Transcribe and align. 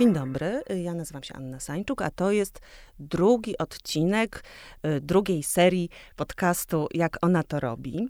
Dzień 0.00 0.12
dobry, 0.12 0.62
ja 0.82 0.94
nazywam 0.94 1.22
się 1.22 1.34
Anna 1.34 1.60
Sańczuk, 1.60 2.02
a 2.02 2.10
to 2.10 2.32
jest 2.32 2.60
drugi 2.98 3.58
odcinek 3.58 4.44
y, 4.86 5.00
drugiej 5.00 5.42
serii 5.42 5.88
podcastu 6.16 6.88
Jak 6.94 7.18
ona 7.22 7.42
to 7.42 7.60
robi, 7.60 8.08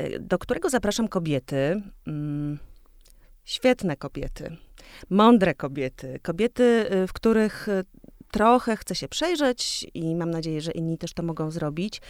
y, 0.00 0.18
do 0.20 0.38
którego 0.38 0.70
zapraszam 0.70 1.08
kobiety, 1.08 1.82
mm, 2.06 2.58
świetne 3.44 3.96
kobiety, 3.96 4.56
mądre 5.10 5.54
kobiety, 5.54 6.20
kobiety, 6.22 6.86
y, 6.92 7.06
w 7.06 7.12
których 7.12 7.68
trochę 8.30 8.76
chcę 8.76 8.94
się 8.94 9.08
przejrzeć 9.08 9.86
i 9.94 10.14
mam 10.14 10.30
nadzieję, 10.30 10.60
że 10.60 10.72
inni 10.72 10.98
też 10.98 11.12
to 11.12 11.22
mogą 11.22 11.50
zrobić, 11.50 12.00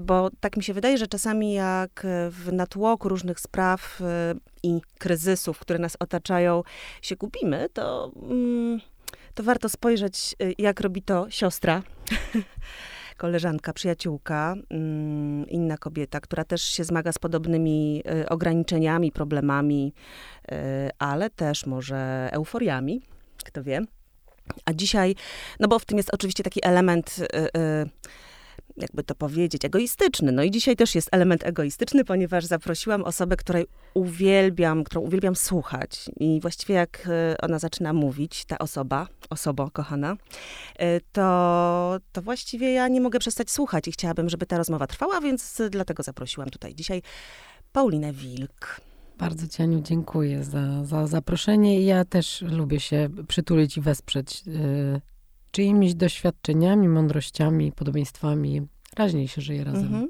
bo 0.00 0.30
tak 0.40 0.56
mi 0.56 0.62
się 0.62 0.74
wydaje, 0.74 0.98
że 0.98 1.06
czasami 1.06 1.52
jak 1.52 2.06
w 2.30 2.52
natłoku 2.52 3.08
różnych 3.08 3.40
spraw 3.40 4.02
i 4.62 4.80
kryzysów, 4.98 5.58
które 5.58 5.78
nas 5.78 5.96
otaczają, 6.00 6.62
się 7.02 7.16
gubimy, 7.16 7.68
to, 7.72 8.12
mm, 8.22 8.80
to 9.34 9.42
warto 9.42 9.68
spojrzeć, 9.68 10.34
jak 10.58 10.80
robi 10.80 11.02
to 11.02 11.26
siostra. 11.30 11.82
koleżanka, 13.18 13.72
przyjaciółka, 13.72 14.54
mm, 14.70 15.48
inna 15.48 15.78
kobieta, 15.78 16.20
która 16.20 16.44
też 16.44 16.62
się 16.62 16.84
zmaga 16.84 17.12
z 17.12 17.18
podobnymi 17.18 18.02
ograniczeniami, 18.28 19.12
problemami, 19.12 19.94
ale 20.98 21.30
też 21.30 21.66
może 21.66 22.28
euforiami, 22.32 23.02
kto 23.44 23.62
wie. 23.62 23.80
A 24.64 24.72
dzisiaj, 24.72 25.14
no 25.60 25.68
bo 25.68 25.78
w 25.78 25.84
tym 25.84 25.96
jest 25.96 26.14
oczywiście 26.14 26.42
taki 26.42 26.60
element 26.62 27.20
jakby 28.80 29.04
to 29.04 29.14
powiedzieć, 29.14 29.64
egoistyczny. 29.64 30.32
No 30.32 30.42
i 30.42 30.50
dzisiaj 30.50 30.76
też 30.76 30.94
jest 30.94 31.08
element 31.12 31.46
egoistyczny, 31.46 32.04
ponieważ 32.04 32.44
zaprosiłam 32.44 33.04
osobę, 33.04 33.36
której 33.36 33.66
uwielbiam, 33.94 34.84
którą 34.84 35.00
uwielbiam 35.00 35.36
słuchać. 35.36 36.10
I 36.20 36.40
właściwie 36.40 36.74
jak 36.74 37.08
e, 37.08 37.36
ona 37.42 37.58
zaczyna 37.58 37.92
mówić, 37.92 38.44
ta 38.44 38.58
osoba, 38.58 39.06
osoba 39.30 39.70
kochana, 39.72 40.16
e, 40.78 41.00
to, 41.00 41.96
to 42.12 42.22
właściwie 42.22 42.72
ja 42.72 42.88
nie 42.88 43.00
mogę 43.00 43.18
przestać 43.18 43.50
słuchać 43.50 43.88
i 43.88 43.92
chciałabym, 43.92 44.28
żeby 44.28 44.46
ta 44.46 44.58
rozmowa 44.58 44.86
trwała, 44.86 45.20
więc 45.20 45.62
dlatego 45.70 46.02
zaprosiłam 46.02 46.50
tutaj 46.50 46.74
dzisiaj 46.74 47.02
Paulinę 47.72 48.12
Wilk. 48.12 48.87
Bardzo 49.18 49.48
Cieniu 49.48 49.80
dziękuję 49.80 50.44
za, 50.44 50.84
za 50.84 51.06
zaproszenie. 51.06 51.82
Ja 51.82 52.04
też 52.04 52.42
lubię 52.42 52.80
się 52.80 53.08
przytulić 53.28 53.76
i 53.76 53.80
wesprzeć 53.80 54.46
yy, 54.46 55.00
czyimiś 55.50 55.94
doświadczeniami, 55.94 56.88
mądrościami, 56.88 57.72
podobieństwami. 57.72 58.62
Raźniej 58.96 59.28
się 59.28 59.40
żyje 59.40 59.64
razem. 59.64 59.86
Mhm. 59.86 60.08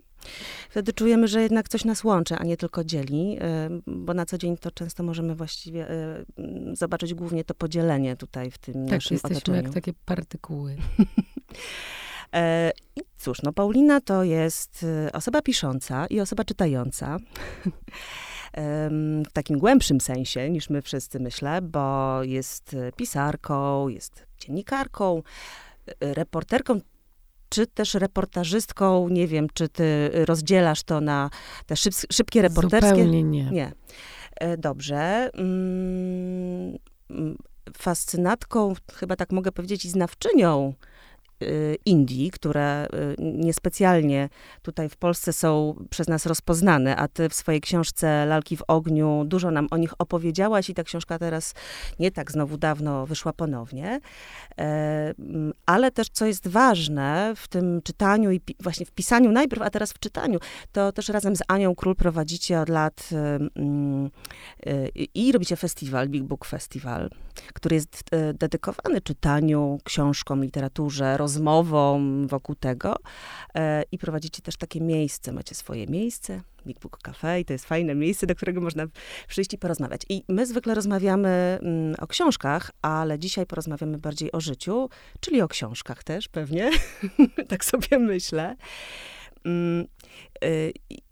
Wtedy 0.71 0.93
czujemy, 0.93 1.29
że 1.29 1.43
jednak 1.43 1.69
coś 1.69 1.85
nas 1.85 2.05
łączy, 2.05 2.35
a 2.37 2.45
nie 2.45 2.57
tylko 2.57 2.85
dzieli, 2.85 3.39
y, 3.39 3.83
bo 3.87 4.15
na 4.15 4.27
co 4.27 4.39
dzień 4.39 4.57
to 4.57 4.71
często 4.71 5.03
możemy 5.03 5.35
właściwie 5.35 5.91
y, 5.91 6.77
zobaczyć 6.77 7.15
głównie 7.15 7.45
to 7.45 7.55
podzielenie 7.55 8.17
tutaj 8.17 8.51
w 8.51 8.59
tym 8.59 8.75
tak, 8.75 8.93
naszym 8.93 9.15
jesteśmy 9.15 9.37
otoczeniu. 9.37 9.63
jak 9.63 9.75
takie 9.75 9.93
partykuły. 10.05 10.77
E, 12.35 12.71
I 12.97 13.01
cóż, 13.19 13.43
no 13.43 13.53
Paulina 13.53 14.01
to 14.01 14.25
jest 14.25 14.83
y, 14.83 15.13
osoba 15.13 15.43
pisząca 15.43 16.07
i 16.07 16.21
osoba 16.21 16.45
czytająca. 16.45 17.17
w 19.29 19.33
takim 19.33 19.59
głębszym 19.59 20.01
sensie 20.01 20.51
niż 20.51 20.71
my 20.71 20.83
wszyscy, 20.83 21.21
myślę, 21.21 21.63
bo 21.63 22.19
jest 22.23 22.77
pisarką, 22.97 23.89
jest 23.89 24.27
dziennikarką, 24.39 25.23
reporterką, 26.01 26.81
czy 27.49 27.67
też 27.67 27.95
reportażystką. 27.95 29.09
Nie 29.09 29.27
wiem, 29.27 29.47
czy 29.55 29.69
ty 29.69 30.11
rozdzielasz 30.13 30.83
to 30.83 31.01
na 31.01 31.31
te 31.67 31.77
szyb, 31.77 31.95
szybkie 32.13 32.43
reporterskie? 32.43 32.89
Zupełnie 32.89 33.23
nie. 33.23 33.51
Nie. 33.51 33.73
E, 34.37 34.57
dobrze. 34.57 35.31
Mm, 35.35 36.79
fascynatką, 37.77 38.75
chyba 38.95 39.17
tak 39.17 39.33
mogę 39.33 39.53
powiedzieć, 39.53 39.85
i 39.85 39.91
znawczynią 39.91 40.75
Indii, 41.85 42.31
które 42.31 42.87
y, 42.87 43.15
niespecjalnie 43.19 44.29
tutaj 44.63 44.89
w 44.89 44.97
Polsce 44.97 45.33
są 45.33 45.75
przez 45.91 46.09
nas 46.09 46.27
rozpoznane, 46.27 46.97
a 46.97 47.09
ty 47.09 47.29
w 47.29 47.35
swojej 47.35 47.61
książce 47.61 48.27
Lalki 48.27 48.57
w 48.57 48.63
ogniu 48.69 49.25
dużo 49.27 49.51
nam 49.51 49.69
o 49.71 49.77
nich 49.77 49.93
opowiedziałaś 49.99 50.71
i 50.71 50.75
ta 50.75 50.85
książka 50.85 51.19
teraz 51.19 51.55
nie 51.99 52.11
tak 52.11 52.33
znowu 52.33 52.59
dawno 52.59 53.07
wyszła 53.07 53.33
ponownie. 53.33 54.01
E, 54.59 55.15
ale 55.67 55.91
też, 55.91 56.09
co 56.09 56.27
jest 56.27 56.49
ważne 56.49 57.33
w 57.37 57.49
tym 57.49 57.83
czytaniu 57.83 58.33
i 58.33 58.41
właśnie 58.61 58.87
w 58.87 58.91
pisaniu 58.91 59.33
najpierw, 59.33 59.63
a 59.63 59.71
teraz 59.71 59.93
w 59.93 59.99
czytaniu, 59.99 60.39
to 60.73 60.93
też 60.93 61.09
razem 61.09 61.37
z 61.37 61.43
Anią 61.49 61.75
Król 61.75 61.95
prowadzicie 61.95 62.61
od 62.61 62.69
lat 62.69 63.09
y, 64.67 65.09
i 65.15 65.33
robicie 65.33 65.57
festiwal, 65.57 66.09
Big 66.09 66.23
Book 66.23 66.45
Festival, 66.45 67.11
który 67.55 67.77
jest 67.77 68.05
dedykowany 68.35 69.01
czytaniu, 69.01 69.79
książkom, 69.85 70.43
literaturze, 70.45 71.17
rozmową 71.29 72.01
wokół 72.27 72.55
tego. 72.55 72.97
E, 73.55 73.83
I 73.93 73.99
prowadzicie 73.99 74.43
też 74.43 74.57
takie 74.57 74.81
miejsce, 74.81 75.33
macie 75.33 75.55
swoje 75.55 75.87
miejsce, 75.87 76.41
Big 76.67 76.81
Book 76.81 76.99
Cafe 76.99 77.41
i 77.41 77.45
to 77.45 77.53
jest 77.53 77.65
fajne 77.65 77.95
miejsce, 77.95 78.27
do 78.27 78.35
którego 78.35 78.61
można 78.61 78.87
przyjść 79.29 79.55
i 79.55 79.59
porozmawiać. 79.59 80.03
I 80.09 80.25
my 80.29 80.47
zwykle 80.47 80.75
rozmawiamy 80.75 81.59
mm, 81.63 81.95
o 81.99 82.07
książkach, 82.07 82.71
ale 82.83 83.19
dzisiaj 83.19 83.47
porozmawiamy 83.47 83.99
bardziej 83.99 84.33
o 84.33 84.41
życiu, 84.41 84.89
czyli 85.21 85.43
o 85.43 85.49
książkach 85.49 86.05
też 86.05 86.29
pewnie, 86.29 86.71
tak 87.51 87.65
sobie 87.65 87.99
myślę. 87.99 88.57
Mm, 89.45 89.87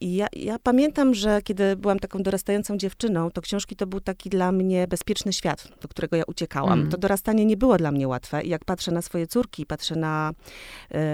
ja, 0.00 0.26
ja, 0.32 0.58
pamiętam, 0.58 1.14
że 1.14 1.42
kiedy 1.42 1.76
byłam 1.76 1.98
taką 1.98 2.22
dorastającą 2.22 2.76
dziewczyną, 2.76 3.30
to 3.30 3.40
książki 3.40 3.76
to 3.76 3.86
był 3.86 4.00
taki 4.00 4.30
dla 4.30 4.52
mnie 4.52 4.88
bezpieczny 4.88 5.32
świat, 5.32 5.68
do 5.80 5.88
którego 5.88 6.16
ja 6.16 6.24
uciekałam. 6.26 6.78
Mm. 6.78 6.90
To 6.90 6.98
dorastanie 6.98 7.44
nie 7.44 7.56
było 7.56 7.76
dla 7.76 7.92
mnie 7.92 8.08
łatwe. 8.08 8.42
I 8.42 8.48
jak 8.48 8.64
patrzę 8.64 8.92
na 8.92 9.02
swoje 9.02 9.26
córki, 9.26 9.66
patrzę 9.66 9.96
na, 9.96 10.32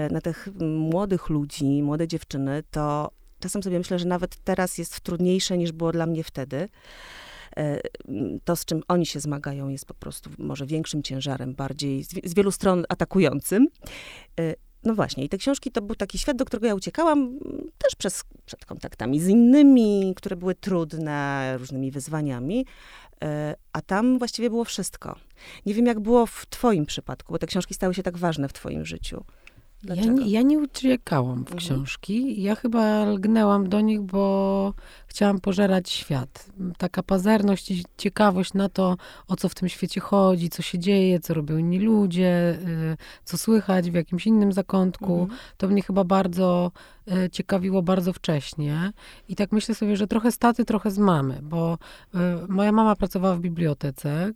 y, 0.09 0.13
na 0.13 0.21
tych 0.21 0.47
młodych 0.59 1.29
ludzi, 1.29 1.83
młode 1.83 2.07
dziewczyny, 2.07 2.63
to 2.71 3.11
czasem 3.39 3.63
sobie 3.63 3.77
myślę, 3.77 3.99
że 3.99 4.05
nawet 4.05 4.35
teraz 4.43 4.77
jest 4.77 5.01
trudniejsze 5.01 5.57
niż 5.57 5.71
było 5.71 5.91
dla 5.91 6.05
mnie 6.05 6.23
wtedy 6.23 6.69
y, 7.59 7.81
to, 8.43 8.55
z 8.55 8.65
czym 8.65 8.81
oni 8.87 9.05
się 9.05 9.19
zmagają, 9.19 9.69
jest 9.69 9.85
po 9.85 9.93
prostu 9.93 10.29
może 10.37 10.65
większym 10.65 11.03
ciężarem, 11.03 11.55
bardziej 11.55 12.03
z, 12.03 12.09
z 12.23 12.33
wielu 12.33 12.51
stron 12.51 12.85
atakującym. 12.89 13.67
No 14.85 14.95
właśnie, 14.95 15.23
i 15.23 15.29
te 15.29 15.37
książki 15.37 15.71
to 15.71 15.81
był 15.81 15.95
taki 15.95 16.17
świat, 16.19 16.37
do 16.37 16.45
którego 16.45 16.67
ja 16.67 16.75
uciekałam 16.75 17.19
mm, 17.19 17.71
też 17.77 17.95
przez, 17.95 18.23
przed 18.45 18.65
kontaktami 18.65 19.19
z 19.19 19.27
innymi, 19.27 20.13
które 20.15 20.35
były 20.35 20.55
trudne, 20.55 21.53
różnymi 21.57 21.91
wyzwaniami, 21.91 22.65
e, 23.23 23.55
a 23.73 23.81
tam 23.81 24.19
właściwie 24.19 24.49
było 24.49 24.63
wszystko. 24.63 25.15
Nie 25.65 25.73
wiem, 25.73 25.85
jak 25.85 25.99
było 25.99 26.25
w 26.25 26.45
twoim 26.49 26.85
przypadku, 26.85 27.33
bo 27.33 27.39
te 27.39 27.47
książki 27.47 27.73
stały 27.73 27.93
się 27.93 28.03
tak 28.03 28.17
ważne 28.17 28.49
w 28.49 28.53
twoim 28.53 28.85
życiu. 28.85 29.23
Ja 29.83 29.95
nie, 29.95 30.29
ja 30.29 30.41
nie 30.41 30.59
uciekałam 30.59 31.37
w 31.45 31.51
mhm. 31.51 31.57
książki. 31.57 32.41
Ja 32.41 32.55
chyba 32.55 33.05
lgnęłam 33.05 33.69
do 33.69 33.81
nich, 33.81 34.01
bo 34.01 34.73
chciałam 35.13 35.39
pożerać 35.39 35.89
świat. 35.89 36.45
Taka 36.77 37.03
pazerność 37.03 37.71
i 37.71 37.85
ciekawość 37.97 38.53
na 38.53 38.69
to, 38.69 38.97
o 39.27 39.35
co 39.35 39.49
w 39.49 39.55
tym 39.55 39.69
świecie 39.69 40.01
chodzi, 40.01 40.49
co 40.49 40.61
się 40.61 40.79
dzieje, 40.79 41.19
co 41.19 41.33
robią 41.33 41.57
inni 41.57 41.79
ludzie, 41.79 42.57
y, 42.93 42.97
co 43.23 43.37
słychać 43.37 43.91
w 43.91 43.93
jakimś 43.93 44.27
innym 44.27 44.53
zakątku. 44.53 45.21
Mhm. 45.21 45.39
To 45.57 45.67
mnie 45.67 45.81
chyba 45.81 46.03
bardzo 46.03 46.71
y, 47.25 47.29
ciekawiło 47.29 47.81
bardzo 47.81 48.13
wcześnie. 48.13 48.91
I 49.29 49.35
tak 49.35 49.51
myślę 49.51 49.75
sobie, 49.75 49.97
że 49.97 50.07
trochę 50.07 50.31
z 50.31 50.37
taty, 50.37 50.65
trochę 50.65 50.91
z 50.91 50.97
mamy, 50.97 51.39
bo 51.41 51.77
y, 52.15 52.17
moja 52.47 52.71
mama 52.71 52.95
pracowała 52.95 53.35
w 53.35 53.39
bibliotece 53.39 54.31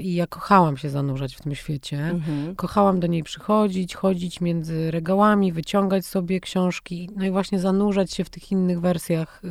i 0.00 0.14
ja 0.14 0.26
kochałam 0.26 0.76
się 0.76 0.90
zanurzać 0.90 1.36
w 1.36 1.40
tym 1.40 1.54
świecie. 1.54 1.98
Mhm. 1.98 2.56
Kochałam 2.56 3.00
do 3.00 3.06
niej 3.06 3.22
przychodzić, 3.22 3.94
chodzić 3.94 4.40
między 4.40 4.90
regałami, 4.90 5.52
wyciągać 5.52 6.06
sobie 6.06 6.40
książki, 6.40 7.10
no 7.16 7.24
i 7.24 7.30
właśnie 7.30 7.60
zanurzać 7.60 8.12
się 8.12 8.24
w 8.24 8.30
tych 8.30 8.52
innych 8.52 8.80
wersjach 8.80 9.42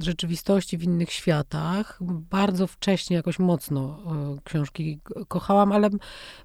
rzeczywistości 0.00 0.78
w 0.78 0.82
innych 0.82 1.12
światach. 1.12 1.98
Bardzo 2.30 2.66
wcześnie 2.66 3.16
jakoś 3.16 3.38
mocno 3.38 3.98
e, 4.06 4.38
książki 4.44 5.00
kochałam, 5.28 5.72
ale 5.72 5.90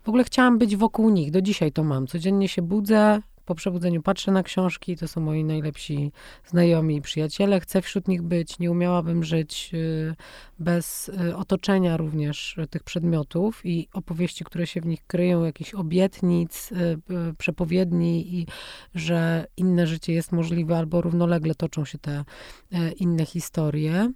w 0.03 0.09
ogóle 0.09 0.23
chciałam 0.23 0.57
być 0.57 0.75
wokół 0.75 1.09
nich. 1.09 1.31
Do 1.31 1.41
dzisiaj 1.41 1.71
to 1.71 1.83
mam. 1.83 2.07
Codziennie 2.07 2.47
się 2.47 2.61
budzę, 2.61 3.21
po 3.45 3.55
przebudzeniu 3.55 4.01
patrzę 4.01 4.31
na 4.31 4.43
książki, 4.43 4.97
to 4.97 5.07
są 5.07 5.21
moi 5.21 5.43
najlepsi 5.43 6.11
znajomi 6.45 6.95
i 6.95 7.01
przyjaciele. 7.01 7.59
Chcę 7.59 7.81
wśród 7.81 8.07
nich 8.07 8.21
być. 8.21 8.59
Nie 8.59 8.71
umiałabym 8.71 9.23
żyć 9.23 9.71
y, 9.73 10.15
bez 10.59 11.09
y, 11.09 11.35
otoczenia 11.35 11.97
również 11.97 12.55
tych 12.69 12.83
przedmiotów 12.83 13.65
i 13.65 13.87
opowieści, 13.93 14.43
które 14.43 14.67
się 14.67 14.81
w 14.81 14.85
nich 14.85 15.07
kryją, 15.07 15.43
jakichś 15.43 15.73
obietnic, 15.73 16.71
y, 16.71 16.97
przepowiedni 17.37 18.35
i 18.35 18.47
że 18.95 19.45
inne 19.57 19.87
życie 19.87 20.13
jest 20.13 20.31
możliwe 20.31 20.77
albo 20.77 21.01
równolegle 21.01 21.55
toczą 21.55 21.85
się 21.85 21.97
te 21.97 22.23
inne 22.97 23.25
historie. 23.25 24.11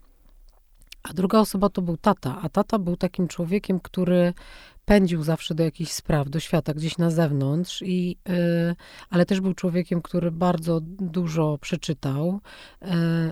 A 1.09 1.13
druga 1.13 1.39
osoba 1.39 1.69
to 1.69 1.81
był 1.81 1.97
tata, 1.97 2.39
a 2.41 2.49
tata 2.49 2.79
był 2.79 2.97
takim 2.97 3.27
człowiekiem, 3.27 3.79
który 3.79 4.33
pędził 4.85 5.23
zawsze 5.23 5.55
do 5.55 5.63
jakichś 5.63 5.91
spraw, 5.91 6.29
do 6.29 6.39
świata, 6.39 6.73
gdzieś 6.73 6.97
na 6.97 7.09
zewnątrz, 7.09 7.81
i, 7.81 8.17
y, 8.29 8.75
ale 9.09 9.25
też 9.25 9.41
był 9.41 9.53
człowiekiem, 9.53 10.01
który 10.01 10.31
bardzo 10.31 10.79
dużo 10.83 11.57
przeczytał, 11.61 12.39
y, 12.81 12.87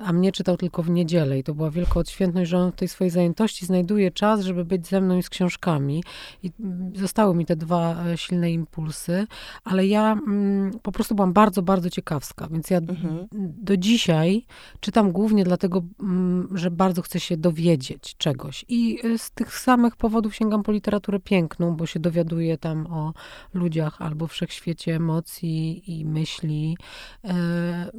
a 0.06 0.14
mnie 0.14 0.32
czytał 0.32 0.58
tylko 0.58 0.84
w 0.84 0.90
niedzielę 0.90 1.40
i 1.40 1.44
to 1.44 1.54
była 1.54 1.72
wielka 1.72 2.00
odświętność, 2.00 2.50
że 2.50 2.58
on 2.58 2.72
w 2.72 2.76
tej 2.76 2.88
swojej 2.88 3.12
zajętości 3.12 3.66
znajduje 3.66 4.12
czas, 4.12 4.42
żeby 4.42 4.66
być 4.66 4.88
ze 4.88 5.02
mną 5.02 5.18
i 5.18 5.24
z 5.24 5.30
książkami. 5.30 6.04
I 6.44 6.52
mm, 6.60 6.96
zostały 6.96 7.36
mi 7.36 7.46
te 7.46 7.56
dwa 7.56 8.06
e, 8.06 8.18
silne 8.18 8.52
impulsy, 8.52 9.28
ale 9.64 9.88
ja 9.88 10.12
mm, 10.12 10.72
po 10.82 10.92
prostu 10.92 11.16
byłam 11.16 11.34
bardzo, 11.34 11.62
bardzo 11.62 11.90
ciekawska, 11.90 12.48
więc 12.52 12.70
ja 12.70 12.78
mhm. 12.78 13.28
do 13.32 13.78
dzisiaj 13.78 14.46
czytam 14.80 15.12
głównie 15.12 15.44
dlatego, 15.44 15.84
mm, 16.00 16.48
że 16.58 16.72
bardzo 16.72 17.02
chcę 17.02 17.20
się 17.20 17.38
dowiedzieć 17.38 18.16
czegoś 18.18 18.66
i 18.68 19.00
y, 19.06 19.18
z 19.18 19.32
tych 19.32 19.60
samych 19.60 19.96
powodów 19.96 20.36
sięgam 20.36 20.64
po 20.64 20.72
literaturę 20.72 21.20
piękną, 21.20 21.43
bo 21.78 21.86
się 21.86 22.00
dowiaduje 22.00 22.58
tam 22.58 22.88
o 22.88 23.14
ludziach 23.54 24.02
albo 24.02 24.28
wszechświecie 24.28 24.96
emocji 24.96 25.84
i 26.00 26.06
myśli. 26.06 26.78
E, 27.24 27.92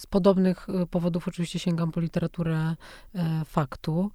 z 0.00 0.06
podobnych 0.06 0.66
e, 0.68 0.86
powodów 0.86 1.28
oczywiście 1.28 1.58
sięgam 1.58 1.92
po 1.92 2.00
literaturę 2.00 2.76
e, 3.14 3.44
faktu. 3.44 4.10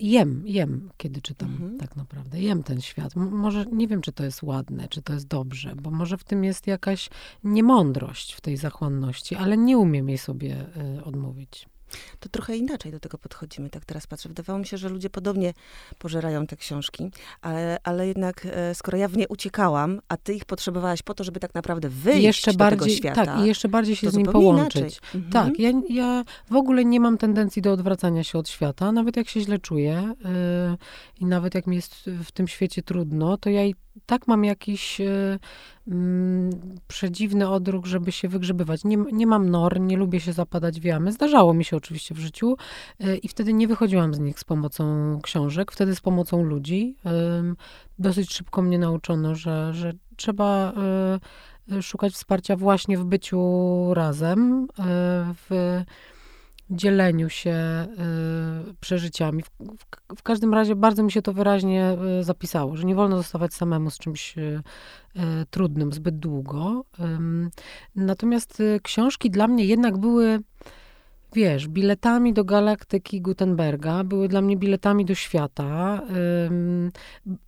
Jem, 0.00 0.42
jem, 0.46 0.90
kiedy 0.96 1.20
czytam 1.20 1.50
mhm. 1.50 1.78
tak 1.78 1.96
naprawdę. 1.96 2.40
Jem 2.40 2.62
ten 2.62 2.80
świat. 2.80 3.16
może 3.16 3.66
nie 3.72 3.88
wiem, 3.88 4.00
czy 4.00 4.12
to 4.12 4.24
jest 4.24 4.42
ładne, 4.42 4.88
czy 4.88 5.02
to 5.02 5.12
jest 5.12 5.28
dobrze, 5.28 5.74
bo 5.76 5.90
może 5.90 6.18
w 6.18 6.24
tym 6.24 6.44
jest 6.44 6.66
jakaś 6.66 7.10
niemądrość 7.44 8.32
w 8.32 8.40
tej 8.40 8.56
zachłanności, 8.56 9.36
ale 9.36 9.56
nie 9.56 9.78
umiem 9.78 10.08
jej 10.08 10.18
sobie 10.18 10.66
odmówić 11.04 11.68
to 12.20 12.28
trochę 12.28 12.56
inaczej 12.56 12.92
do 12.92 13.00
tego 13.00 13.18
podchodzimy, 13.18 13.70
tak 13.70 13.84
teraz 13.84 14.06
patrzę. 14.06 14.28
Wydawało 14.28 14.58
mi 14.58 14.66
się, 14.66 14.78
że 14.78 14.88
ludzie 14.88 15.10
podobnie 15.10 15.54
pożerają 15.98 16.46
te 16.46 16.56
książki, 16.56 17.10
ale, 17.40 17.78
ale 17.84 18.06
jednak 18.08 18.46
e, 18.50 18.74
skoro 18.74 18.98
ja 18.98 19.08
w 19.08 19.16
nie 19.16 19.28
uciekałam, 19.28 20.00
a 20.08 20.16
ty 20.16 20.34
ich 20.34 20.44
potrzebowałaś 20.44 21.02
po 21.02 21.14
to, 21.14 21.24
żeby 21.24 21.40
tak 21.40 21.54
naprawdę 21.54 21.88
wyjść 21.88 22.22
jeszcze 22.22 22.52
do 22.52 22.58
bardziej, 22.58 22.78
tego 22.78 22.96
świata. 22.96 23.26
Tak, 23.26 23.44
i 23.44 23.48
jeszcze 23.48 23.68
bardziej 23.68 23.96
się 23.96 24.10
z 24.10 24.16
nim 24.16 24.26
połączyć. 24.26 25.00
Mhm. 25.14 25.32
Tak, 25.32 25.58
ja, 25.58 25.70
ja 25.88 26.24
w 26.50 26.56
ogóle 26.56 26.84
nie 26.84 27.00
mam 27.00 27.18
tendencji 27.18 27.62
do 27.62 27.72
odwracania 27.72 28.24
się 28.24 28.38
od 28.38 28.48
świata, 28.48 28.92
nawet 28.92 29.16
jak 29.16 29.28
się 29.28 29.40
źle 29.40 29.58
czuję 29.58 30.14
yy, 30.24 30.30
i 31.20 31.26
nawet 31.26 31.54
jak 31.54 31.66
mi 31.66 31.76
jest 31.76 32.10
w 32.24 32.32
tym 32.32 32.48
świecie 32.48 32.82
trudno, 32.82 33.36
to 33.36 33.50
ja 33.50 33.64
i 33.64 33.74
tak 34.06 34.28
mam 34.28 34.44
jakiś 34.44 35.00
y, 35.00 35.04
mm, 35.04 35.38
przedziwny 36.88 37.48
odruch, 37.48 37.86
żeby 37.86 38.12
się 38.12 38.28
wygrzebywać. 38.28 38.84
Nie, 38.84 38.96
nie 39.12 39.26
mam 39.26 39.50
nor, 39.50 39.80
nie 39.80 39.96
lubię 39.96 40.20
się 40.20 40.32
zapadać 40.32 40.80
w 40.80 40.84
jamy. 40.84 41.12
Zdarzało 41.12 41.54
mi 41.54 41.64
się 41.64 41.76
oczywiście 41.76 42.14
w 42.14 42.18
życiu 42.18 42.56
y, 43.04 43.16
i 43.16 43.28
wtedy 43.28 43.52
nie 43.52 43.68
wychodziłam 43.68 44.14
z 44.14 44.18
nich 44.18 44.40
z 44.40 44.44
pomocą 44.44 45.18
książek, 45.22 45.72
wtedy 45.72 45.94
z 45.94 46.00
pomocą 46.00 46.42
ludzi. 46.42 46.96
Y, 47.06 47.10
dosyć 47.98 48.34
szybko 48.34 48.62
mnie 48.62 48.78
nauczono, 48.78 49.34
że, 49.34 49.74
że 49.74 49.92
trzeba 50.16 50.72
y, 51.72 51.82
szukać 51.82 52.12
wsparcia 52.12 52.56
właśnie 52.56 52.98
w 52.98 53.04
byciu 53.04 53.94
razem, 53.94 54.64
y, 54.64 54.82
w 55.34 55.82
dzieleniu 56.70 57.28
się 57.28 57.86
y, 58.70 58.74
przeżyciami. 58.80 59.42
W, 59.42 59.50
w, 59.60 60.16
w, 60.18 60.22
każdym 60.22 60.54
razie 60.54 60.76
bardzo 60.76 61.02
mi 61.02 61.12
się 61.12 61.22
to 61.22 61.32
wyraźnie 61.32 61.96
y, 62.20 62.24
zapisało, 62.24 62.76
że 62.76 62.84
nie 62.84 62.94
wolno 62.94 63.16
zostawać 63.16 63.54
samemu 63.54 63.90
z 63.90 63.98
czymś 63.98 64.38
y, 64.38 64.62
trudnym 65.50 65.92
zbyt 65.92 66.18
długo. 66.18 66.84
natomiast 67.96 68.62
książki 68.82 69.30
dla 69.30 69.48
mnie 69.48 69.64
jednak 69.64 69.98
były 69.98 70.40
wiesz, 71.32 71.68
biletami 71.68 72.32
do 72.32 72.44
galaktyki 72.44 73.20
Gutenberga, 73.20 74.04
były 74.04 74.28
dla 74.28 74.40
mnie 74.40 74.56
biletami 74.56 75.04
do 75.04 75.14
świata. 75.14 76.02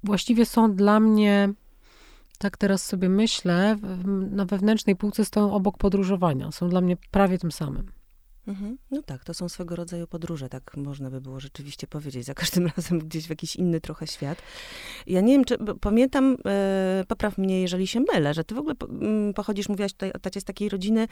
Właściwie 0.05 0.47
są 0.47 0.75
dla 0.75 1.01
mnie, 1.01 1.53
tak 2.39 2.57
teraz 2.57 2.85
sobie 2.85 3.09
myślę, 3.09 3.77
na 4.31 4.45
wewnętrznej 4.45 4.97
półce 4.97 5.25
stoją 5.25 5.53
obok 5.53 5.79
podróżowania. 5.79 6.53
Są 6.53 6.69
dla 6.69 6.81
mnie 6.81 6.97
prawie 7.11 7.39
tym 7.39 7.53
samym. 7.53 7.98
Mhm. 8.49 8.79
No 8.91 9.03
tak, 9.03 9.25
to 9.25 9.35
są 9.35 9.49
swego 9.49 9.77
rodzaju 9.77 10.07
podróże, 10.07 10.49
tak 10.49 10.77
można 10.77 11.11
by 11.11 11.21
było 11.21 11.41
rzeczywiście 11.41 11.87
powiedzieć. 11.87 12.25
Za 12.25 12.35
każdym 12.35 12.67
razem 12.77 12.99
gdzieś 12.99 13.27
w 13.27 13.31
jakiś 13.31 13.57
inny 13.57 13.81
trochę 13.81 14.07
świat. 14.07 14.43
Ja 15.07 15.21
nie 15.21 15.33
wiem, 15.33 15.45
czy 15.45 15.59
pamiętam, 15.81 16.37
e, 16.47 17.05
popraw 17.09 17.39
mnie, 17.39 17.61
jeżeli 17.63 17.87
się 17.87 18.01
mylę, 18.01 18.35
że 18.35 18.45
ty 18.45 18.55
w 18.55 18.59
ogóle 18.59 18.75
po, 18.75 18.87
m, 18.87 19.33
pochodzisz, 19.35 19.69
mówiłaś 19.69 19.93
tutaj 19.93 20.13
o 20.13 20.19
tacie 20.19 20.41
z 20.41 20.45
takiej 20.45 20.69
rodziny 20.69 21.09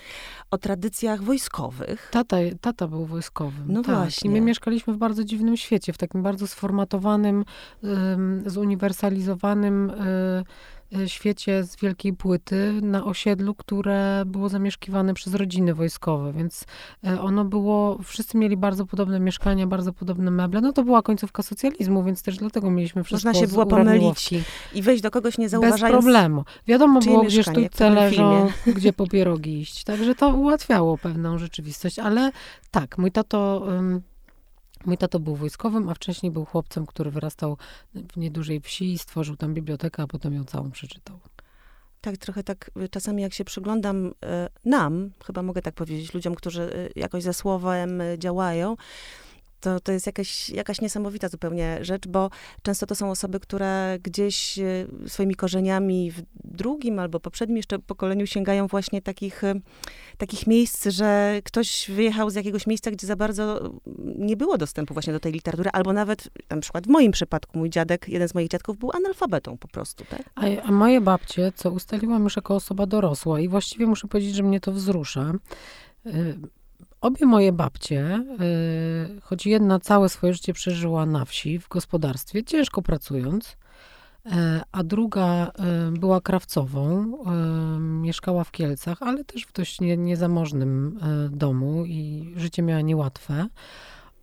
o 0.50 0.58
tradycjach 0.58 1.22
wojskowych. 1.22 2.08
Tata, 2.12 2.36
tata 2.60 2.88
był 2.88 3.06
wojskowym. 3.06 3.64
No 3.68 3.82
tak. 3.82 3.94
właśnie. 3.94 4.30
I 4.30 4.32
my 4.32 4.40
mieszkaliśmy 4.40 4.94
w 4.94 4.96
bardzo 4.96 5.24
dziwnym 5.24 5.56
świecie, 5.56 5.92
w 5.92 5.98
takim 5.98 6.22
bardzo 6.22 6.46
sformatowanym, 6.46 7.44
y, 8.46 8.50
zuniwersalizowanym 8.50 9.90
Y, 9.90 10.44
świecie 11.06 11.64
z 11.64 11.76
wielkiej 11.76 12.12
płyty 12.12 12.72
na 12.82 13.04
osiedlu, 13.04 13.54
które 13.54 14.22
było 14.26 14.48
zamieszkiwane 14.48 15.14
przez 15.14 15.34
rodziny 15.34 15.74
wojskowe, 15.74 16.32
więc 16.32 16.64
y, 17.06 17.20
ono 17.20 17.44
było, 17.44 17.98
wszyscy 18.04 18.38
mieli 18.38 18.56
bardzo 18.56 18.86
podobne 18.86 19.20
mieszkania, 19.20 19.66
bardzo 19.66 19.92
podobne 19.92 20.30
meble. 20.30 20.60
No 20.60 20.72
to 20.72 20.84
była 20.84 21.02
końcówka 21.02 21.42
socjalizmu, 21.42 22.04
więc 22.04 22.22
też 22.22 22.36
dlatego 22.36 22.70
mieliśmy 22.70 23.04
wszystko 23.04 23.28
Można 23.28 23.46
się 23.46 23.52
było 23.52 23.66
pomylić 23.66 24.34
i 24.74 24.82
wejść 24.82 25.02
do 25.02 25.10
kogoś 25.10 25.38
nie 25.38 25.48
zauważając. 25.48 25.82
Bez 25.82 25.90
problemu. 25.90 26.44
Wiadomo 26.66 27.00
było, 27.00 27.22
gdzie 27.22 27.42
sztućce 27.42 27.90
leżą, 27.90 28.48
gdzie 28.76 28.92
po 28.92 29.06
pierogi 29.06 29.60
iść. 29.60 29.84
Także 29.84 30.14
to 30.14 30.28
ułatwiało 30.28 30.98
pewną 30.98 31.38
rzeczywistość, 31.38 31.98
ale 31.98 32.32
tak, 32.70 32.98
mój 32.98 33.12
tato 33.12 33.66
Mój 34.86 34.98
tato 34.98 35.20
był 35.20 35.36
wojskowym, 35.36 35.88
a 35.88 35.94
wcześniej 35.94 36.32
był 36.32 36.44
chłopcem, 36.44 36.86
który 36.86 37.10
wyrastał 37.10 37.56
w 37.94 38.16
niedużej 38.16 38.60
wsi 38.60 38.92
i 38.92 38.98
stworzył 38.98 39.36
tam 39.36 39.54
bibliotekę, 39.54 40.02
a 40.02 40.06
potem 40.06 40.34
ją 40.34 40.44
całą 40.44 40.70
przeczytał. 40.70 41.18
Tak, 42.00 42.16
trochę 42.16 42.42
tak 42.42 42.70
y, 42.82 42.88
czasami 42.88 43.22
jak 43.22 43.34
się 43.34 43.44
przyglądam 43.44 44.06
y, 44.06 44.12
nam, 44.64 45.10
chyba 45.26 45.42
mogę 45.42 45.62
tak 45.62 45.74
powiedzieć, 45.74 46.14
ludziom, 46.14 46.34
którzy 46.34 46.62
y, 46.62 46.92
jakoś 46.96 47.22
ze 47.22 47.34
słowem 47.34 48.02
działają, 48.18 48.76
to, 49.61 49.81
to 49.81 49.93
jest 49.93 50.06
jakaś, 50.06 50.50
jakaś 50.50 50.81
niesamowita 50.81 51.29
zupełnie 51.29 51.79
rzecz, 51.81 52.08
bo 52.08 52.31
często 52.62 52.87
to 52.87 52.94
są 52.94 53.11
osoby, 53.11 53.41
które 53.41 53.99
gdzieś 54.03 54.58
e, 54.58 54.87
swoimi 55.06 55.35
korzeniami 55.35 56.11
w 56.11 56.23
drugim 56.44 56.99
albo 56.99 57.20
poprzednim 57.20 57.56
jeszcze 57.56 57.79
pokoleniu 57.79 58.26
sięgają 58.26 58.67
właśnie 58.67 59.03
takich, 59.03 59.44
e, 59.44 59.55
takich 60.19 60.47
miejsc, 60.47 60.87
że 60.87 61.41
ktoś 61.44 61.91
wyjechał 61.91 62.31
z 62.31 62.35
jakiegoś 62.35 62.67
miejsca, 62.67 62.91
gdzie 62.91 63.06
za 63.06 63.17
bardzo 63.17 63.70
nie 64.17 64.37
było 64.37 64.58
dostępu 64.58 64.94
właśnie 64.94 65.12
do 65.12 65.20
tej 65.20 65.32
literatury, 65.32 65.70
albo 65.73 65.93
nawet, 65.93 66.29
na 66.50 66.61
przykład 66.61 66.87
w 66.87 66.91
moim 66.91 67.12
przypadku, 67.12 67.58
mój 67.58 67.70
dziadek, 67.70 68.08
jeden 68.08 68.29
z 68.29 68.35
moich 68.35 68.49
dziadków 68.49 68.79
był 68.79 68.91
analfabetą 68.94 69.58
po 69.58 69.69
prostu, 69.69 70.05
tak? 70.11 70.23
A, 70.35 70.62
a 70.62 70.73
moje 70.73 71.00
babcie, 71.00 71.53
co 71.56 71.70
ustaliłam 71.70 72.25
już 72.25 72.37
jako 72.37 72.55
osoba 72.55 72.87
dorosła 72.87 73.41
i 73.41 73.49
właściwie 73.49 73.87
muszę 73.87 74.08
powiedzieć, 74.08 74.35
że 74.35 74.43
mnie 74.43 74.61
to 74.61 74.73
wzrusza, 74.73 75.32
e, 76.06 76.12
Obie 77.00 77.26
moje 77.26 77.52
babcie, 77.52 78.25
y, 79.16 79.20
choć 79.20 79.46
jedna 79.46 79.81
całe 79.81 80.08
swoje 80.08 80.32
życie 80.32 80.53
przeżyła 80.53 81.06
na 81.06 81.24
wsi, 81.24 81.58
w 81.58 81.69
gospodarstwie, 81.69 82.44
ciężko 82.44 82.82
pracując, 82.82 83.56
y, 84.26 84.31
a 84.72 84.84
druga 84.84 85.46
y, 85.46 85.98
była 85.98 86.20
krawcową, 86.20 87.12
mieszkała 87.81 88.44
w 88.44 88.50
Kielcach, 88.50 89.03
ale 89.03 89.24
też 89.24 89.43
w 89.46 89.53
dość 89.53 89.81
nie, 89.81 89.96
niezamożnym 89.96 90.98
domu 91.31 91.84
i 91.86 92.32
życie 92.36 92.62
miała 92.62 92.81
niełatwe. 92.81 93.48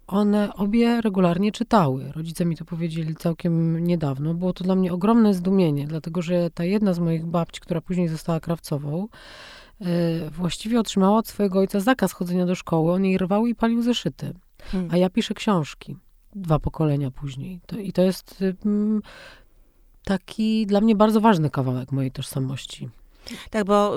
One 0.08 0.54
obie 0.54 1.02
regularnie 1.02 1.52
czytały. 1.52 2.12
Rodzice 2.16 2.46
mi 2.46 2.58
to 2.58 2.66
powiedzieli 2.66 3.16
całkiem 3.16 3.84
niedawno. 3.84 4.34
Było 4.34 4.54
to 4.54 4.64
dla 4.64 4.76
mnie 4.76 4.94
ogromne 4.94 5.34
zdumienie, 5.34 5.88
dlatego 5.88 6.22
że 6.22 6.50
ta 6.50 6.64
jedna 6.64 6.94
z 6.94 7.00
moich 7.00 7.26
babci, 7.26 7.62
która 7.62 7.82
później 7.82 8.08
została 8.08 8.40
krawcową, 8.40 9.08
właściwie 10.32 10.80
otrzymała 10.80 11.18
od 11.18 11.28
swojego 11.28 11.60
ojca 11.60 11.80
zakaz 11.80 12.12
chodzenia 12.12 12.46
do 12.46 12.56
szkoły. 12.56 12.92
On 12.94 13.06
jej 13.06 13.18
rwał 13.18 13.48
i 13.48 13.56
palił 13.56 13.82
zeszyty. 13.82 14.34
Hmm. 14.64 14.92
A 14.92 14.98
ja 14.98 15.10
piszę 15.10 15.34
książki 15.34 15.96
dwa 16.36 16.60
pokolenia 16.60 17.12
później. 17.12 17.60
To, 17.66 17.78
I 17.78 17.94
to 17.94 18.02
jest 18.02 18.42
y, 18.42 18.56
taki 20.04 20.66
dla 20.66 20.82
mnie 20.82 20.96
bardzo 20.96 21.22
ważny 21.22 21.50
kawałek 21.50 21.92
mojej 21.92 22.12
tożsamości. 22.12 22.90
Tak, 23.50 23.66
bo 23.66 23.96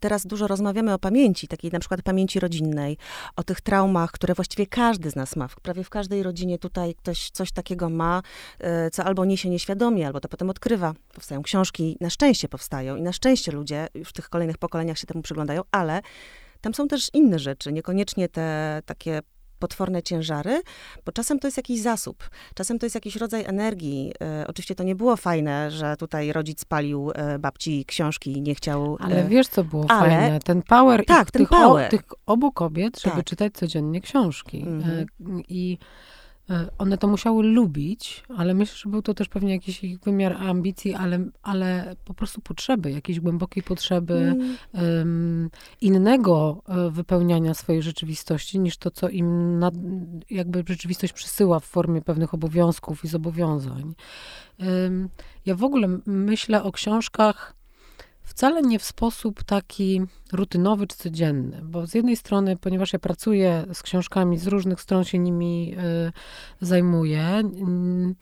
teraz 0.00 0.26
dużo 0.26 0.46
rozmawiamy 0.46 0.94
o 0.94 0.98
pamięci, 0.98 1.48
takiej 1.48 1.70
na 1.70 1.80
przykład 1.80 2.02
pamięci 2.02 2.40
rodzinnej, 2.40 2.96
o 3.36 3.42
tych 3.42 3.60
traumach, 3.60 4.12
które 4.12 4.34
właściwie 4.34 4.66
każdy 4.66 5.10
z 5.10 5.16
nas 5.16 5.36
ma. 5.36 5.48
Prawie 5.62 5.84
w 5.84 5.90
każdej 5.90 6.22
rodzinie 6.22 6.58
tutaj 6.58 6.94
ktoś 6.94 7.30
coś 7.30 7.52
takiego 7.52 7.90
ma, 7.90 8.22
e, 8.58 8.90
co 8.90 9.04
albo 9.04 9.24
niesie 9.24 9.50
nieświadomie, 9.50 10.06
albo 10.06 10.20
to 10.20 10.28
potem 10.28 10.50
odkrywa. 10.50 10.94
Powstają 11.14 11.42
książki, 11.42 11.96
na 12.00 12.10
szczęście 12.10 12.48
powstają 12.48 12.96
i 12.96 13.02
na 13.02 13.12
szczęście 13.12 13.52
ludzie 13.52 13.88
w 14.04 14.12
tych 14.12 14.28
kolejnych 14.28 14.58
pokoleniach 14.58 14.98
się 14.98 15.06
temu 15.06 15.22
przyglądają, 15.22 15.62
ale 15.70 16.02
tam 16.60 16.74
są 16.74 16.88
też 16.88 17.10
inne 17.12 17.38
rzeczy, 17.38 17.72
niekoniecznie 17.72 18.28
te 18.28 18.80
takie 18.86 19.22
potworne 19.64 20.02
ciężary, 20.02 20.62
bo 21.06 21.12
czasem 21.12 21.38
to 21.38 21.46
jest 21.46 21.56
jakiś 21.56 21.80
zasób, 21.80 22.30
czasem 22.54 22.78
to 22.78 22.86
jest 22.86 22.94
jakiś 22.94 23.16
rodzaj 23.16 23.44
energii. 23.44 24.12
E, 24.20 24.44
oczywiście 24.48 24.74
to 24.74 24.84
nie 24.84 24.94
było 24.94 25.16
fajne, 25.16 25.70
że 25.70 25.96
tutaj 25.96 26.32
rodzic 26.32 26.64
palił 26.64 27.10
e, 27.14 27.38
babci 27.38 27.84
książki 27.84 28.32
i 28.32 28.42
nie 28.42 28.54
chciał... 28.54 28.96
E, 29.00 29.04
Ale 29.04 29.24
wiesz, 29.24 29.48
co 29.48 29.64
było 29.64 29.84
ale... 29.88 30.10
fajne? 30.10 30.40
Ten 30.40 30.62
power, 30.62 31.06
tak, 31.06 31.26
ich, 31.26 31.30
ten 31.30 31.42
tych, 31.42 31.48
power. 31.48 31.86
O, 31.86 31.90
tych 31.90 32.02
obu 32.26 32.52
kobiet, 32.52 33.00
żeby 33.00 33.16
tak. 33.16 33.24
czytać 33.24 33.52
codziennie 33.52 34.00
książki. 34.00 34.62
Mhm. 34.62 35.06
I 35.48 35.78
E, 35.80 35.84
one 36.78 36.98
to 36.98 37.08
musiały 37.08 37.42
lubić, 37.42 38.24
ale 38.36 38.54
myślę, 38.54 38.76
że 38.76 38.90
był 38.90 39.02
to 39.02 39.14
też 39.14 39.28
pewnie 39.28 39.52
jakiś 39.52 39.84
ich 39.84 40.00
wymiar 40.00 40.32
ambicji, 40.32 40.94
ale, 40.94 41.18
ale 41.42 41.96
po 42.04 42.14
prostu 42.14 42.40
potrzeby, 42.40 42.90
jakiejś 42.90 43.20
głębokiej 43.20 43.62
potrzeby 43.62 44.36
um, 44.72 45.50
innego 45.80 46.62
e, 46.68 46.90
wypełniania 46.90 47.54
swojej 47.54 47.82
rzeczywistości, 47.82 48.58
niż 48.58 48.76
to, 48.76 48.90
co 48.90 49.08
im 49.08 49.58
nad, 49.58 49.74
jakby 50.30 50.64
rzeczywistość 50.68 51.12
przysyła 51.12 51.60
w 51.60 51.64
formie 51.64 52.02
pewnych 52.02 52.34
obowiązków 52.34 53.04
i 53.04 53.08
zobowiązań. 53.08 53.94
Um, 54.58 55.08
ja 55.46 55.54
w 55.54 55.64
ogóle 55.64 55.88
myślę 56.06 56.62
o 56.62 56.72
książkach 56.72 57.54
wcale 58.34 58.62
nie 58.62 58.78
w 58.78 58.84
sposób 58.84 59.44
taki 59.44 60.02
rutynowy 60.32 60.86
czy 60.86 60.96
codzienny, 60.96 61.60
bo 61.62 61.86
z 61.86 61.94
jednej 61.94 62.16
strony, 62.16 62.56
ponieważ 62.56 62.92
ja 62.92 62.98
pracuję 62.98 63.66
z 63.72 63.82
książkami, 63.82 64.38
z 64.38 64.46
różnych 64.46 64.80
stron 64.80 65.04
się 65.04 65.18
nimi 65.18 65.76
y, 66.58 66.66
zajmuję, 66.66 67.40
y, 67.40 68.14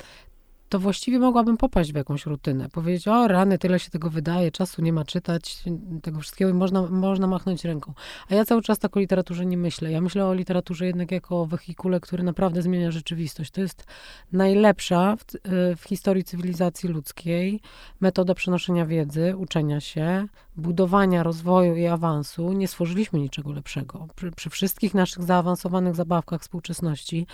to 0.72 0.78
właściwie 0.78 1.18
mogłabym 1.18 1.56
popaść 1.56 1.92
w 1.92 1.96
jakąś 1.96 2.26
rutynę. 2.26 2.68
Powiedzieć, 2.68 3.08
o 3.08 3.28
rany, 3.28 3.58
tyle 3.58 3.78
się 3.78 3.90
tego 3.90 4.10
wydaje, 4.10 4.50
czasu 4.50 4.82
nie 4.82 4.92
ma 4.92 5.04
czytać 5.04 5.64
tego 6.02 6.20
wszystkiego 6.20 6.50
i 6.50 6.54
można, 6.54 6.82
można 6.82 7.26
machnąć 7.26 7.64
ręką. 7.64 7.94
A 8.28 8.34
ja 8.34 8.44
cały 8.44 8.62
czas 8.62 8.78
tak 8.78 8.96
o 8.96 9.00
literaturze 9.00 9.46
nie 9.46 9.56
myślę. 9.56 9.90
Ja 9.90 10.00
myślę 10.00 10.26
o 10.26 10.34
literaturze 10.34 10.86
jednak 10.86 11.10
jako 11.12 11.40
o 11.40 11.46
wehikule, 11.46 12.00
który 12.00 12.22
naprawdę 12.22 12.62
zmienia 12.62 12.90
rzeczywistość. 12.90 13.50
To 13.50 13.60
jest 13.60 13.84
najlepsza 14.32 15.16
w, 15.16 15.34
y, 15.34 15.76
w 15.76 15.84
historii 15.84 16.24
cywilizacji 16.24 16.88
ludzkiej 16.88 17.60
metoda 18.00 18.34
przenoszenia 18.34 18.86
wiedzy, 18.86 19.36
uczenia 19.36 19.80
się, 19.80 20.26
budowania 20.56 21.22
rozwoju 21.22 21.76
i 21.76 21.86
awansu. 21.86 22.52
Nie 22.52 22.68
stworzyliśmy 22.68 23.18
niczego 23.18 23.52
lepszego. 23.52 24.08
Przy, 24.16 24.30
przy 24.30 24.50
wszystkich 24.50 24.94
naszych 24.94 25.22
zaawansowanych 25.22 25.94
zabawkach 25.94 26.40
współczesności 26.40 27.26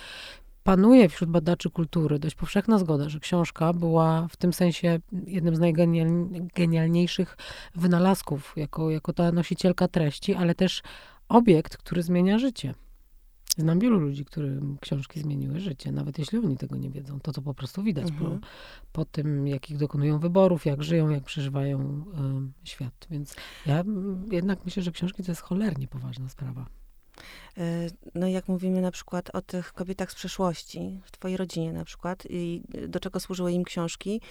panuje 0.69 1.09
wśród 1.09 1.29
badaczy 1.29 1.69
kultury 1.69 2.19
dość 2.19 2.35
powszechna 2.35 2.79
zgoda, 2.79 3.09
że 3.09 3.19
książka 3.19 3.73
była 3.73 4.27
w 4.27 4.37
tym 4.37 4.53
sensie 4.53 4.99
jednym 5.27 5.55
z 5.55 5.59
najgenialniejszych 5.59 7.37
wynalazków, 7.75 8.53
jako, 8.55 8.89
jako 8.89 9.13
ta 9.13 9.31
nosicielka 9.31 9.87
treści, 9.87 10.33
ale 10.33 10.55
też 10.55 10.81
obiekt, 11.29 11.77
który 11.77 12.03
zmienia 12.03 12.39
życie. 12.39 12.73
Znam 13.57 13.79
wielu 13.79 13.99
ludzi, 13.99 14.25
którym 14.25 14.77
książki 14.81 15.19
zmieniły 15.19 15.59
życie, 15.59 15.91
nawet 15.91 16.19
jeśli 16.19 16.37
oni 16.37 16.57
tego 16.57 16.77
nie 16.77 16.89
wiedzą. 16.89 17.19
To 17.19 17.31
to 17.31 17.41
po 17.41 17.53
prostu 17.53 17.83
widać 17.83 18.09
mhm. 18.09 18.39
po, 18.39 18.47
po 18.91 19.05
tym, 19.05 19.47
jakich 19.47 19.77
dokonują 19.77 20.19
wyborów, 20.19 20.65
jak 20.65 20.83
żyją, 20.83 21.09
jak 21.09 21.23
przeżywają 21.23 22.05
y, 22.63 22.67
świat. 22.67 23.07
Więc 23.09 23.35
ja 23.65 23.83
jednak 24.31 24.65
myślę, 24.65 24.83
że 24.83 24.91
książki 24.91 25.23
to 25.23 25.31
jest 25.31 25.41
cholernie 25.41 25.87
poważna 25.87 26.29
sprawa. 26.29 26.65
E, 27.59 27.87
no 28.15 28.27
jak 28.27 28.47
mówimy 28.47 28.81
na 28.81 28.91
przykład 28.91 29.29
o 29.35 29.41
tych 29.41 29.73
kobietach 29.73 30.11
z 30.11 30.15
przeszłości, 30.15 30.99
w 31.03 31.11
twojej 31.11 31.37
rodzinie 31.37 31.73
na 31.73 31.85
przykład, 31.85 32.23
i 32.29 32.61
do 32.87 32.99
czego 32.99 33.19
służyły 33.19 33.51
im 33.51 33.63
książki, 33.63 34.21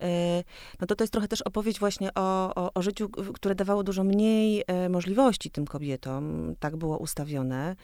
e, 0.00 0.44
no 0.80 0.86
to 0.86 0.96
to 0.96 1.04
jest 1.04 1.12
trochę 1.12 1.28
też 1.28 1.42
opowieść 1.42 1.78
właśnie 1.78 2.14
o, 2.14 2.54
o, 2.54 2.74
o 2.74 2.82
życiu, 2.82 3.08
które 3.08 3.54
dawało 3.54 3.82
dużo 3.82 4.04
mniej 4.04 4.64
e, 4.66 4.88
możliwości 4.88 5.50
tym 5.50 5.66
kobietom. 5.66 6.54
Tak 6.60 6.76
było 6.76 6.98
ustawione. 6.98 7.76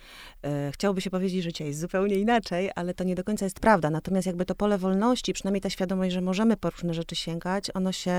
Chciałoby 0.73 1.00
się 1.00 1.11
powiedzieć, 1.11 1.43
że 1.43 1.49
życie 1.49 1.67
jest 1.67 1.81
zupełnie 1.81 2.17
inaczej, 2.17 2.71
ale 2.75 2.95
to 2.95 3.05
nie 3.05 3.15
do 3.15 3.25
końca 3.25 3.45
jest 3.47 3.61
prawda. 3.61 3.91
Natomiast 3.91 4.27
jakby 4.27 4.45
to 4.45 4.55
pole 4.55 4.79
wolności, 4.79 5.33
przynajmniej 5.33 5.61
ta 5.61 5.71
świadomość, 5.71 6.12
że 6.12 6.21
możemy 6.21 6.57
po 6.57 6.71
różne 6.71 6.95
rzeczy 6.95 7.17
sięgać, 7.17 7.71
ono 7.75 7.93
się, 7.93 8.12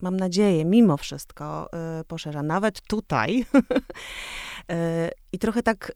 mam 0.00 0.16
nadzieję, 0.16 0.64
mimo 0.64 0.96
wszystko 0.96 1.70
poszerza. 2.08 2.42
Nawet 2.42 2.80
tutaj. 2.80 3.44
I 5.32 5.38
trochę 5.38 5.62
tak 5.62 5.92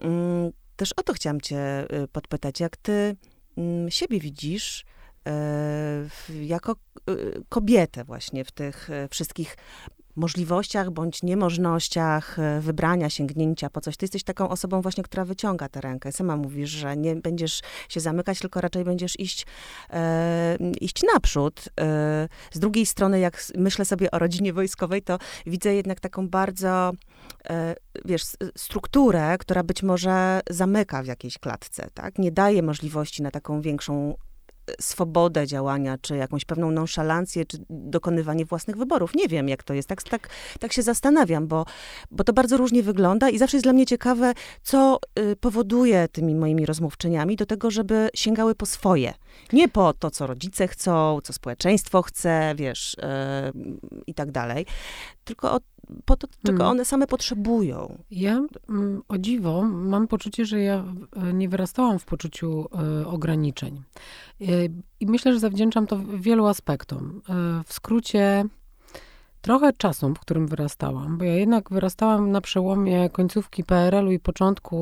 mm, 0.00 0.52
też 0.76 0.92
o 0.92 1.02
to 1.02 1.12
chciałam 1.12 1.40
cię 1.40 1.86
y, 2.02 2.08
podpytać, 2.08 2.60
jak 2.60 2.76
ty 2.76 3.16
mm, 3.56 3.90
siebie 3.90 4.20
widzisz 4.20 4.84
y, 6.30 6.44
jako 6.44 6.76
y, 7.10 7.42
kobietę 7.48 8.04
właśnie 8.04 8.44
w 8.44 8.50
tych 8.50 8.88
wszystkich 9.10 9.56
możliwościach 10.16 10.90
bądź 10.90 11.22
niemożnościach 11.22 12.38
e, 12.38 12.60
wybrania, 12.60 13.10
sięgnięcia 13.10 13.70
po 13.70 13.80
coś. 13.80 13.96
Ty 13.96 14.04
jesteś 14.04 14.24
taką 14.24 14.48
osobą 14.48 14.82
właśnie, 14.82 15.04
która 15.04 15.24
wyciąga 15.24 15.68
tę 15.68 15.80
rękę. 15.80 16.12
Sama 16.12 16.36
mówisz, 16.36 16.70
że 16.70 16.96
nie 16.96 17.16
będziesz 17.16 17.60
się 17.88 18.00
zamykać, 18.00 18.38
tylko 18.38 18.60
raczej 18.60 18.84
będziesz 18.84 19.20
iść, 19.20 19.46
e, 19.90 20.56
iść 20.80 21.02
naprzód. 21.14 21.64
E, 21.80 22.28
z 22.52 22.58
drugiej 22.58 22.86
strony, 22.86 23.20
jak 23.20 23.44
myślę 23.56 23.84
sobie 23.84 24.10
o 24.10 24.18
rodzinie 24.18 24.52
wojskowej, 24.52 25.02
to 25.02 25.18
widzę 25.46 25.74
jednak 25.74 26.00
taką 26.00 26.28
bardzo, 26.28 26.92
e, 27.50 27.74
wiesz, 28.04 28.22
strukturę, 28.56 29.38
która 29.38 29.62
być 29.62 29.82
może 29.82 30.40
zamyka 30.50 31.02
w 31.02 31.06
jakiejś 31.06 31.38
klatce, 31.38 31.88
tak? 31.94 32.18
Nie 32.18 32.32
daje 32.32 32.62
możliwości 32.62 33.22
na 33.22 33.30
taką 33.30 33.60
większą 33.60 34.14
swobodę 34.80 35.46
działania, 35.46 35.98
czy 35.98 36.16
jakąś 36.16 36.44
pewną 36.44 36.70
nonszalancję, 36.70 37.46
czy 37.46 37.58
dokonywanie 37.70 38.44
własnych 38.44 38.76
wyborów. 38.76 39.14
Nie 39.14 39.28
wiem, 39.28 39.48
jak 39.48 39.62
to 39.62 39.74
jest. 39.74 39.88
Tak, 39.88 40.02
tak, 40.02 40.28
tak 40.60 40.72
się 40.72 40.82
zastanawiam, 40.82 41.46
bo, 41.46 41.64
bo 42.10 42.24
to 42.24 42.32
bardzo 42.32 42.56
różnie 42.56 42.82
wygląda 42.82 43.30
i 43.30 43.38
zawsze 43.38 43.56
jest 43.56 43.64
dla 43.64 43.72
mnie 43.72 43.86
ciekawe, 43.86 44.32
co 44.62 44.98
y, 45.18 45.36
powoduje 45.36 46.08
tymi 46.08 46.34
moimi 46.34 46.66
rozmówczyniami 46.66 47.36
do 47.36 47.46
tego, 47.46 47.70
żeby 47.70 48.08
sięgały 48.14 48.54
po 48.54 48.66
swoje. 48.66 49.14
Nie 49.52 49.68
po 49.68 49.92
to, 49.92 50.10
co 50.10 50.26
rodzice 50.26 50.68
chcą, 50.68 51.18
co 51.24 51.32
społeczeństwo 51.32 52.02
chce, 52.02 52.54
wiesz, 52.56 52.94
y, 52.94 52.98
i 54.06 54.14
tak 54.14 54.30
dalej, 54.30 54.66
tylko 55.24 55.52
o 55.52 55.60
po 56.04 56.16
to, 56.16 56.28
czego 56.46 56.58
hmm. 56.58 56.70
one 56.70 56.84
same 56.84 57.06
potrzebują. 57.06 57.98
Ja 58.10 58.40
mm, 58.68 59.02
o 59.08 59.18
dziwo 59.18 59.62
mam 59.62 60.08
poczucie, 60.08 60.46
że 60.46 60.60
ja 60.60 60.84
e, 61.16 61.32
nie 61.32 61.48
wyrastałam 61.48 61.98
w 61.98 62.04
poczuciu 62.04 62.68
e, 63.02 63.06
ograniczeń. 63.06 63.82
E, 64.40 64.44
I 65.00 65.06
myślę, 65.06 65.32
że 65.32 65.38
zawdzięczam 65.38 65.86
to 65.86 66.00
wielu 66.18 66.46
aspektom. 66.46 67.22
w 67.66 67.72
skrócie, 67.72 68.44
trochę 69.46 69.72
czasu, 69.72 70.14
w 70.14 70.18
którym 70.18 70.46
wyrastałam, 70.46 71.18
bo 71.18 71.24
ja 71.24 71.34
jednak 71.34 71.70
wyrastałam 71.70 72.30
na 72.30 72.40
przełomie 72.40 73.10
końcówki 73.10 73.64
PRL-u 73.64 74.12
i 74.12 74.18
początku 74.18 74.76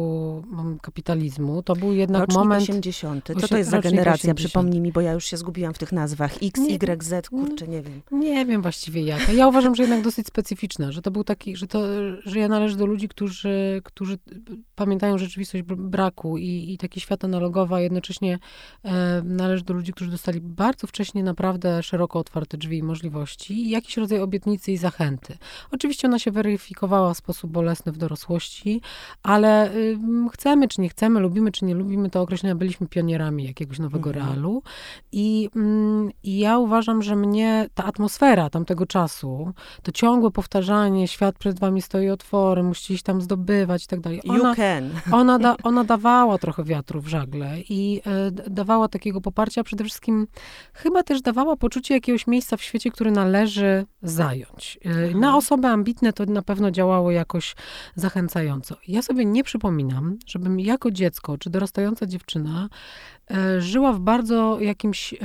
mm, 0.52 0.78
kapitalizmu. 0.78 1.62
To 1.62 1.76
był 1.76 1.92
jednak 1.92 2.20
rocznik 2.20 2.38
moment... 2.38 2.62
80. 2.62 3.28
Co 3.40 3.48
to 3.48 3.56
jest 3.56 3.70
za 3.70 3.80
generacja? 3.80 4.32
80. 4.32 4.38
Przypomnij 4.38 4.80
mi, 4.80 4.92
bo 4.92 5.00
ja 5.00 5.12
już 5.12 5.24
się 5.24 5.36
zgubiłam 5.36 5.74
w 5.74 5.78
tych 5.78 5.92
nazwach. 5.92 6.32
X, 6.42 6.60
nie, 6.60 6.74
Y, 6.74 7.02
Z, 7.02 7.28
kurczę, 7.28 7.68
nie 7.68 7.82
wiem. 7.82 8.02
Nie 8.10 8.46
wiem 8.46 8.62
właściwie 8.62 9.02
jak. 9.02 9.34
Ja 9.34 9.48
uważam, 9.48 9.74
że 9.74 9.82
jednak 9.82 10.02
dosyć 10.02 10.26
specyficzna, 10.26 10.92
że 10.92 11.02
to 11.02 11.10
był 11.10 11.24
taki, 11.24 11.56
że 11.56 11.66
to, 11.66 11.82
że 12.24 12.38
ja 12.38 12.48
należę 12.48 12.76
do 12.76 12.86
ludzi, 12.86 13.08
którzy, 13.08 13.80
którzy 13.84 14.18
pamiętają 14.74 15.18
rzeczywistość 15.18 15.64
braku 15.64 16.38
i, 16.38 16.72
i 16.72 16.78
taki 16.78 17.00
świat 17.00 17.24
analogowy, 17.24 17.74
a 17.74 17.80
jednocześnie 17.80 18.38
e, 18.84 19.22
należy 19.24 19.64
do 19.64 19.74
ludzi, 19.74 19.92
którzy 19.92 20.10
dostali 20.10 20.40
bardzo 20.40 20.86
wcześnie 20.86 21.22
naprawdę 21.22 21.82
szeroko 21.82 22.18
otwarte 22.18 22.58
drzwi 22.58 22.78
i 22.78 22.82
możliwości 22.82 23.54
i 23.54 23.70
jakiś 23.70 23.96
rodzaj 23.96 24.20
obietnicy 24.20 24.53
i 24.72 24.76
zachęty. 24.76 25.36
Oczywiście 25.70 26.08
ona 26.08 26.18
się 26.18 26.30
weryfikowała 26.30 27.14
w 27.14 27.16
sposób 27.16 27.50
bolesny 27.50 27.92
w 27.92 27.96
dorosłości, 27.96 28.80
ale 29.22 29.70
chcemy 30.32 30.68
czy 30.68 30.80
nie 30.80 30.88
chcemy, 30.88 31.20
lubimy 31.20 31.52
czy 31.52 31.64
nie 31.64 31.74
lubimy 31.74 32.10
to 32.10 32.20
określenia, 32.20 32.54
byliśmy 32.54 32.86
pionierami 32.86 33.44
jakiegoś 33.44 33.78
nowego 33.78 34.10
mhm. 34.10 34.26
realu 34.26 34.62
I, 35.12 35.50
I 36.22 36.38
ja 36.38 36.58
uważam, 36.58 37.02
że 37.02 37.16
mnie 37.16 37.68
ta 37.74 37.84
atmosfera 37.84 38.50
tamtego 38.50 38.86
czasu, 38.86 39.52
to 39.82 39.92
ciągłe 39.92 40.30
powtarzanie, 40.30 41.08
świat 41.08 41.38
przed 41.38 41.60
wami 41.60 41.82
stoi 41.82 42.08
otworem, 42.08 42.66
musicie 42.66 42.94
iść 42.94 43.02
tam 43.02 43.20
zdobywać 43.20 43.84
i 43.84 43.86
tak 43.86 44.00
dalej. 44.00 44.20
Ona, 44.28 44.50
you 44.50 44.54
can. 44.56 44.90
Ona, 45.12 45.38
da, 45.38 45.56
ona 45.62 45.84
dawała 45.84 46.38
trochę 46.38 46.64
wiatru 46.64 47.00
w 47.00 47.08
żagle 47.08 47.60
i 47.68 48.00
y, 48.48 48.50
dawała 48.50 48.88
takiego 48.88 49.20
poparcia, 49.20 49.64
przede 49.64 49.84
wszystkim 49.84 50.26
chyba 50.72 51.02
też 51.02 51.22
dawała 51.22 51.56
poczucie 51.56 51.94
jakiegoś 51.94 52.26
miejsca 52.26 52.56
w 52.56 52.62
świecie, 52.62 52.90
który 52.90 53.10
należy 53.10 53.86
zająć. 54.02 54.43
Y, 54.86 55.14
na 55.14 55.36
osoby 55.36 55.68
ambitne 55.68 56.12
to 56.12 56.24
na 56.24 56.42
pewno 56.42 56.70
działało 56.70 57.10
jakoś 57.10 57.54
zachęcająco. 57.94 58.76
Ja 58.88 59.02
sobie 59.02 59.24
nie 59.24 59.44
przypominam, 59.44 60.18
żebym 60.26 60.60
jako 60.60 60.90
dziecko 60.90 61.38
czy 61.38 61.50
dorastająca 61.50 62.06
dziewczyna 62.06 62.68
E, 62.68 63.13
żyła 63.58 63.92
w 63.92 64.00
bardzo 64.00 64.60
jakimś 64.60 65.14
e, 65.14 65.16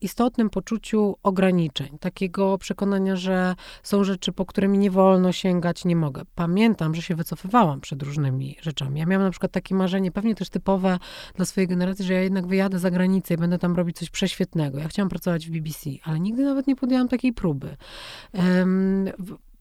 istotnym 0.00 0.50
poczuciu 0.50 1.16
ograniczeń, 1.22 1.98
takiego 2.00 2.58
przekonania, 2.58 3.16
że 3.16 3.54
są 3.82 4.04
rzeczy, 4.04 4.32
po 4.32 4.46
które 4.46 4.68
mi 4.68 4.78
nie 4.78 4.90
wolno 4.90 5.32
sięgać, 5.32 5.84
nie 5.84 5.96
mogę. 5.96 6.22
Pamiętam, 6.34 6.94
że 6.94 7.02
się 7.02 7.14
wycofywałam 7.14 7.80
przed 7.80 8.02
różnymi 8.02 8.56
rzeczami. 8.62 9.00
Ja 9.00 9.06
miałam 9.06 9.26
na 9.26 9.30
przykład 9.30 9.52
takie 9.52 9.74
marzenie, 9.74 10.12
pewnie 10.12 10.34
też 10.34 10.50
typowe 10.50 10.98
dla 11.34 11.44
swojej 11.44 11.68
generacji, 11.68 12.04
że 12.04 12.14
ja 12.14 12.22
jednak 12.22 12.46
wyjadę 12.46 12.78
za 12.78 12.90
granicę 12.90 13.34
i 13.34 13.36
będę 13.36 13.58
tam 13.58 13.76
robić 13.76 13.96
coś 13.96 14.10
prześwietnego. 14.10 14.78
Ja 14.78 14.88
chciałam 14.88 15.08
pracować 15.08 15.46
w 15.46 15.50
BBC, 15.50 15.90
ale 16.04 16.20
nigdy 16.20 16.44
nawet 16.44 16.66
nie 16.66 16.76
podjęłam 16.76 17.08
takiej 17.08 17.32
próby 17.32 17.76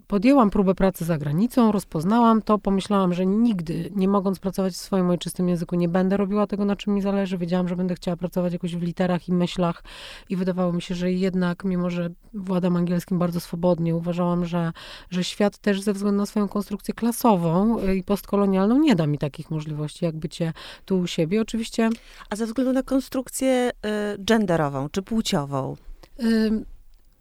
podjęłam 0.08 0.50
próbę 0.50 0.76
pracy 0.76 1.06
za 1.06 1.18
granicą, 1.18 1.72
rozpoznałam 1.72 2.42
to, 2.42 2.58
pomyślałam, 2.58 3.14
że 3.14 3.26
nigdy, 3.26 3.92
nie 3.96 4.08
mogąc 4.08 4.40
pracować 4.40 4.74
w 4.74 4.78
swoim 4.78 5.10
ojczystym 5.10 5.50
języku, 5.50 5.76
nie 5.76 5.90
będę 5.90 6.18
robiła 6.18 6.48
tego, 6.48 6.66
na 6.66 6.76
czym 6.76 6.94
mi 6.94 7.02
zależy. 7.02 7.38
Wiedziałam, 7.38 7.68
że 7.68 7.76
będę 7.76 7.96
chciała 7.96 8.18
pracować 8.18 8.54
jakoś 8.54 8.76
w 8.76 8.82
literach 8.82 9.30
i 9.30 9.34
myślach 9.34 9.84
i 10.30 10.36
wydawało 10.36 10.74
mi 10.74 10.82
się, 10.82 10.96
że 10.96 11.12
jednak, 11.12 11.64
mimo 11.64 11.90
że 11.90 12.10
władam 12.34 12.76
angielskim 12.76 13.20
bardzo 13.20 13.40
swobodnie, 13.40 13.96
uważałam, 13.96 14.46
że, 14.46 14.72
że 15.10 15.24
świat 15.24 15.58
też 15.58 15.82
ze 15.82 15.94
względu 15.94 16.18
na 16.18 16.26
swoją 16.26 16.48
konstrukcję 16.48 16.94
klasową 16.94 17.80
y, 17.80 17.96
i 17.96 18.04
postkolonialną 18.04 18.80
nie 18.80 18.96
da 18.96 19.08
mi 19.08 19.18
takich 19.18 19.52
możliwości, 19.52 20.06
jak 20.06 20.16
bycie 20.16 20.54
tu 20.86 21.00
u 21.00 21.08
siebie. 21.08 21.42
Oczywiście... 21.42 21.90
A 22.30 22.36
ze 22.36 22.46
względu 22.46 22.74
na 22.74 22.84
konstrukcję 22.84 23.70
y, 23.70 24.24
genderową 24.24 24.90
czy 24.90 25.02
płciową? 25.02 25.76
Y 26.24 26.76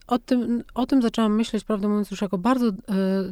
o 0.07 0.19
tym, 0.19 0.65
o 0.75 0.87
tym 0.87 1.03
zaczęłam 1.03 1.35
myśleć, 1.35 1.65
prawdę 1.65 1.89
mówiąc, 1.89 2.11
już 2.11 2.23
jako 2.23 2.39
bardzo 2.39 2.67
e, 2.69 2.73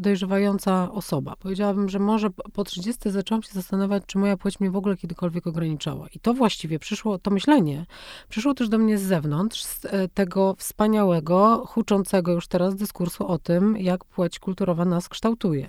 dojrzewająca 0.00 0.92
osoba. 0.92 1.36
Powiedziałabym, 1.36 1.88
że 1.88 1.98
może 1.98 2.30
po 2.30 2.64
30 2.64 3.10
zaczęłam 3.10 3.42
się 3.42 3.52
zastanawiać, 3.52 4.02
czy 4.06 4.18
moja 4.18 4.36
płeć 4.36 4.60
mnie 4.60 4.70
w 4.70 4.76
ogóle 4.76 4.96
kiedykolwiek 4.96 5.46
ograniczała. 5.46 6.08
I 6.14 6.18
to 6.18 6.34
właściwie 6.34 6.78
przyszło, 6.78 7.18
to 7.18 7.30
myślenie, 7.30 7.86
przyszło 8.28 8.54
też 8.54 8.68
do 8.68 8.78
mnie 8.78 8.98
z 8.98 9.02
zewnątrz, 9.02 9.64
z 9.64 9.84
e, 9.84 10.08
tego 10.08 10.54
wspaniałego, 10.58 11.66
huczącego 11.66 12.32
już 12.32 12.46
teraz 12.46 12.76
dyskursu 12.76 13.26
o 13.26 13.38
tym, 13.38 13.76
jak 13.76 14.04
płeć 14.04 14.38
kulturowa 14.38 14.84
nas 14.84 15.08
kształtuje. 15.08 15.68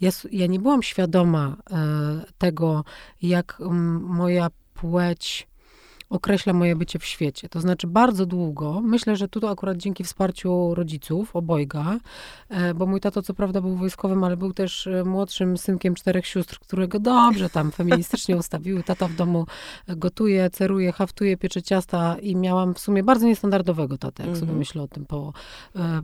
Ja, 0.00 0.10
ja 0.32 0.46
nie 0.46 0.60
byłam 0.60 0.82
świadoma 0.82 1.56
e, 1.70 1.76
tego, 2.38 2.84
jak 3.22 3.58
moja 4.00 4.48
płeć 4.74 5.48
określa 6.10 6.52
moje 6.52 6.76
bycie 6.76 6.98
w 6.98 7.04
świecie. 7.04 7.48
To 7.48 7.60
znaczy 7.60 7.86
bardzo 7.86 8.26
długo, 8.26 8.80
myślę, 8.80 9.16
że 9.16 9.28
tu 9.28 9.48
akurat 9.48 9.76
dzięki 9.76 10.04
wsparciu 10.04 10.74
rodziców, 10.74 11.36
obojga, 11.36 11.98
e, 12.48 12.74
bo 12.74 12.86
mój 12.86 13.00
tato 13.00 13.22
co 13.22 13.34
prawda 13.34 13.60
był 13.60 13.76
wojskowym, 13.76 14.24
ale 14.24 14.36
był 14.36 14.52
też 14.52 14.86
e, 14.86 15.04
młodszym 15.04 15.56
synkiem 15.56 15.94
czterech 15.94 16.26
sióstr, 16.26 16.58
którego 16.58 17.00
dobrze 17.00 17.50
tam 17.50 17.72
feministycznie 17.72 18.36
ustawiły. 18.46 18.82
Tata 18.82 19.08
w 19.08 19.14
domu 19.14 19.46
gotuje, 19.88 20.50
ceruje, 20.50 20.92
haftuje, 20.92 21.36
piecze 21.36 21.62
ciasta 21.62 22.16
i 22.18 22.36
miałam 22.36 22.74
w 22.74 22.78
sumie 22.78 23.02
bardzo 23.02 23.26
niestandardowego 23.26 23.98
tatę, 23.98 24.22
jak 24.22 24.28
mm 24.28 24.34
-hmm. 24.34 24.40
sobie 24.40 24.50
mhm. 24.50 24.58
myślę 24.58 24.82
o 24.82 24.88
tym 24.88 25.06
po, 25.06 25.32
e, 25.76 26.02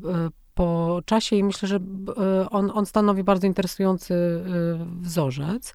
po 0.54 1.00
czasie 1.04 1.36
i 1.36 1.44
myślę, 1.44 1.68
że 1.68 1.76
e, 1.76 2.50
on, 2.50 2.70
on 2.74 2.86
stanowi 2.86 3.24
bardzo 3.24 3.46
interesujący 3.46 4.14
e, 4.14 5.02
wzorzec. 5.02 5.74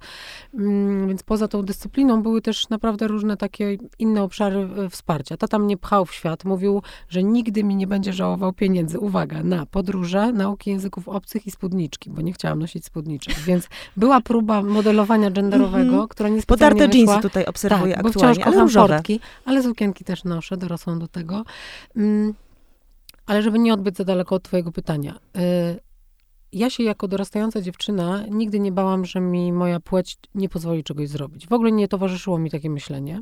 Mm, 0.54 1.08
więc 1.08 1.24
poza 1.24 1.48
tą 1.48 1.64
dyscypliną 1.64 2.22
były 2.22 2.42
też 2.42 2.70
naprawdę 2.70 3.08
różne 3.08 3.38
takie 3.38 3.78
inne 4.00 4.24
obszary 4.24 4.70
e, 4.86 4.90
wsparcia. 4.90 5.38
Tata 5.38 5.60
mnie 5.60 5.78
pchał 5.78 6.06
w 6.06 6.14
świat, 6.14 6.46
mówił, 6.46 6.82
że 7.10 7.24
nigdy 7.24 7.64
mi 7.64 7.76
nie 7.76 7.88
będzie 7.88 8.14
żałował 8.14 8.54
pieniędzy, 8.54 9.00
uwaga, 9.00 9.44
na 9.44 9.66
podróże, 9.66 10.32
nauki 10.32 10.70
języków 10.70 11.10
obcych 11.10 11.48
i 11.48 11.52
spódniczki, 11.52 12.10
bo 12.10 12.22
nie 12.22 12.34
chciałam 12.34 12.60
nosić 12.60 12.86
spódniczek. 12.86 13.36
Więc 13.40 13.68
była 13.98 14.22
próba 14.22 14.62
modelowania 14.62 15.32
genderowego, 15.32 15.94
mm 15.94 16.06
-hmm. 16.06 16.08
która 16.08 16.30
nie 16.30 16.42
Podarte 16.42 16.88
jeansy 16.94 17.22
tutaj 17.22 17.46
obserwuję 17.46 17.96
tak, 17.96 18.06
aktualnie, 18.06 18.34
bo 18.34 18.42
wciąż 18.42 18.48
ale 18.48 18.62
różowe. 18.62 18.94
Portki, 18.94 19.20
ale 19.46 19.64
sukienki 19.64 20.04
też 20.04 20.24
noszę, 20.24 20.58
dorosłą 20.58 21.00
do 21.00 21.08
tego. 21.08 21.44
Mm, 21.96 22.34
ale 23.28 23.42
żeby 23.42 23.60
nie 23.60 23.74
odbyć 23.74 23.98
za 23.98 24.04
daleko 24.04 24.36
od 24.36 24.44
twojego 24.44 24.72
pytania. 24.72 25.20
Y, 25.38 25.40
ja 26.52 26.70
się 26.70 26.84
jako 26.84 27.08
dorastająca 27.08 27.62
dziewczyna 27.62 28.26
nigdy 28.32 28.60
nie 28.60 28.72
bałam, 28.72 29.06
że 29.06 29.20
mi 29.20 29.54
moja 29.54 29.80
płeć 29.80 30.18
nie 30.36 30.50
pozwoli 30.50 30.84
czegoś 30.84 31.10
zrobić. 31.10 31.48
W 31.48 31.54
ogóle 31.54 31.72
nie 31.72 31.88
towarzyszyło 31.88 32.40
mi 32.40 32.52
takie 32.52 32.70
myślenie 32.70 33.22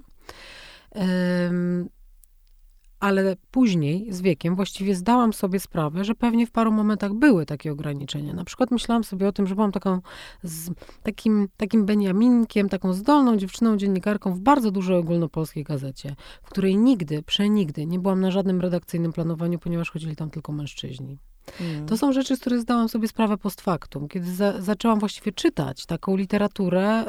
ale 2.99 3.35
później, 3.51 4.13
z 4.13 4.21
wiekiem, 4.21 4.55
właściwie 4.55 4.95
zdałam 4.95 5.33
sobie 5.33 5.59
sprawę, 5.59 6.03
że 6.03 6.15
pewnie 6.15 6.47
w 6.47 6.51
paru 6.51 6.71
momentach 6.71 7.13
były 7.13 7.45
takie 7.45 7.71
ograniczenia. 7.71 8.33
Na 8.33 8.45
przykład 8.45 8.71
myślałam 8.71 9.03
sobie 9.03 9.27
o 9.27 9.31
tym, 9.31 9.47
że 9.47 9.55
byłam 9.55 9.71
taką 9.71 10.01
z, 10.43 10.71
takim, 11.03 11.47
takim 11.57 11.85
Beniaminkiem, 11.85 12.69
taką 12.69 12.93
zdolną 12.93 13.37
dziewczyną, 13.37 13.77
dziennikarką 13.77 14.33
w 14.33 14.39
bardzo 14.39 14.71
dużej 14.71 14.97
ogólnopolskiej 14.97 15.63
gazecie, 15.63 16.15
w 16.43 16.49
której 16.49 16.77
nigdy, 16.77 17.23
przenigdy 17.23 17.85
nie 17.85 17.99
byłam 17.99 18.21
na 18.21 18.31
żadnym 18.31 18.61
redakcyjnym 18.61 19.13
planowaniu, 19.13 19.59
ponieważ 19.59 19.91
chodzili 19.91 20.15
tam 20.15 20.29
tylko 20.29 20.51
mężczyźni. 20.51 21.17
Mm. 21.61 21.85
To 21.85 21.97
są 21.97 22.13
rzeczy, 22.13 22.35
z 22.35 22.39
których 22.39 22.59
zdałam 22.59 22.89
sobie 22.89 23.07
sprawę 23.07 23.37
post 23.37 23.61
factum, 23.61 24.07
kiedy 24.07 24.33
za, 24.33 24.61
zaczęłam 24.61 24.99
właściwie 24.99 25.31
czytać 25.31 25.85
taką 25.85 26.15
literaturę 26.15 27.05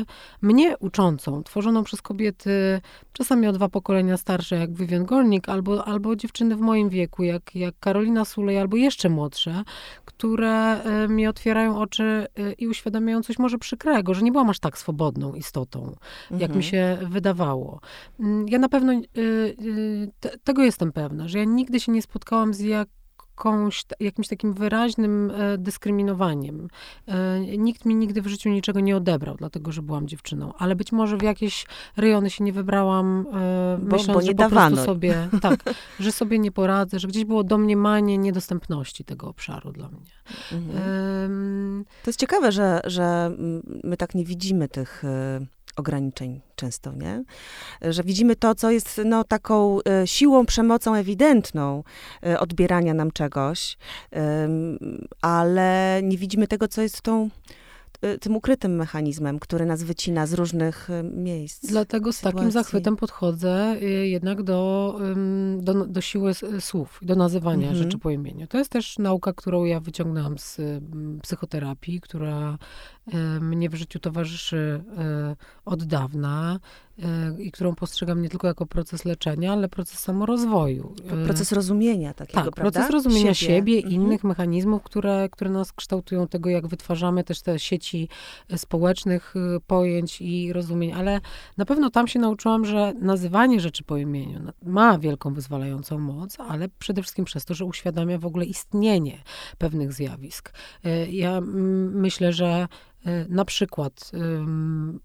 y, 0.00 0.04
mnie 0.42 0.78
uczącą, 0.78 1.42
tworzoną 1.42 1.84
przez 1.84 2.02
kobiety 2.02 2.80
czasami 3.12 3.46
o 3.46 3.52
dwa 3.52 3.68
pokolenia 3.68 4.16
starsze, 4.16 4.56
jak 4.56 4.72
Vivian 4.72 5.04
Gornick, 5.04 5.48
albo, 5.48 5.84
albo 5.84 6.16
dziewczyny 6.16 6.56
w 6.56 6.60
moim 6.60 6.88
wieku, 6.88 7.22
jak, 7.22 7.54
jak 7.54 7.74
Karolina 7.80 8.24
Sulej, 8.24 8.58
albo 8.58 8.76
jeszcze 8.76 9.08
młodsze, 9.08 9.62
które 10.04 10.80
y, 11.04 11.08
mi 11.08 11.26
otwierają 11.26 11.78
oczy 11.78 12.26
y, 12.38 12.52
i 12.58 12.68
uświadamiają 12.68 13.22
coś 13.22 13.38
może 13.38 13.58
przykrego, 13.58 14.14
że 14.14 14.22
nie 14.22 14.32
byłam 14.32 14.50
aż 14.50 14.58
tak 14.58 14.78
swobodną 14.78 15.34
istotą, 15.34 15.96
jak 16.30 16.40
mi 16.40 16.44
mhm. 16.44 16.62
się 16.62 16.98
wydawało. 17.02 17.80
Mm, 18.20 18.48
ja 18.48 18.58
na 18.58 18.68
pewno 18.68 18.92
y, 18.92 19.02
y, 19.16 20.10
te, 20.20 20.38
tego 20.44 20.62
jestem 20.62 20.92
pewna, 20.92 21.28
że 21.28 21.38
ja 21.38 21.44
nigdy 21.44 21.80
się 21.80 21.92
nie 21.92 22.02
spotkałam 22.02 22.54
z 22.54 22.60
jak 22.60 22.88
jakąś, 23.38 23.84
jakimś 24.00 24.28
takim 24.28 24.52
wyraźnym 24.52 25.30
e, 25.30 25.58
dyskryminowaniem. 25.58 26.68
E, 27.06 27.40
nikt 27.40 27.84
mi 27.84 27.94
nigdy 27.94 28.22
w 28.22 28.26
życiu 28.26 28.48
niczego 28.48 28.80
nie 28.80 28.96
odebrał, 28.96 29.36
dlatego 29.36 29.72
że 29.72 29.82
byłam 29.82 30.08
dziewczyną, 30.08 30.52
ale 30.58 30.76
być 30.76 30.92
może 30.92 31.16
w 31.16 31.22
jakieś 31.22 31.66
rejony 31.96 32.30
się 32.30 32.44
nie 32.44 32.52
wybrałam, 32.52 33.26
e, 33.32 33.78
bo, 33.82 33.96
myśląc, 33.96 34.18
bo 34.18 34.20
nie 34.20 34.26
że 34.26 34.34
po 34.34 34.48
prostu 34.48 34.76
sobie, 34.76 35.28
tak, 35.42 35.74
że 36.00 36.12
sobie 36.12 36.38
nie 36.38 36.52
poradzę, 36.52 36.98
że 36.98 37.08
gdzieś 37.08 37.24
było 37.24 37.44
domniemanie 37.44 38.18
niedostępności 38.18 39.04
tego 39.04 39.28
obszaru 39.28 39.72
dla 39.72 39.88
mnie. 39.88 40.10
Mhm. 40.52 41.84
to 42.04 42.10
jest 42.10 42.20
ciekawe, 42.20 42.52
że, 42.52 42.80
że 42.84 43.30
my 43.84 43.96
tak 43.96 44.14
nie 44.14 44.24
widzimy 44.24 44.68
tych 44.68 45.02
ograniczeń 45.78 46.40
często, 46.56 46.92
nie? 46.92 47.24
Że 47.82 48.02
widzimy 48.02 48.36
to, 48.36 48.54
co 48.54 48.70
jest 48.70 49.00
no, 49.04 49.24
taką 49.24 49.78
e, 49.82 50.06
siłą, 50.06 50.46
przemocą 50.46 50.94
ewidentną 50.94 51.84
e, 52.26 52.40
odbierania 52.40 52.94
nam 52.94 53.10
czegoś, 53.10 53.76
ale 55.22 56.00
nie 56.02 56.18
widzimy 56.18 56.48
tego, 56.48 56.68
co 56.68 56.82
jest 56.82 57.02
tą 57.02 57.28
Y, 58.04 58.18
tym 58.18 58.36
ukrytym 58.36 58.76
mechanizmem, 58.76 59.38
który 59.38 59.66
nas 59.66 59.82
wycina 59.82 60.26
z 60.26 60.32
różnych 60.32 60.88
miejsc. 61.02 61.66
Dlatego 61.66 62.12
z 62.12 62.20
takim 62.20 62.50
zachwytem 62.50 62.96
podchodzę 62.96 63.76
jednak 64.02 64.42
do, 64.42 64.98
do, 65.58 65.86
do 65.86 66.00
siły 66.00 66.32
słów, 66.60 66.98
do 67.02 67.14
nazywania 67.14 67.68
mhm. 67.68 67.76
rzeczy 67.76 67.98
po 67.98 68.10
imieniu. 68.10 68.46
To 68.46 68.58
jest 68.58 68.70
też 68.70 68.98
nauka, 68.98 69.32
którą 69.32 69.64
ja 69.64 69.80
wyciągnęłam 69.80 70.38
z 70.38 70.60
psychoterapii, 71.22 72.00
która 72.00 72.58
mnie 73.40 73.70
w 73.70 73.74
życiu 73.74 73.98
towarzyszy 73.98 74.84
od 75.64 75.84
dawna. 75.84 76.60
Y, 77.38 77.42
i 77.42 77.50
którą 77.50 77.74
postrzegam 77.74 78.22
nie 78.22 78.28
tylko 78.28 78.46
jako 78.46 78.66
proces 78.66 79.04
leczenia, 79.04 79.52
ale 79.52 79.68
proces 79.68 79.98
samorozwoju. 79.98 80.94
Proces 81.24 81.52
rozumienia 81.52 82.14
takiego, 82.14 82.42
tak, 82.44 82.54
prawda? 82.54 82.80
proces 82.80 82.90
rozumienia 82.90 83.34
siebie, 83.34 83.56
siebie 83.56 83.76
mhm. 83.76 83.94
innych 83.94 84.24
mechanizmów, 84.24 84.82
które, 84.82 85.28
które 85.32 85.50
nas 85.50 85.72
kształtują, 85.72 86.28
tego 86.28 86.50
jak 86.50 86.66
wytwarzamy 86.66 87.24
też 87.24 87.42
te 87.42 87.58
sieci 87.58 88.08
społecznych 88.56 89.34
pojęć 89.66 90.20
i 90.20 90.52
rozumień, 90.52 90.92
ale 90.92 91.20
na 91.56 91.64
pewno 91.64 91.90
tam 91.90 92.08
się 92.08 92.18
nauczyłam, 92.18 92.64
że 92.64 92.92
nazywanie 93.00 93.60
rzeczy 93.60 93.84
po 93.84 93.96
imieniu 93.96 94.40
ma 94.62 94.98
wielką 94.98 95.34
wyzwalającą 95.34 95.98
moc, 95.98 96.40
ale 96.40 96.68
przede 96.78 97.02
wszystkim 97.02 97.24
przez 97.24 97.44
to, 97.44 97.54
że 97.54 97.64
uświadamia 97.64 98.18
w 98.18 98.26
ogóle 98.26 98.44
istnienie 98.44 99.22
pewnych 99.58 99.92
zjawisk. 99.92 100.52
Ja 101.08 101.40
myślę, 101.90 102.32
że 102.32 102.68
E, 102.97 102.97
na 103.28 103.44
przykład 103.44 104.10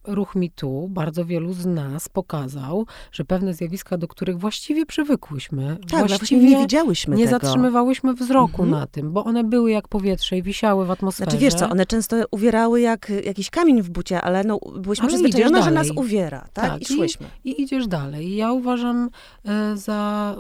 ruch 0.04 0.36
MeToo 0.36 0.88
bardzo 0.90 1.26
wielu 1.26 1.54
z 1.54 1.66
nas 1.66 2.10
pokazał, 2.10 2.86
że 3.12 3.26
pewne 3.26 3.54
zjawiska, 3.54 3.98
do 3.98 4.08
których 4.08 4.40
właściwie 4.40 4.86
przywykłyśmy, 4.86 5.78
tak, 5.90 6.08
właściwie 6.08 6.50
nie 6.50 6.58
widziałyśmy 6.58 7.16
Nie 7.16 7.26
tego. 7.26 7.40
zatrzymywałyśmy 7.40 8.14
wzroku 8.14 8.64
mhm. 8.64 8.70
na 8.70 8.88
tym, 8.88 9.12
bo 9.12 9.24
one 9.24 9.44
były 9.44 9.72
jak 9.72 9.88
powietrze 9.88 10.38
i 10.38 10.44
wisiały 10.44 10.86
w 10.86 10.92
atmosferze. 10.92 11.32
Znaczy 11.32 11.44
wiesz 11.44 11.54
co, 11.54 11.70
one 11.70 11.86
często 11.86 12.16
uwierały 12.32 12.82
jak 12.82 13.12
jakiś 13.26 13.50
kamień 13.50 13.82
w 13.82 13.90
bucie, 13.90 14.22
ale 14.22 14.44
no, 14.44 14.60
byłyśmy 14.80 15.04
ale 15.04 15.14
przyzwyczajone, 15.14 15.64
że 15.64 15.72
nas 15.72 15.88
uwiera, 15.96 16.48
tak? 16.54 16.72
tak 16.72 16.82
I 16.82 16.86
szłyśmy. 16.86 17.28
I, 17.44 17.50
I, 17.50 17.62
idziesz 17.62 17.88
dalej. 17.88 18.28
I 18.28 18.36
ja 18.36 18.52
uważam 18.52 19.10
e, 19.46 19.78
za... 19.78 20.36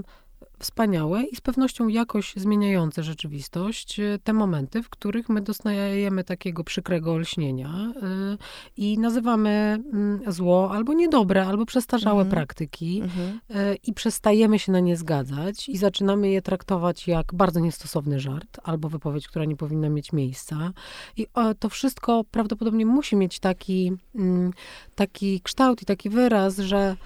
Y, 0.00 0.23
wspaniałe 0.64 1.22
i 1.22 1.36
z 1.36 1.40
pewnością 1.40 1.88
jakoś 1.88 2.32
zmieniające 2.36 3.02
rzeczywistość 3.02 4.00
e, 4.00 4.18
te 4.24 4.32
momenty, 4.32 4.82
w 4.82 4.88
których 4.88 5.28
my 5.28 5.40
dostajemy 5.40 6.24
takiego 6.24 6.64
przykrego 6.64 7.12
olśnienia 7.12 7.92
yy, 8.02 8.38
i 8.76 8.98
nazywamy 8.98 9.50
mm, 9.92 10.20
zło 10.32 10.70
albo 10.72 10.94
niedobre, 10.94 11.46
albo 11.46 11.66
przestarzałe 11.66 12.22
mhm. 12.22 12.30
praktyki 12.30 13.00
mhm. 13.02 13.40
Yy, 13.48 13.76
i 13.86 13.92
przestajemy 13.92 14.58
się 14.58 14.72
na 14.72 14.80
nie 14.80 14.96
zgadzać 14.96 15.68
i 15.68 15.76
zaczynamy 15.76 16.28
je 16.30 16.42
traktować 16.42 17.08
jak 17.08 17.34
bardzo 17.34 17.60
niestosowny 17.60 18.20
żart 18.20 18.60
albo 18.62 18.88
wypowiedź, 18.88 19.28
która 19.28 19.44
nie 19.44 19.56
powinna 19.56 19.88
mieć 19.88 20.12
miejsca. 20.12 20.72
I 21.16 21.26
to 21.58 21.68
wszystko 21.68 22.24
prawdopodobnie 22.30 22.86
musi 22.86 23.16
mieć 23.16 23.38
taki, 23.38 23.92
yy, 24.14 24.50
taki 24.94 25.40
kształt 25.40 25.82
i 25.82 25.84
taki 25.84 26.10
wyraz, 26.10 26.58
że 26.58 26.96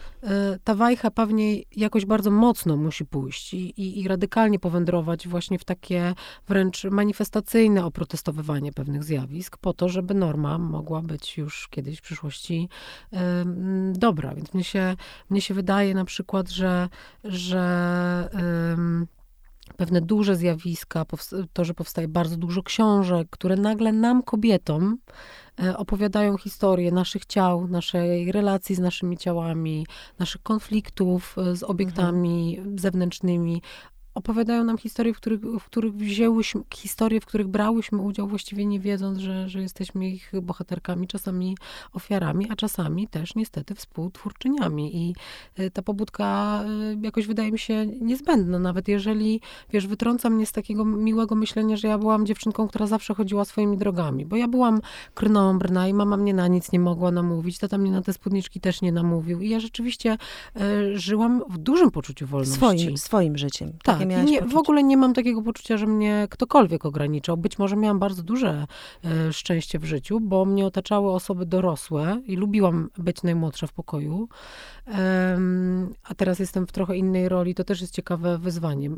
ta 0.64 0.75
wajcha 0.75 1.11
pewnie 1.11 1.62
jakoś 1.77 2.07
bardzo 2.07 2.31
mocno 2.31 2.77
musi 2.77 3.05
pójść 3.05 3.47
i, 3.54 3.56
i, 3.56 4.00
i 4.00 4.08
radykalnie 4.08 4.58
powędrować 4.58 5.28
właśnie 5.28 5.58
w 5.58 5.64
takie 5.64 6.14
wręcz 6.48 6.84
manifestacyjne 6.84 7.84
oprotestowywanie 7.84 8.72
pewnych 8.72 9.04
zjawisk, 9.04 9.56
po 9.56 9.72
to, 9.72 9.88
żeby 9.88 10.14
norma 10.14 10.58
mogła 10.58 11.02
być 11.02 11.38
już 11.38 11.68
kiedyś 11.68 11.98
w 11.98 12.02
przyszłości 12.02 12.68
dobra. 13.92 14.34
Więc 14.34 14.54
mnie 14.54 14.64
się, 14.64 14.96
mnie 15.30 15.40
się 15.40 15.54
wydaje 15.54 15.94
na 15.94 16.04
przykład, 16.04 16.50
że, 16.50 16.88
że 17.24 17.68
pewne 19.78 20.00
duże 20.00 20.36
zjawiska, 20.36 21.04
to, 21.52 21.64
że 21.64 21.74
powstaje 21.74 22.08
bardzo 22.08 22.36
dużo 22.36 22.62
książek, 22.62 23.28
które 23.30 23.56
nagle 23.56 23.92
nam, 23.92 24.22
kobietom, 24.22 24.98
e, 25.62 25.76
opowiadają 25.76 26.36
historię 26.36 26.92
naszych 26.92 27.26
ciał, 27.26 27.68
naszej 27.68 28.32
relacji 28.32 28.74
z 28.74 28.78
naszymi 28.78 29.16
ciałami, 29.16 29.86
naszych 30.18 30.42
konfliktów 30.42 31.36
e, 31.38 31.56
z 31.56 31.62
obiektami 31.62 32.56
mhm. 32.58 32.78
zewnętrznymi, 32.78 33.62
opowiadają 34.18 34.64
nam 34.64 34.78
historie, 34.78 35.14
w 35.14 35.16
których, 35.16 35.40
w 35.40 35.64
których 35.64 35.94
wzięłyśmy, 35.94 36.61
historie, 36.74 37.20
w 37.20 37.26
których 37.26 37.48
brałyśmy 37.48 37.98
udział 37.98 38.28
właściwie 38.28 38.66
nie 38.66 38.81
wiedząc, 38.81 39.18
że, 39.18 39.48
że 39.48 39.62
jesteśmy 39.62 40.11
ich 40.11 40.33
bohaterkami, 40.42 41.07
czasami 41.07 41.57
ofiarami, 41.92 42.46
a 42.50 42.57
czasami 42.57 43.09
też 43.09 43.35
niestety 43.35 43.74
współtwórczyniami. 43.74 44.96
I 44.96 45.14
e, 45.57 45.70
ta 45.70 45.83
pobudka 45.83 46.61
e, 46.64 46.96
jakoś 47.02 47.26
wydaje 47.26 47.52
mi 47.52 47.59
się 47.59 47.87
niezbędna, 47.87 48.59
nawet 48.59 48.88
jeżeli, 48.88 49.40
wiesz, 49.72 49.87
wytrąca 49.87 50.31
mnie 50.31 50.46
z 50.46 50.52
takiego 50.52 50.85
miłego 50.85 51.35
myślenia, 51.35 51.76
że 51.76 51.88
ja 51.88 51.98
byłam 51.98 52.26
dziewczynką, 52.26 52.68
która 52.68 52.87
zawsze 52.87 53.14
chodziła 53.14 53.44
swoimi 53.44 53.76
drogami, 53.76 54.26
bo 54.26 54.37
ja 54.37 54.48
byłam 54.48 54.81
krnąbrna 55.14 55.88
i 55.88 55.94
mama 55.94 56.16
mnie 56.16 56.35
na 56.35 56.48
nic 56.48 56.72
nie 56.72 56.81
mogła 56.81 57.11
namówić, 57.11 57.59
tata 57.59 57.78
mnie 57.78 57.90
na 57.90 58.02
te 58.02 58.12
spódniczki 58.12 58.61
też 58.61 58.83
nie 58.83 58.92
namówił 58.92 59.40
i 59.40 59.48
ja 59.48 59.61
rzeczywiście 59.61 60.18
e, 60.57 60.98
żyłam 60.98 61.42
w 61.50 61.59
dużym 61.59 61.90
poczuciu 61.90 62.26
wolności. 62.26 62.57
Swoim, 62.57 62.98
swoim 62.98 63.38
życiem. 63.38 63.72
Tak, 63.83 64.08
nie, 64.09 64.42
w 64.42 64.57
ogóle 64.57 64.83
nie 64.83 64.97
mam 64.97 65.14
takiego 65.14 65.42
poczucia, 65.42 65.77
że 65.77 65.87
mnie 65.87 66.27
ktokolwiek 66.31 66.85
ograniczał. 66.85 67.37
Być 67.37 67.59
może 67.59 67.77
miałam 67.77 67.99
bardzo 67.99 68.23
duże 68.23 68.66
e, 69.05 69.33
szczęście 69.33 69.79
w 69.79 69.85
życiu, 69.85 70.21
bo 70.21 70.44
mnie 70.44 70.66
otaczały 70.66 71.12
osoby 71.12 71.47
dorosłe 71.47 72.21
i 72.27 72.37
lubiłam 72.37 72.90
być 72.99 73.23
najmłodsza 73.23 73.66
w 73.66 73.73
pokoju. 73.73 74.29
E, 74.88 75.38
a 76.05 76.14
teraz 76.14 76.38
jestem 76.38 76.66
w 76.66 76.73
trochę 76.73 76.97
innej 76.97 77.29
roli. 77.29 77.55
To 77.55 77.64
też 77.64 77.81
jest 77.81 77.94
ciekawe 77.94 78.38
wyzwanie. 78.38 78.90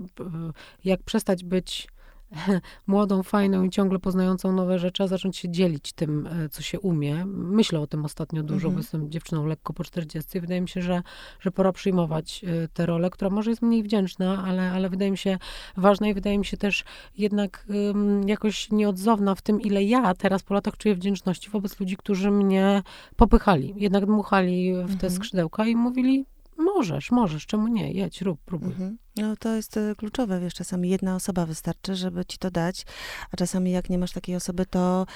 Jak 0.84 1.02
przestać 1.02 1.44
być 1.44 1.88
młodą, 2.86 3.22
fajną 3.22 3.62
i 3.62 3.70
ciągle 3.70 3.98
poznającą 3.98 4.52
nowe 4.52 4.78
rzeczy, 4.78 5.02
a 5.02 5.06
zacząć 5.06 5.36
się 5.36 5.50
dzielić 5.50 5.92
tym, 5.92 6.26
e, 6.26 6.48
co 6.48 6.62
się 6.62 6.80
umie. 6.80 7.24
Myślę 7.26 7.80
o 7.80 7.86
tym 7.86 8.04
ostatnio 8.04 8.42
dużo, 8.42 8.68
mhm. 8.68 8.74
bo 8.74 8.80
jestem 8.80 9.10
dziewczyną 9.10 9.46
lekko 9.46 9.72
po 9.72 9.84
40 9.84 10.38
i 10.38 10.40
wydaje 10.40 10.60
mi 10.60 10.68
się, 10.68 10.82
że, 10.82 11.02
że 11.40 11.50
pora 11.50 11.72
przyjmować 11.72 12.44
e, 12.44 12.68
tę 12.68 12.86
rolę, 12.86 13.10
która 13.10 13.30
może 13.30 13.50
jest 13.50 13.62
mniej 13.62 13.82
wdzięczna, 13.82 14.44
ale, 14.44 14.72
ale 14.72 14.90
wydaje 14.90 15.10
mi 15.10 15.18
się 15.18 15.38
ważna 15.76 16.08
i 16.08 16.14
wydaje 16.14 16.38
mi 16.38 16.44
się 16.44 16.56
też 16.56 16.84
jednak 17.18 17.66
um, 17.68 18.28
jakoś 18.28 18.70
nieodzowna 18.70 19.34
w 19.34 19.42
tym, 19.42 19.60
ile 19.60 19.84
ja 19.84 20.14
teraz 20.14 20.42
po 20.42 20.54
latach 20.54 20.76
czuję 20.76 20.94
wdzięczności 20.94 21.50
wobec 21.50 21.80
ludzi, 21.80 21.96
którzy 21.96 22.30
mnie 22.30 22.82
popychali, 23.16 23.74
jednak 23.76 24.06
dmuchali 24.06 24.74
w 24.74 24.86
te 24.86 24.92
mhm. 24.92 25.12
skrzydełka 25.12 25.66
i 25.66 25.76
mówili, 25.76 26.24
możesz, 26.60 27.10
możesz, 27.10 27.46
czemu 27.46 27.68
nie, 27.68 27.92
jedź, 27.92 28.22
rób, 28.22 28.40
próbuj. 28.44 28.68
Mhm. 28.68 28.98
No 29.16 29.36
to 29.36 29.56
jest 29.56 29.76
e, 29.76 29.94
kluczowe, 29.94 30.40
wiesz, 30.40 30.54
czasami 30.54 30.90
jedna 30.90 31.16
osoba 31.16 31.46
wystarczy, 31.46 31.94
żeby 31.94 32.24
ci 32.24 32.38
to 32.38 32.50
dać, 32.50 32.86
a 33.32 33.36
czasami 33.36 33.70
jak 33.70 33.90
nie 33.90 33.98
masz 33.98 34.12
takiej 34.12 34.36
osoby, 34.36 34.66
to 34.66 35.06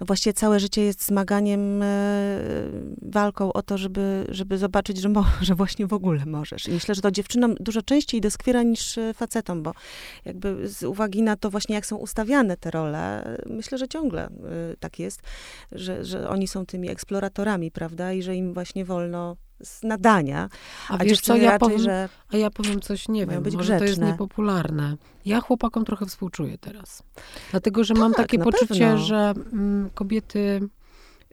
no 0.00 0.06
właściwie 0.06 0.34
całe 0.34 0.60
życie 0.60 0.82
jest 0.82 1.06
zmaganiem, 1.06 1.82
e, 1.82 1.86
walką 3.02 3.52
o 3.52 3.62
to, 3.62 3.78
żeby, 3.78 4.26
żeby 4.28 4.58
zobaczyć, 4.58 4.98
że, 4.98 5.08
mo, 5.08 5.24
że 5.42 5.54
właśnie 5.54 5.86
w 5.86 5.92
ogóle 5.92 6.26
możesz. 6.26 6.68
I 6.68 6.72
myślę, 6.72 6.94
że 6.94 7.02
to 7.02 7.10
dziewczynom 7.10 7.54
dużo 7.60 7.82
częściej 7.82 8.20
doskwiera 8.20 8.62
niż 8.62 8.98
e, 8.98 9.14
facetom, 9.14 9.62
bo 9.62 9.72
jakby 10.24 10.68
z 10.68 10.82
uwagi 10.82 11.22
na 11.22 11.36
to 11.36 11.50
właśnie, 11.50 11.74
jak 11.74 11.86
są 11.86 11.96
ustawiane 11.96 12.56
te 12.56 12.70
role, 12.70 13.36
myślę, 13.46 13.78
że 13.78 13.88
ciągle 13.88 14.28
tak 14.80 14.98
jest, 14.98 15.22
że, 15.72 16.04
że 16.04 16.28
oni 16.28 16.48
są 16.48 16.66
tymi 16.66 16.90
eksploratorami, 16.90 17.70
prawda, 17.70 18.12
i 18.12 18.22
że 18.22 18.36
im 18.36 18.54
właśnie 18.54 18.84
wolno 18.84 19.36
z 19.62 19.82
nadania. 19.82 20.48
A, 20.88 20.98
a 20.98 21.04
wiesz 21.04 21.20
co, 21.20 21.36
ja 21.36 21.50
raczej, 21.50 21.58
powiem, 21.58 21.78
że 21.78 22.08
a 22.32 22.36
ja 22.36 22.50
powiem 22.50 22.80
coś, 22.80 23.08
nie 23.08 23.26
wiem, 23.26 23.42
być 23.42 23.56
może 23.56 23.64
grzeczne. 23.66 23.78
to 23.78 23.84
jest 23.84 24.12
niepopularne. 24.12 24.96
Ja 25.24 25.40
chłopakom 25.40 25.84
trochę 25.84 26.06
współczuję 26.06 26.58
teraz. 26.58 27.02
Dlatego, 27.50 27.84
że 27.84 27.94
tak, 27.94 28.00
mam 28.00 28.14
takie 28.14 28.38
poczucie, 28.38 28.86
pewno. 28.86 28.98
że 28.98 29.34
mm, 29.52 29.90
kobiety 29.94 30.68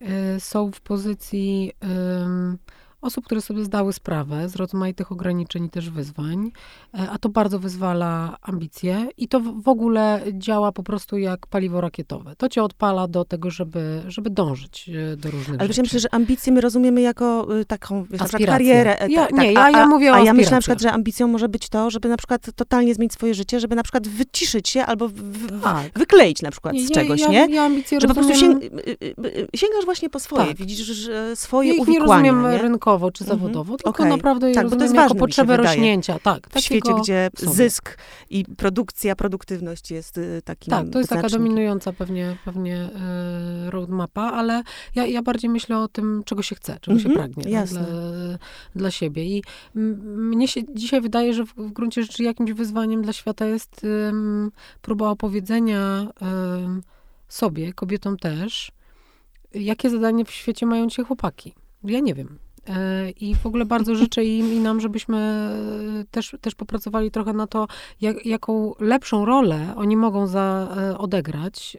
y, 0.01 0.39
są 0.39 0.71
w 0.71 0.81
pozycji... 0.81 1.71
Y, 1.83 2.73
osób, 3.03 3.25
które 3.25 3.41
sobie 3.41 3.63
zdały 3.63 3.93
sprawę 3.93 4.49
z 4.49 4.55
rozmaitych 4.55 5.11
ograniczeń 5.11 5.65
i 5.65 5.69
też 5.69 5.89
wyzwań, 5.89 6.51
e, 6.93 7.09
a 7.11 7.17
to 7.17 7.29
bardzo 7.29 7.59
wyzwala 7.59 8.37
ambicje 8.41 9.07
i 9.17 9.27
to 9.27 9.39
w 9.39 9.67
ogóle 9.67 10.21
działa 10.33 10.71
po 10.71 10.83
prostu 10.83 11.17
jak 11.17 11.47
paliwo 11.47 11.81
rakietowe. 11.81 12.35
To 12.35 12.49
cię 12.49 12.63
odpala 12.63 13.07
do 13.07 13.25
tego, 13.25 13.51
żeby, 13.51 14.03
żeby 14.07 14.29
dążyć 14.29 14.89
e, 15.13 15.17
do 15.17 15.31
różnych 15.31 15.59
Ale 15.59 15.67
rzeczy. 15.67 15.81
myślę, 15.81 15.99
że 15.99 16.13
ambicje 16.13 16.53
my 16.53 16.61
rozumiemy 16.61 17.01
jako 17.01 17.57
y, 17.59 17.65
taką 17.65 18.03
wiesz, 18.03 18.21
karierę. 18.45 19.01
E, 19.01 19.09
ja, 19.09 19.25
tak, 19.25 19.31
nie, 19.31 19.53
ja, 19.53 19.69
ja 19.69 19.87
mówię 19.87 20.11
a, 20.11 20.17
o 20.17 20.21
A 20.21 20.25
ja 20.25 20.33
myślę 20.33 20.51
na 20.51 20.59
przykład, 20.59 20.81
że 20.81 20.91
ambicją 20.91 21.27
może 21.27 21.49
być 21.49 21.69
to, 21.69 21.89
żeby 21.89 22.09
na 22.09 22.17
przykład 22.17 22.47
totalnie 22.55 22.95
zmienić 22.95 23.13
swoje 23.13 23.33
życie, 23.33 23.59
żeby 23.59 23.75
na 23.75 23.83
przykład 23.83 24.07
wyciszyć 24.07 24.69
się 24.69 24.85
albo 24.85 25.07
w, 25.07 25.61
tak. 25.61 25.99
wykleić 25.99 26.41
na 26.41 26.51
przykład 26.51 26.73
nie, 26.73 26.87
z 26.87 26.91
czegoś, 26.91 27.21
ja, 27.21 27.27
nie? 27.27 27.47
Ja 27.49 27.63
ambicje 27.63 28.01
że 28.01 28.07
rozumiem... 28.07 28.27
po 28.27 28.39
prostu 28.39 28.45
sięg, 28.45 28.63
y, 28.63 29.15
y, 29.25 29.47
sięgasz 29.55 29.85
właśnie 29.85 30.09
po 30.09 30.19
swoje, 30.19 30.47
tak. 30.47 30.57
widzisz 30.57 30.87
że 30.87 31.35
swoje 31.35 31.73
ich 31.73 31.81
uwikłania. 31.81 32.21
nie 32.21 32.31
rozumiem 32.31 32.51
nie? 32.51 32.57
rynkowo 32.57 32.92
czy 33.12 33.23
mhm. 33.23 33.39
zawodowo, 33.39 33.77
tylko 33.77 33.89
okay. 33.89 34.10
naprawdę 34.10 34.51
tak, 34.51 34.69
bo 34.69 34.75
to 34.75 34.84
jest 34.84 34.95
jako 34.95 35.15
potrzebę 35.15 35.58
rośnięcia. 35.58 36.19
Tak, 36.19 36.49
w 36.49 36.60
świecie, 36.60 36.93
gdzie 37.01 37.29
sobie. 37.38 37.51
zysk 37.51 37.97
i 38.29 38.45
produkcja, 38.58 39.15
produktywność 39.15 39.91
jest 39.91 40.17
y, 40.17 40.41
takim 40.45 40.71
Tak, 40.71 40.89
to 40.89 40.97
jest 40.97 41.10
taka 41.10 41.29
dominująca 41.29 41.93
pewnie, 41.93 42.38
pewnie 42.45 42.89
y, 43.67 43.71
roadmapa, 43.71 44.21
ale 44.21 44.63
ja, 44.95 45.06
ja 45.06 45.21
bardziej 45.21 45.49
myślę 45.49 45.79
o 45.79 45.88
tym, 45.88 46.21
czego 46.25 46.41
się 46.41 46.56
chce, 46.56 46.77
czego 46.82 46.99
się 46.99 47.10
mhm, 47.10 47.32
pragnie 47.32 47.53
tak, 47.53 47.69
dla, 47.69 47.82
dla 48.75 48.91
siebie. 48.91 49.25
I 49.25 49.43
mnie 49.75 50.47
się 50.47 50.62
dzisiaj 50.75 51.01
wydaje, 51.01 51.34
że 51.34 51.45
w, 51.45 51.53
w 51.58 51.71
gruncie 51.71 52.03
rzeczy 52.03 52.23
jakimś 52.23 52.51
wyzwaniem 52.51 53.01
dla 53.01 53.13
świata 53.13 53.45
jest 53.45 53.82
um, 53.84 54.51
próba 54.82 55.10
opowiedzenia 55.10 56.08
um, 56.21 56.84
sobie, 57.27 57.73
kobietom 57.73 58.17
też, 58.17 58.71
jakie 59.53 59.89
zadanie 59.89 60.25
w 60.25 60.32
świecie 60.32 60.65
mają 60.65 60.89
ci 60.89 61.03
chłopaki. 61.03 61.53
Ja 61.84 61.99
nie 61.99 62.13
wiem. 62.13 62.39
E, 62.69 63.10
I 63.10 63.36
w 63.36 63.45
ogóle 63.45 63.65
bardzo 63.65 63.95
życzę 63.95 64.26
im 64.26 64.54
i 64.54 64.60
nam, 64.60 64.82
żebyśmy 64.82 65.17
e, 65.17 66.06
też, 66.12 66.36
też 66.41 66.56
popracowali 66.56 67.12
trochę 67.12 67.34
na 67.34 67.47
to, 67.47 67.67
jak, 68.02 68.26
jaką 68.26 68.73
lepszą 68.80 69.26
rolę 69.26 69.73
oni 69.76 69.97
mogą 69.97 70.28
za, 70.28 70.76
e, 70.78 70.97
odegrać, 70.97 71.78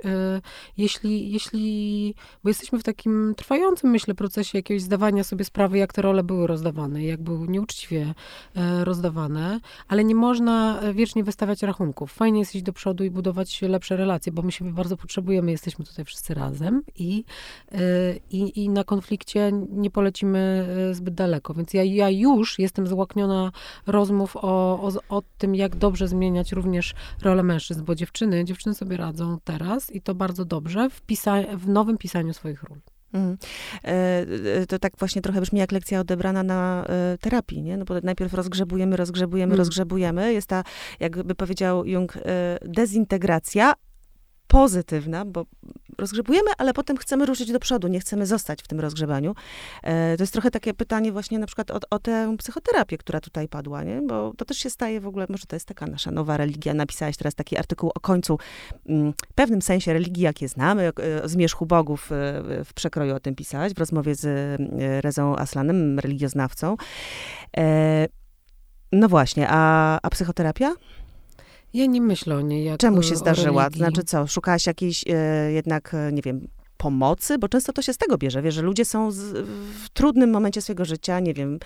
jeśli, 0.77 1.33
jeśli, 1.33 2.15
bo 2.43 2.51
jesteśmy 2.51 2.79
w 2.79 2.83
takim 2.83 3.35
trwającym, 3.37 3.91
myślę, 3.91 4.15
procesie 4.15 4.59
jakiegoś 4.59 4.83
zdawania 4.83 5.25
sobie 5.25 5.45
sprawy, 5.45 5.79
jak 5.79 5.93
te 5.93 6.03
role 6.03 6.23
były 6.23 6.47
rozdawane, 6.47 7.05
jak 7.05 7.23
były 7.23 7.49
nieuczciwie 7.49 8.15
rozdawane, 8.85 9.61
ale 9.89 10.05
nie 10.05 10.15
można 10.15 10.81
wiecznie 10.95 11.25
wystawiać 11.25 11.63
rachunków. 11.63 12.13
Fajnie 12.13 12.41
jest 12.41 12.55
iść 12.55 12.65
do 12.65 12.73
przodu 12.73 13.05
i 13.05 13.11
budować 13.11 13.63
lepsze 13.63 13.97
relacje, 13.97 14.33
bo 14.33 14.43
my 14.43 14.53
siebie 14.53 14.73
bardzo 14.73 14.97
potrzebujemy, 14.97 15.51
jesteśmy 15.51 15.85
tutaj 15.85 16.05
wszyscy 16.05 16.35
razem 16.35 16.83
i, 16.99 17.25
i, 18.31 18.65
i 18.65 18.69
na 18.69 18.85
konflikcie 18.85 19.53
nie 19.71 19.91
polecimy 19.91 20.74
zbyt 20.93 21.15
daleko. 21.15 21.55
Więc 21.55 21.75
ja, 21.75 21.85
ja 21.85 22.11
już 22.11 22.59
jestem 22.59 22.87
złakniona 22.87 23.53
rozmów 23.87 24.37
o, 24.37 24.41
o, 24.83 24.93
o 25.09 25.23
tym, 25.39 25.55
jak 25.55 25.77
dobrze 25.77 26.09
zmieniać 26.09 26.53
również 26.53 26.95
rolę 27.23 27.43
mężczyzn, 27.43 27.85
bo 27.85 27.95
dziewczyny, 27.95 28.45
dziewczyny 28.45 28.75
sobie 28.75 28.97
radzą 28.97 29.39
teraz 29.45 29.91
i 29.91 30.01
to 30.01 30.15
bardzo 30.15 30.45
dobrze 30.45 30.91
w, 30.91 31.03
pisa- 31.03 31.57
w 31.57 31.69
nowym 31.69 31.99
pisaniu 31.99 32.35
swoich 32.35 32.63
ról. 32.63 32.79
Mm. 33.15 33.37
To 34.69 34.79
tak 34.79 34.93
właśnie 34.99 35.23
trochę 35.23 35.41
brzmi 35.41 35.59
jak 35.59 35.73
lekcja 35.73 36.01
odebrana 36.01 36.43
na 36.43 36.85
e, 36.89 37.19
terapii, 37.19 37.63
nie? 37.63 37.77
No 37.77 37.85
bo 37.85 37.95
najpierw 38.03 38.35
rozgrzebujemy, 38.35 38.97
rozgrzebujemy, 38.97 39.51
mm. 39.51 39.59
rozgrzebujemy. 39.59 40.33
Jest 40.33 40.47
ta, 40.47 40.65
jakby 41.01 41.35
powiedział 41.35 41.85
Jung, 41.85 42.17
e, 42.17 42.21
dezintegracja, 42.63 43.75
pozytywna, 44.47 45.25
bo 45.25 45.47
rozgrzebujemy, 45.99 46.51
ale 46.59 46.75
potem 46.75 46.97
chcemy 46.97 47.27
ruszyć 47.27 47.53
do 47.53 47.61
przodu, 47.61 47.89
nie 47.89 48.01
chcemy 48.01 48.27
zostać 48.27 48.63
w 48.63 48.69
tym 48.69 48.81
rozgrzebaniu. 48.81 49.35
E, 49.83 50.17
to 50.17 50.23
jest 50.23 50.33
trochę 50.33 50.51
takie 50.51 50.75
pytanie 50.75 51.13
właśnie 51.13 51.39
na 51.39 51.47
przykład 51.47 51.71
o, 51.71 51.79
o 51.91 51.99
tę 51.99 52.37
psychoterapię, 52.39 52.99
która 52.99 53.21
tutaj 53.21 53.49
padła, 53.49 53.83
nie? 53.83 54.03
Bo 54.03 54.33
to 54.37 54.45
też 54.45 54.59
się 54.59 54.71
staje 54.71 55.01
w 55.01 55.07
ogóle, 55.07 55.27
może 55.29 55.47
to 55.47 55.57
jest 55.57 55.67
taka 55.67 55.87
nasza 55.87 56.11
nowa 56.11 56.37
religia. 56.37 56.75
Napisałeś 56.75 57.17
teraz 57.17 57.35
taki 57.35 57.59
artykuł 57.59 57.91
o 57.95 58.01
końcu, 58.01 58.39
mm, 58.87 59.13
w 59.13 59.35
pewnym 59.35 59.63
sensie 59.63 59.93
religii, 59.93 60.23
jakie 60.23 60.49
znamy, 60.49 60.89
o, 60.89 61.25
o 61.25 61.29
zmierzchu 61.29 61.67
bogów 61.67 62.13
e, 62.13 62.15
w 62.65 62.75
przekroju 62.75 63.15
o 63.15 63.21
tym 63.21 63.35
pisałeś, 63.35 63.75
w 63.75 63.79
rozmowie 63.79 64.15
z 64.15 64.25
e, 64.25 65.01
Rezą 65.01 65.37
Aslanem, 65.37 65.99
religioznawcą. 65.99 66.77
No 68.93 69.09
właśnie, 69.09 69.47
a, 69.51 69.99
a 70.03 70.11
psychoterapia? 70.11 70.75
Ja 71.75 71.87
nie 71.87 72.01
myślę 72.01 72.37
o 72.37 72.41
niej 72.41 72.65
jak 72.65 72.81
Czemu 72.81 73.03
się 73.03 73.17
zdarzyła? 73.17 73.69
Znaczy 73.71 74.05
co, 74.05 74.27
szukałaś 74.27 74.67
jakiejś 74.67 75.05
e, 75.09 75.53
jednak, 75.53 75.95
e, 75.95 76.13
nie 76.13 76.23
wiem, 76.23 76.49
pomocy, 76.77 77.39
bo 77.39 77.49
często 77.49 77.73
to 77.73 77.83
się 77.83 77.93
z 77.93 77.97
tego 77.99 78.19
bierze, 78.19 78.43
wiesz, 78.43 78.55
że 78.55 78.63
ludzie 78.63 78.85
są 78.85 79.11
z, 79.11 79.19
w 79.85 79.89
trudnym 79.93 80.31
momencie 80.31 80.63
swojego 80.63 80.85
życia, 80.85 81.21
nie 81.21 81.35
wiem, 81.35 81.59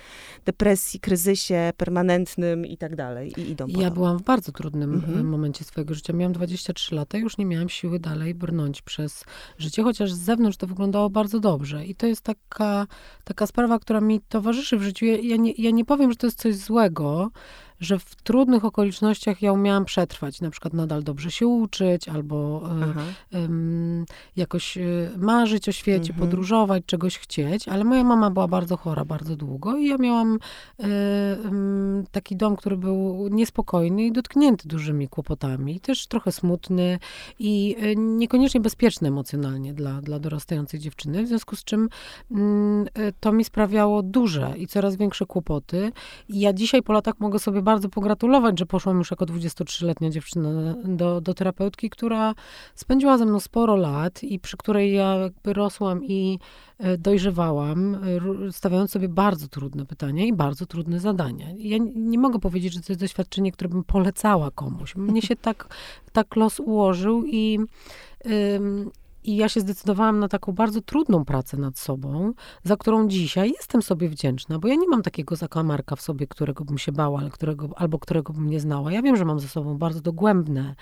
depresji, 0.45 0.99
kryzysie 0.99 1.71
permanentnym 1.77 2.65
i 2.65 2.77
tak 2.77 2.95
dalej 2.95 3.33
i 3.37 3.51
idą 3.51 3.65
Ja 3.67 3.89
to. 3.89 3.93
byłam 3.93 4.17
w 4.19 4.21
bardzo 4.23 4.51
trudnym 4.51 4.93
Mhm. 4.93 5.19
e, 5.19 5.23
momencie 5.23 5.63
swojego 5.63 5.93
życia. 5.93 6.13
Miałam 6.13 6.33
23 6.33 6.95
lata, 6.95 7.17
już 7.17 7.37
nie 7.37 7.45
miałam 7.45 7.69
siły 7.69 7.99
dalej 7.99 8.35
brnąć 8.35 8.81
przez 8.81 9.23
życie, 9.57 9.83
chociaż 9.83 10.13
z 10.13 10.17
zewnątrz 10.19 10.57
to 10.57 10.67
wyglądało 10.67 11.09
bardzo 11.09 11.39
dobrze. 11.39 11.85
I 11.85 11.95
to 11.95 12.07
jest 12.07 12.21
taka, 12.21 12.87
taka 13.23 13.47
sprawa, 13.47 13.79
która 13.79 14.01
mi 14.01 14.21
towarzyszy 14.29 14.77
w 14.77 14.81
życiu. 14.81 15.05
Ja, 15.05 15.17
ja, 15.17 15.35
nie, 15.35 15.51
ja 15.57 15.71
nie 15.71 15.85
powiem, 15.85 16.11
że 16.11 16.17
to 16.17 16.27
jest 16.27 16.39
coś 16.39 16.55
złego, 16.55 17.29
że 17.79 17.99
w 17.99 18.15
trudnych 18.15 18.65
okolicznościach 18.65 19.41
ja 19.41 19.53
umiałam 19.53 19.85
przetrwać, 19.85 20.41
na 20.41 20.49
przykład 20.49 20.73
nadal 20.73 21.03
dobrze 21.03 21.31
się 21.31 21.47
uczyć, 21.47 22.09
albo 22.09 22.69
e, 23.33 23.45
jakoś 24.35 24.77
e, 24.77 24.81
marzyć 25.17 25.69
o 25.69 25.71
świecie, 25.71 26.09
Mhm. 26.09 26.19
podróżować, 26.19 26.83
czegoś 26.85 27.17
chcieć, 27.17 27.67
ale 27.67 27.83
moja 27.83 28.03
mama 28.03 28.29
była 28.29 28.47
bardzo 28.47 28.77
chora 28.77 29.05
bardzo 29.05 29.35
długo 29.35 29.77
i 29.77 29.87
ja 29.87 29.97
miałam 29.97 30.39
e, 30.79 30.87
taki 32.11 32.35
dom, 32.35 32.55
który 32.55 32.77
był 32.77 33.27
niespokojny 33.31 34.03
i 34.05 34.11
dotknięty 34.11 34.67
dużymi 34.67 35.07
kłopotami, 35.07 35.79
też 35.79 36.07
trochę 36.07 36.31
smutny 36.31 36.99
i 37.39 37.75
niekoniecznie 37.97 38.61
bezpieczny 38.61 39.07
emocjonalnie 39.07 39.73
dla, 39.73 40.01
dla 40.01 40.19
dorastającej 40.19 40.79
dziewczyny, 40.79 41.23
w 41.23 41.27
związku 41.27 41.55
z 41.55 41.63
czym 41.63 41.89
mm, 42.31 42.87
to 43.19 43.31
mi 43.31 43.43
sprawiało 43.43 44.03
duże 44.03 44.53
i 44.57 44.67
coraz 44.67 44.95
większe 44.95 45.25
kłopoty. 45.25 45.91
I 46.29 46.39
ja 46.39 46.53
dzisiaj 46.53 46.83
po 46.83 46.93
latach 46.93 47.19
mogę 47.19 47.39
sobie 47.39 47.61
bardzo 47.69 47.89
pogratulować, 47.89 48.59
że 48.59 48.65
poszłam 48.65 48.97
już 48.97 49.11
jako 49.11 49.25
23-letnia 49.25 50.09
dziewczyna 50.09 50.75
do, 50.83 51.21
do 51.21 51.33
terapeutki, 51.33 51.89
która 51.89 52.35
spędziła 52.75 53.17
ze 53.17 53.25
mną 53.25 53.39
sporo 53.39 53.75
lat 53.75 54.23
i 54.23 54.39
przy 54.39 54.57
której 54.57 54.93
ja 54.93 55.15
jakby 55.15 55.53
rosłam 55.53 56.03
i 56.03 56.39
e, 56.77 56.97
dojrzewałam, 56.97 57.95
e, 58.47 58.51
stawiając 58.51 58.91
sobie 58.91 59.09
bardzo 59.09 59.47
trudne 59.47 59.85
pytania 59.85 60.25
i 60.25 60.33
bardzo 60.33 60.65
trudne 60.65 60.99
zadania. 60.99 61.47
Ja 61.57 61.77
nie 61.95 62.19
mogę 62.19 62.39
powiedzieć, 62.39 62.73
że 62.73 62.79
to 62.79 62.85
jest 62.89 63.01
doświadczenie, 63.01 63.51
które 63.51 63.69
bym 63.69 63.83
polecała 63.83 64.51
komuś. 64.51 64.95
Mnie 64.95 65.21
się 65.21 65.35
tak, 65.35 65.67
tak 66.11 66.35
los 66.35 66.59
ułożył 66.59 67.23
i, 67.25 67.59
i 69.23 69.35
ja 69.35 69.49
się 69.49 69.59
zdecydowałam 69.59 70.19
na 70.19 70.27
taką 70.27 70.51
bardzo 70.51 70.81
trudną 70.81 71.25
pracę 71.25 71.57
nad 71.57 71.77
sobą, 71.77 72.33
za 72.63 72.77
którą 72.77 73.07
dzisiaj 73.07 73.51
jestem 73.51 73.81
sobie 73.81 74.09
wdzięczna, 74.09 74.59
bo 74.59 74.67
ja 74.67 74.75
nie 74.75 74.87
mam 74.87 75.01
takiego 75.01 75.35
zakamarka 75.35 75.95
w 75.95 76.01
sobie, 76.01 76.27
którego 76.27 76.65
bym 76.65 76.77
się 76.77 76.91
bała, 76.91 77.19
ale 77.19 77.29
którego, 77.29 77.69
albo 77.75 77.99
którego 77.99 78.33
bym 78.33 78.49
nie 78.49 78.59
znała. 78.59 78.91
Ja 78.91 79.01
wiem, 79.01 79.17
że 79.17 79.25
mam 79.25 79.39
ze 79.39 79.47
sobą 79.47 79.77
bardzo 79.77 80.01
dogłębne 80.01 80.75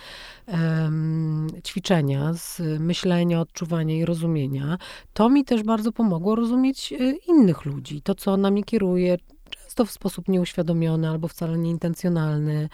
em, 0.45 1.47
ćwiczenia 1.65 2.33
z 2.33 2.61
myślenia, 2.79 3.41
odczuwania 3.41 3.95
i 3.95 4.05
rozumienia. 4.05 4.77
To 5.13 5.29
mi 5.29 5.45
też 5.45 5.63
bardzo 5.63 5.91
pomogło 5.91 6.35
rozumieć 6.35 6.93
e, 6.93 7.11
innych 7.11 7.65
ludzi, 7.65 8.01
to, 8.01 8.15
co 8.15 8.37
nami 8.37 8.63
kieruje, 8.63 9.17
często 9.49 9.85
w 9.85 9.91
sposób 9.91 10.27
nieuświadomiony 10.27 11.09
albo 11.09 11.27
wcale 11.27 11.57
nieintencjonalny. 11.57 12.69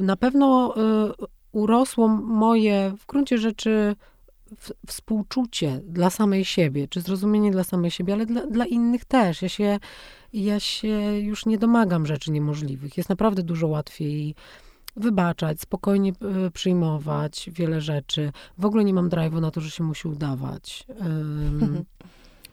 Na 0.00 0.16
pewno 0.16 0.74
y, 0.76 0.80
urosło 1.52 2.08
moje 2.08 2.92
w 2.98 3.06
gruncie 3.06 3.38
rzeczy 3.38 3.96
współczucie 4.86 5.80
dla 5.86 6.10
samej 6.10 6.44
siebie, 6.44 6.88
czy 6.88 7.00
zrozumienie 7.00 7.50
dla 7.50 7.64
samej 7.64 7.90
siebie, 7.90 8.12
ale 8.12 8.26
dla, 8.26 8.46
dla 8.46 8.66
innych 8.66 9.04
też. 9.04 9.42
Ja 9.42 9.48
się, 9.48 9.78
ja 10.32 10.60
się 10.60 11.18
już 11.18 11.46
nie 11.46 11.58
domagam 11.58 12.06
rzeczy 12.06 12.30
niemożliwych. 12.30 12.96
Jest 12.96 13.08
naprawdę 13.08 13.42
dużo 13.42 13.68
łatwiej 13.68 14.34
wybaczać, 14.96 15.60
spokojnie 15.60 16.12
y, 16.46 16.50
przyjmować 16.50 17.50
wiele 17.52 17.80
rzeczy. 17.80 18.32
W 18.58 18.64
ogóle 18.64 18.84
nie 18.84 18.94
mam 18.94 19.08
drive'u 19.08 19.40
na 19.40 19.50
to, 19.50 19.60
że 19.60 19.70
się 19.70 19.84
musi 19.84 20.08
udawać. 20.08 20.86
Ym, 21.00 21.73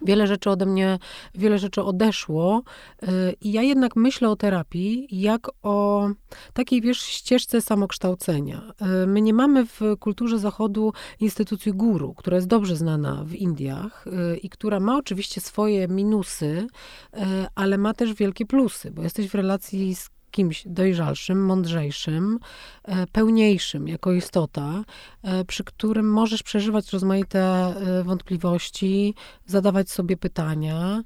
Wiele 0.02 0.28
rzeczy 0.28 0.50
ode 0.50 0.66
mnie, 0.66 1.00
wiele 1.36 1.60
rzeczy 1.60 1.84
odeszło 1.84 2.64
y, 3.04 3.08
i 3.42 3.52
ja 3.52 3.62
jednak 3.62 3.96
myślę 3.96 4.30
o 4.30 4.36
terapii 4.36 5.08
jak 5.12 5.48
o 5.64 6.10
takiej, 6.54 6.82
wiesz, 6.82 7.00
ścieżce 7.02 7.62
samokształcenia. 7.62 8.62
Y, 9.04 9.08
My 9.08 9.22
nie 9.22 9.34
mamy 9.34 9.66
w 9.66 9.82
kulturze 10.00 10.40
zachodu 10.40 10.94
instytucji 11.20 11.74
guru, 11.74 12.14
która 12.14 12.36
jest 12.36 12.48
dobrze 12.48 12.76
znana 12.76 13.24
w 13.26 13.36
Indiach 13.36 14.08
y, 14.08 14.38
i 14.38 14.50
która 14.50 14.80
ma 14.80 14.98
oczywiście 14.98 15.42
swoje 15.42 15.88
minusy, 15.88 16.68
ale 17.56 17.78
ma 17.78 17.94
też 17.94 18.14
wielkie 18.14 18.46
plusy, 18.46 18.92
bo 18.92 19.04
jesteś 19.04 19.28
w 19.28 19.36
relacji 19.36 19.96
z 19.96 20.10
kimś 20.32 20.64
dojrzalszym, 20.66 21.46
mądrzejszym, 21.46 22.40
e, 22.84 23.08
pełniejszym 23.08 23.88
jako 23.88 24.14
istota, 24.14 24.84
e, 25.24 25.46
przy 25.46 25.64
którym 25.64 26.12
możesz 26.12 26.44
przeżywać 26.44 26.94
rozmaite 26.94 27.40
e, 27.40 28.04
wątpliwości, 28.04 29.16
zadawać 29.46 29.90
sobie 29.90 30.18
pytania 30.18 31.04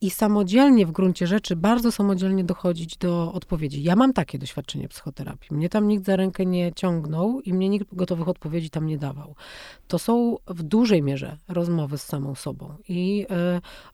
i 0.00 0.10
samodzielnie 0.10 0.86
w 0.86 0.92
gruncie 0.92 1.26
rzeczy, 1.26 1.56
bardzo 1.56 1.92
samodzielnie 1.92 2.44
dochodzić 2.44 2.96
do 2.96 3.32
odpowiedzi. 3.32 3.82
Ja 3.82 3.96
mam 3.96 4.12
takie 4.12 4.38
doświadczenie 4.38 4.88
psychoterapii. 4.88 5.56
Mnie 5.56 5.68
tam 5.68 5.88
nikt 5.88 6.04
za 6.04 6.16
rękę 6.16 6.46
nie 6.46 6.72
ciągnął 6.72 7.40
i 7.40 7.54
mnie 7.54 7.68
nikt 7.68 7.94
gotowych 7.94 8.28
odpowiedzi 8.28 8.70
tam 8.70 8.86
nie 8.86 8.98
dawał. 8.98 9.34
To 9.88 9.98
są 9.98 10.36
w 10.46 10.62
dużej 10.62 11.02
mierze 11.02 11.38
rozmowy 11.48 11.98
z 11.98 12.02
samą 12.02 12.34
sobą 12.34 12.74
i 12.88 13.26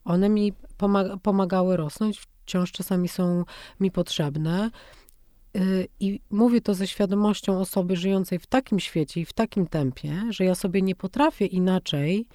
one 0.05 0.29
mi 0.29 0.53
pomaga- 0.77 1.17
pomagały 1.19 1.77
rosnąć, 1.77 2.21
wciąż 2.45 2.71
czasami 2.71 3.07
są 3.07 3.45
mi 3.79 3.91
potrzebne. 3.91 4.71
Y, 5.57 5.87
I 5.99 6.19
mówię 6.29 6.61
to 6.61 6.73
ze 6.73 6.87
świadomością 6.87 7.59
osoby 7.59 7.95
żyjącej 7.95 8.39
w 8.39 8.47
takim 8.47 8.79
świecie 8.79 9.21
i 9.21 9.25
w 9.25 9.33
takim 9.33 9.67
tempie, 9.67 10.23
że 10.29 10.45
ja 10.45 10.55
sobie 10.55 10.81
nie 10.81 10.95
potrafię 10.95 11.45
inaczej 11.45 12.25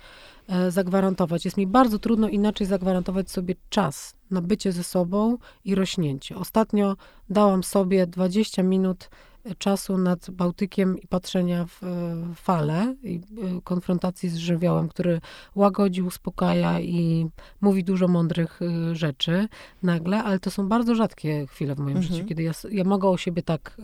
e, 0.49 0.71
zagwarantować. 0.71 1.45
Jest 1.45 1.57
mi 1.57 1.67
bardzo 1.67 1.99
trudno 1.99 2.29
inaczej 2.29 2.67
zagwarantować 2.67 3.31
sobie 3.31 3.55
czas 3.69 4.15
na 4.31 4.43
bycie 4.43 4.73
ze 4.73 4.85
sobą 4.85 5.39
i 5.65 5.75
rośnięcie. 5.75 6.37
Ostatnio 6.37 6.97
dałam 7.31 7.63
sobie 7.63 8.07
20 8.07 8.63
minut 8.63 9.11
czasu 9.59 9.99
nad 9.99 10.31
Bałtykiem 10.31 10.99
i 10.99 11.07
patrzenia 11.07 11.67
w 11.67 11.83
e, 11.83 11.87
fale 12.35 12.95
i 13.03 13.17
e, 13.17 13.21
konfrontacji 13.65 14.29
z 14.29 14.37
żywiołem, 14.37 14.89
który 14.89 15.21
łagodzi, 15.55 16.03
uspokaja 16.03 16.81
i 16.81 17.27
mówi 17.61 17.85
dużo 17.85 18.09
mądrych 18.09 18.61
e, 18.63 18.95
rzeczy 18.95 19.49
nagle, 19.83 20.23
ale 20.25 20.39
to 20.39 20.51
są 20.51 20.69
bardzo 20.69 20.95
rzadkie 20.95 21.47
chwile 21.47 21.75
w 21.75 21.79
moim 21.79 21.97
Mhm. 21.97 22.15
życiu, 22.15 22.29
kiedy 22.29 22.43
ja, 22.43 22.53
ja 22.71 22.85
mogę 22.85 23.09
o 23.09 23.17
siebie 23.17 23.43
tak 23.43 23.77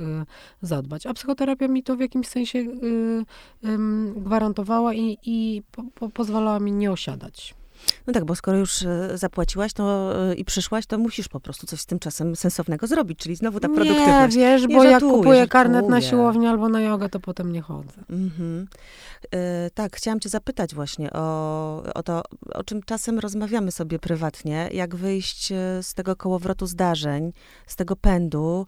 zadbać. 0.63 1.07
A 1.07 1.15
psychoterapia 1.15 1.69
mi 1.69 1.83
to 1.83 1.97
w 1.97 2.01
jakimś 2.01 2.27
sensie 2.29 2.65
gwarantowała 4.17 4.95
i, 4.95 5.19
i 5.23 5.63
po, 5.73 5.83
po, 5.95 6.09
pozwalała 6.09 6.61
mi 6.61 6.73
nie 6.73 6.93
osiadać. 6.93 7.55
No 8.07 8.13
tak, 8.13 8.25
bo 8.25 8.35
skoro 8.35 8.59
już 8.59 8.83
e, 8.83 9.19
zapłaciłaś 9.19 9.73
to, 9.73 10.15
e, 10.31 10.35
i 10.35 10.45
przyszłaś, 10.45 10.87
to 10.87 10.99
musisz 10.99 11.29
po 11.29 11.41
prostu 11.41 11.67
coś 11.67 11.81
z 11.81 11.87
tym 11.87 11.99
czasem 11.99 12.37
sensownego 12.37 12.87
zrobić, 12.87 13.19
czyli 13.19 13.37
znowu 13.37 13.61
ta 13.61 13.69
nie, 13.69 13.75
produktywność. 13.75 14.37
wiesz, 14.37 14.63
Nie 14.67 14.77
bo 14.77 14.83
jak 14.85 14.93
żartuję, 14.93 15.13
kupuję 15.13 15.49
karnet 15.49 15.89
na 15.89 16.01
żartuję. 16.01 16.11
siłownię 16.11 16.51
albo 16.51 16.69
na 16.69 16.81
jogę, 16.81 17.09
to 17.09 17.21
potem 17.21 17.53
nie 17.53 17.61
chodzę. 17.63 18.03
Mhm. 18.11 18.67
E, 19.35 19.71
tak, 19.71 19.97
chciałam 19.97 20.21
cię 20.21 20.29
zapytać 20.29 20.75
właśnie 20.75 21.13
o, 21.13 21.83
o 21.95 22.03
to, 22.03 22.23
o 22.55 22.65
czym 22.65 22.83
czasem 22.83 23.19
rozmawiamy 23.19 23.73
sobie 23.73 23.99
prywatnie, 23.99 24.69
jak 24.73 24.97
wyjść 24.97 25.53
e, 25.53 25.57
z 25.83 25.95
tego 25.95 26.17
kołowrotu 26.17 26.67
zdarzeń, 26.67 27.33
z 27.67 27.77
tego 27.77 27.97
pędu, 27.97 28.67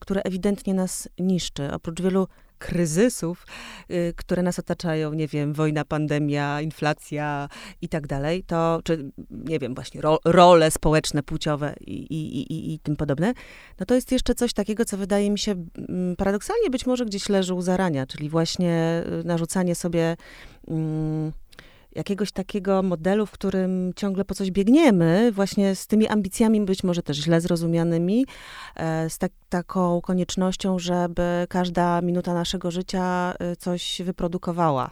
które 0.00 0.22
ewidentnie 0.22 0.74
nas 0.74 1.08
niszczy. 1.18 1.72
Oprócz 1.72 2.02
wielu 2.02 2.28
kryzysów, 2.58 3.46
y, 3.90 4.14
które 4.16 4.42
nas 4.42 4.58
otaczają, 4.58 5.12
nie 5.12 5.28
wiem, 5.28 5.52
wojna, 5.52 5.84
pandemia, 5.84 6.60
inflacja 6.60 7.48
i 7.82 7.88
tak 7.88 8.06
dalej, 8.06 8.42
to, 8.44 8.80
czy, 8.84 9.10
nie 9.30 9.58
wiem, 9.58 9.74
właśnie 9.74 10.00
ro, 10.00 10.18
role 10.24 10.70
społeczne, 10.70 11.22
płciowe 11.22 11.74
i, 11.80 11.92
i, 11.92 12.52
i, 12.52 12.74
i 12.74 12.78
tym 12.78 12.96
podobne, 12.96 13.34
no 13.80 13.86
to 13.86 13.94
jest 13.94 14.12
jeszcze 14.12 14.34
coś 14.34 14.52
takiego, 14.52 14.84
co 14.84 14.96
wydaje 14.96 15.30
mi 15.30 15.38
się 15.38 15.52
mm, 15.88 16.16
paradoksalnie 16.16 16.70
być 16.70 16.86
może 16.86 17.06
gdzieś 17.06 17.28
leży 17.28 17.54
u 17.54 17.62
zarania, 17.62 18.06
czyli 18.06 18.28
właśnie 18.28 19.02
y, 19.20 19.24
narzucanie 19.24 19.74
sobie 19.74 20.16
mm, 20.68 21.32
jakiegoś 21.96 22.32
takiego 22.32 22.82
modelu, 22.82 23.26
w 23.26 23.30
którym 23.30 23.92
ciągle 23.96 24.24
po 24.24 24.34
coś 24.34 24.50
biegniemy, 24.50 25.32
właśnie 25.32 25.74
z 25.74 25.86
tymi 25.86 26.08
ambicjami 26.08 26.60
być 26.60 26.84
może 26.84 27.02
też 27.02 27.16
źle 27.16 27.40
zrozumianymi, 27.40 28.26
e, 28.76 29.10
z 29.10 29.18
tak, 29.18 29.32
taką 29.48 30.00
koniecznością, 30.00 30.78
żeby 30.78 31.46
każda 31.48 32.00
minuta 32.00 32.34
naszego 32.34 32.70
życia 32.70 33.34
e, 33.38 33.56
coś 33.56 34.02
wyprodukowała 34.04 34.90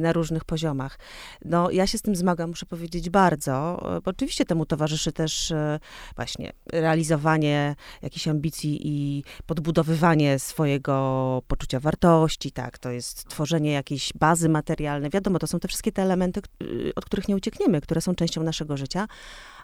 na 0.00 0.12
różnych 0.12 0.44
poziomach. 0.44 0.98
No, 1.44 1.70
ja 1.70 1.86
się 1.86 1.98
z 1.98 2.02
tym 2.02 2.16
zmagam, 2.16 2.50
muszę 2.50 2.66
powiedzieć, 2.66 3.10
bardzo, 3.10 3.80
bo 4.04 4.10
oczywiście 4.10 4.44
temu 4.44 4.66
towarzyszy 4.66 5.12
też 5.12 5.50
e, 5.50 5.80
właśnie 6.16 6.52
realizowanie 6.72 7.76
jakichś 8.02 8.28
ambicji 8.28 8.80
i 8.82 9.24
podbudowywanie 9.46 10.38
swojego 10.38 11.42
poczucia 11.48 11.80
wartości, 11.80 12.52
tak, 12.52 12.78
to 12.78 12.90
jest 12.90 13.28
tworzenie 13.28 13.72
jakiejś 13.72 14.12
bazy 14.12 14.48
materialnej. 14.48 15.10
Wiadomo, 15.10 15.38
to 15.38 15.46
są 15.46 15.60
te 15.60 15.68
wszystkie 15.68 15.92
te 15.92 16.02
elementy, 16.02 16.40
y, 16.62 16.92
od 16.96 17.04
których 17.04 17.28
nie 17.28 17.36
uciekniemy, 17.36 17.80
które 17.80 18.00
są 18.00 18.14
częścią 18.14 18.42
naszego 18.42 18.76
życia, 18.76 19.06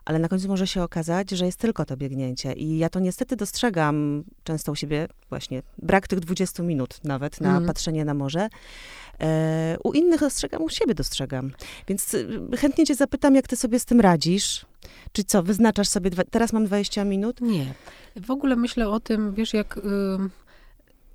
ale 0.05 0.19
na 0.19 0.29
końcu 0.29 0.49
może 0.49 0.67
się 0.67 0.83
okazać, 0.83 1.31
że 1.31 1.47
jest 1.47 1.59
tylko 1.59 1.85
to 1.85 1.97
biegnięcie. 1.97 2.53
I 2.53 2.79
ja 2.79 2.89
to 2.89 3.01
niestety 3.01 3.37
dostrzegam 3.37 4.25
często 4.45 4.73
u 4.73 4.75
siebie 4.75 5.09
właśnie, 5.29 5.63
brak 5.79 6.09
tych 6.09 6.21
20 6.21 6.63
minut 6.63 7.01
nawet 7.05 7.41
na 7.41 7.49
Mhm. 7.49 7.67
patrzenie 7.67 8.05
na 8.05 8.15
morze. 8.15 8.49
E, 9.21 9.77
u 9.85 9.93
innych 9.93 10.21
dostrzegam, 10.21 10.63
u 10.63 10.69
siebie 10.69 10.95
dostrzegam. 10.95 11.51
Więc 11.89 12.15
y, 12.15 12.29
chętnie 12.57 12.87
cię 12.87 12.95
zapytam, 12.95 13.35
jak 13.35 13.49
ty 13.49 13.57
sobie 13.57 13.79
z 13.79 13.85
tym 13.85 14.01
radzisz? 14.01 14.67
Czy 15.13 15.25
co, 15.25 15.43
wyznaczasz 15.43 15.89
sobie, 15.89 16.11
dwa, 16.11 16.23
teraz 16.31 16.53
mam 16.53 16.65
20 16.65 17.05
minut? 17.05 17.41
Nie. 17.41 17.75
W 18.17 18.31
ogóle 18.31 18.57
myślę 18.57 18.89
o 18.89 19.01
tym, 19.01 19.35
wiesz, 19.35 19.55
jak... 19.55 19.81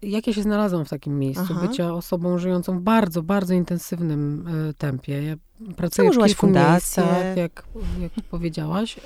jak 0.02 0.28
ja 0.28 0.34
się 0.34 0.42
znalazłam 0.42 0.86
w 0.86 0.90
takim 0.90 1.20
miejscu, 1.20 1.48
Aha. 1.52 1.68
bycia 1.68 1.94
osobą 1.94 2.38
żyjącą 2.38 2.80
w 2.80 2.82
bardzo, 2.82 3.24
bardzo 3.24 3.54
intensywnym 3.54 4.48
y, 4.70 4.74
tempie. 4.74 5.24
Ja 5.24 5.36
pracuję 5.76 6.12
w 6.12 6.18
kilku 6.18 6.42
fundację. 6.42 7.04
miejscach, 7.04 7.38
jak, 7.38 7.64
jak 8.00 8.12
powiedziałaś. 8.30 8.98
Y, 8.98 9.02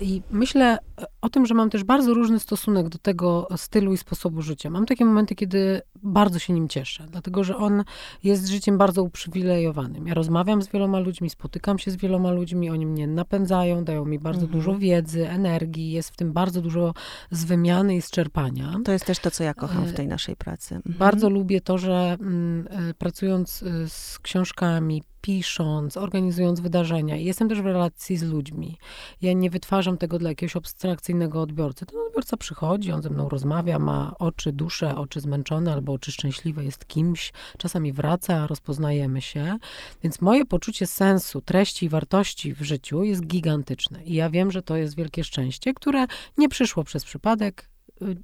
I 0.00 0.22
myślę 0.30 0.78
o 1.20 1.28
tym, 1.28 1.46
że 1.46 1.54
mam 1.54 1.70
też 1.70 1.84
bardzo 1.84 2.14
różny 2.14 2.40
stosunek 2.40 2.88
do 2.88 2.98
tego 2.98 3.48
stylu 3.56 3.92
i 3.92 3.98
sposobu 3.98 4.42
życia. 4.42 4.70
Mam 4.70 4.86
takie 4.86 5.04
momenty, 5.04 5.34
kiedy 5.34 5.80
bardzo 6.02 6.38
się 6.38 6.52
nim 6.52 6.68
cieszę, 6.68 7.06
dlatego 7.10 7.44
że 7.44 7.56
on 7.56 7.84
jest 8.24 8.48
życiem 8.48 8.78
bardzo 8.78 9.02
uprzywilejowanym. 9.02 10.06
Ja 10.06 10.14
rozmawiam 10.14 10.62
z 10.62 10.68
wieloma 10.68 10.98
ludźmi, 10.98 11.30
spotykam 11.30 11.78
się 11.78 11.90
z 11.90 11.96
wieloma 11.96 12.30
ludźmi, 12.30 12.70
oni 12.70 12.86
mnie 12.86 13.06
napędzają, 13.06 13.84
dają 13.84 14.04
mi 14.04 14.18
bardzo 14.18 14.42
mhm. 14.42 14.58
dużo 14.58 14.78
wiedzy, 14.78 15.28
energii, 15.28 15.90
jest 15.90 16.10
w 16.10 16.16
tym 16.16 16.32
bardzo 16.32 16.62
dużo 16.62 16.94
z 17.30 17.44
wymiany 17.44 17.96
i 17.96 18.02
z 18.02 18.10
czerpania. 18.10 18.74
To 18.84 18.92
jest 18.92 19.04
też 19.04 19.18
to, 19.18 19.30
co 19.30 19.44
ja 19.44 19.54
kocham 19.54 19.84
w 19.84 19.92
tej 19.92 20.08
naszej 20.08 20.36
pracy. 20.36 20.74
Mhm. 20.74 20.94
Bardzo 20.98 21.30
lubię 21.30 21.60
to, 21.60 21.78
że 21.78 22.16
mm, 22.20 22.68
e, 22.70 22.94
pracując 22.94 23.62
e, 23.62 23.88
z 23.88 24.18
książkami, 24.18 25.02
pisząc, 25.20 25.96
organizując 25.96 26.60
wydarzenia. 26.60 27.16
Jestem 27.16 27.48
też 27.48 27.62
w 27.62 27.66
relacji 27.66 28.16
z 28.16 28.22
ludźmi. 28.22 28.78
Ja 29.22 29.32
nie 29.32 29.50
wytwarzam 29.50 29.98
tego 29.98 30.18
dla 30.18 30.28
jakiegoś 30.28 30.56
abstrakcyjnego 30.56 31.40
odbiorcy. 31.40 31.86
Ten 31.86 31.98
odbiorca 32.06 32.36
przychodzi, 32.36 32.92
on 32.92 33.02
ze 33.02 33.10
mną 33.10 33.28
rozmawia, 33.28 33.78
ma 33.78 34.14
oczy, 34.18 34.52
dusze, 34.52 34.96
oczy 34.96 35.20
zmęczone 35.20 35.72
albo 35.72 35.92
oczy 35.92 36.12
szczęśliwe, 36.12 36.64
jest 36.64 36.86
kimś. 36.86 37.32
Czasami 37.58 37.92
wraca, 37.92 38.46
rozpoznajemy 38.46 39.22
się. 39.22 39.58
Więc 40.02 40.20
moje 40.20 40.44
poczucie 40.44 40.86
sensu, 40.86 41.40
treści 41.40 41.86
i 41.86 41.88
wartości 41.88 42.54
w 42.54 42.62
życiu 42.62 43.04
jest 43.04 43.26
gigantyczne. 43.26 44.04
I 44.04 44.14
ja 44.14 44.30
wiem, 44.30 44.50
że 44.50 44.62
to 44.62 44.76
jest 44.76 44.96
wielkie 44.96 45.24
szczęście, 45.24 45.74
które 45.74 46.06
nie 46.38 46.48
przyszło 46.48 46.84
przez 46.84 47.04
przypadek, 47.04 47.68
y, 48.02 48.16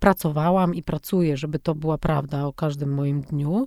pracowałam 0.00 0.74
i 0.74 0.82
pracuję, 0.82 1.36
żeby 1.36 1.58
to 1.58 1.74
była 1.74 1.98
prawda 1.98 2.46
o 2.46 2.52
każdym 2.52 2.94
moim 2.94 3.20
dniu. 3.20 3.66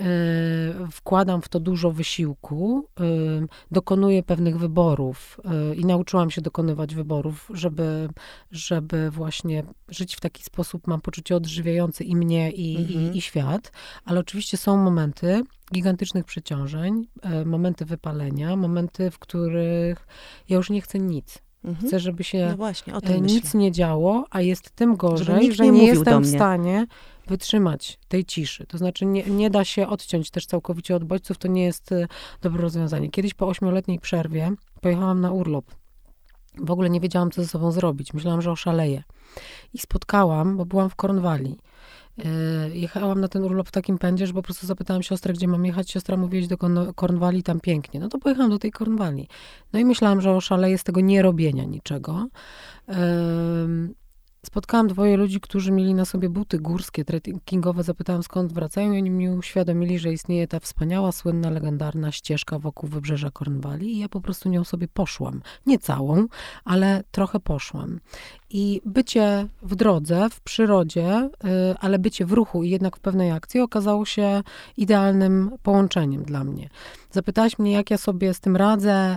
Y, 0.00 0.90
wkładam 0.90 1.42
w 1.42 1.48
to 1.48 1.60
dużo 1.60 1.92
wysiłku, 1.92 2.88
y, 3.00 3.48
dokonuję 3.70 4.22
pewnych 4.22 4.58
wyborów 4.58 5.40
y, 5.72 5.74
i 5.74 5.84
nauczyłam 5.84 6.30
się 6.30 6.40
dokonywać 6.40 6.94
wyborów, 6.94 7.50
żeby, 7.54 8.08
żeby 8.50 9.10
właśnie 9.10 9.62
żyć 9.88 10.16
w 10.16 10.20
taki 10.20 10.42
sposób, 10.42 10.86
mam 10.86 11.00
poczucie 11.00 11.36
odżywiający 11.36 12.04
i 12.04 12.16
mnie, 12.16 12.50
i, 12.50 12.76
mhm. 12.76 13.14
i, 13.14 13.18
i 13.18 13.20
świat, 13.20 13.72
ale 14.04 14.20
oczywiście 14.20 14.56
są 14.56 14.76
momenty 14.76 15.42
gigantycznych 15.74 16.24
przeciążeń, 16.24 17.06
momenty 17.44 17.84
wypalenia, 17.84 18.56
momenty, 18.56 19.10
w 19.10 19.18
których 19.18 20.06
ja 20.48 20.56
już 20.56 20.70
nie 20.70 20.80
chcę 20.80 20.98
nic. 20.98 21.38
Mhm. 21.64 21.88
Chcę, 21.88 22.00
żeby 22.00 22.24
się 22.24 22.46
no 22.50 22.56
właśnie, 22.56 22.94
nic 23.20 23.44
myślę. 23.44 23.60
nie 23.60 23.72
działo, 23.72 24.24
a 24.30 24.40
jest 24.40 24.70
tym 24.70 24.96
gorzej, 24.96 25.52
że 25.52 25.64
nie, 25.64 25.70
nie 25.70 25.86
jestem 25.86 26.22
w 26.22 26.28
stanie 26.28 26.86
wytrzymać 27.26 27.98
tej 28.08 28.24
ciszy. 28.24 28.66
To 28.66 28.78
znaczy 28.78 29.06
nie, 29.06 29.22
nie 29.22 29.50
da 29.50 29.64
się 29.64 29.88
odciąć 29.88 30.30
też 30.30 30.46
całkowicie 30.46 30.96
od 30.96 31.04
bodźców, 31.04 31.38
to 31.38 31.48
nie 31.48 31.64
jest 31.64 31.92
e, 31.92 32.06
dobre 32.40 32.62
rozwiązanie. 32.62 33.10
Kiedyś 33.10 33.34
po 33.34 33.48
ośmioletniej 33.48 33.98
przerwie 33.98 34.52
pojechałam 34.80 35.20
na 35.20 35.32
urlop. 35.32 35.64
W 36.58 36.70
ogóle 36.70 36.90
nie 36.90 37.00
wiedziałam, 37.00 37.30
co 37.30 37.42
ze 37.42 37.48
sobą 37.48 37.72
zrobić. 37.72 38.14
Myślałam, 38.14 38.42
że 38.42 38.50
oszaleję. 38.50 39.02
I 39.74 39.78
spotkałam, 39.78 40.56
bo 40.56 40.64
byłam 40.64 40.90
w 40.90 40.94
Kornwalii. 40.94 41.58
Yy, 42.18 42.24
jechałam 42.74 43.20
na 43.20 43.28
ten 43.28 43.44
urlop 43.44 43.68
w 43.68 43.72
takim 43.72 43.98
pędzie, 43.98 44.26
że 44.26 44.32
po 44.32 44.42
prostu 44.42 44.66
zapytałam 44.66 45.02
siostrę, 45.02 45.32
gdzie 45.32 45.48
mam 45.48 45.66
jechać. 45.66 45.90
Siostra 45.90 46.16
mówiła, 46.16 46.46
do 46.46 46.94
Kornwalii, 46.94 47.42
tam 47.42 47.60
pięknie. 47.60 48.00
No 48.00 48.08
to 48.08 48.18
pojechałam 48.18 48.50
do 48.50 48.58
tej 48.58 48.70
Kornwalii. 48.70 49.28
No 49.72 49.78
i 49.78 49.84
myślałam, 49.84 50.20
że 50.20 50.32
oszaleję 50.32 50.78
z 50.78 50.84
tego 50.84 51.00
nierobienia 51.00 51.64
niczego. 51.64 52.28
Spotkałam 54.46 54.88
dwoje 54.88 55.16
ludzi, 55.16 55.40
którzy 55.40 55.72
mieli 55.72 55.94
na 55.94 56.04
sobie 56.04 56.28
buty 56.28 56.58
górskie, 56.58 57.04
trekkingowe. 57.04 57.82
Zapytałam 57.82 58.22
skąd 58.22 58.52
wracają 58.52 58.92
i 58.92 58.98
oni 58.98 59.10
mi 59.10 59.30
uświadomili, 59.30 59.98
że 59.98 60.12
istnieje 60.12 60.48
ta 60.48 60.60
wspaniała, 60.60 61.12
słynna, 61.12 61.50
legendarna 61.50 62.12
ścieżka 62.12 62.58
wokół 62.58 62.88
wybrzeża 62.88 63.30
Kornwali 63.30 63.94
i 63.94 63.98
ja 63.98 64.08
po 64.08 64.20
prostu 64.20 64.48
nią 64.48 64.64
sobie 64.64 64.88
poszłam. 64.88 65.42
Nie 65.66 65.78
całą, 65.78 66.26
ale 66.64 67.04
trochę 67.10 67.40
poszłam. 67.40 68.00
I 68.50 68.80
bycie 68.84 69.46
w 69.62 69.74
drodze, 69.74 70.30
w 70.30 70.40
przyrodzie, 70.40 71.30
y, 71.44 71.78
ale 71.80 71.98
bycie 71.98 72.26
w 72.26 72.32
ruchu 72.32 72.64
i 72.64 72.70
jednak 72.70 72.96
w 72.96 73.00
pewnej 73.00 73.30
akcji 73.30 73.60
okazało 73.60 74.04
się 74.06 74.42
idealnym 74.76 75.50
połączeniem 75.62 76.22
dla 76.22 76.44
mnie. 76.44 76.68
Zapytałaś 77.10 77.58
mnie, 77.58 77.72
jak 77.72 77.90
ja 77.90 77.98
sobie 77.98 78.34
z 78.34 78.40
tym 78.40 78.56
radzę, 78.56 79.16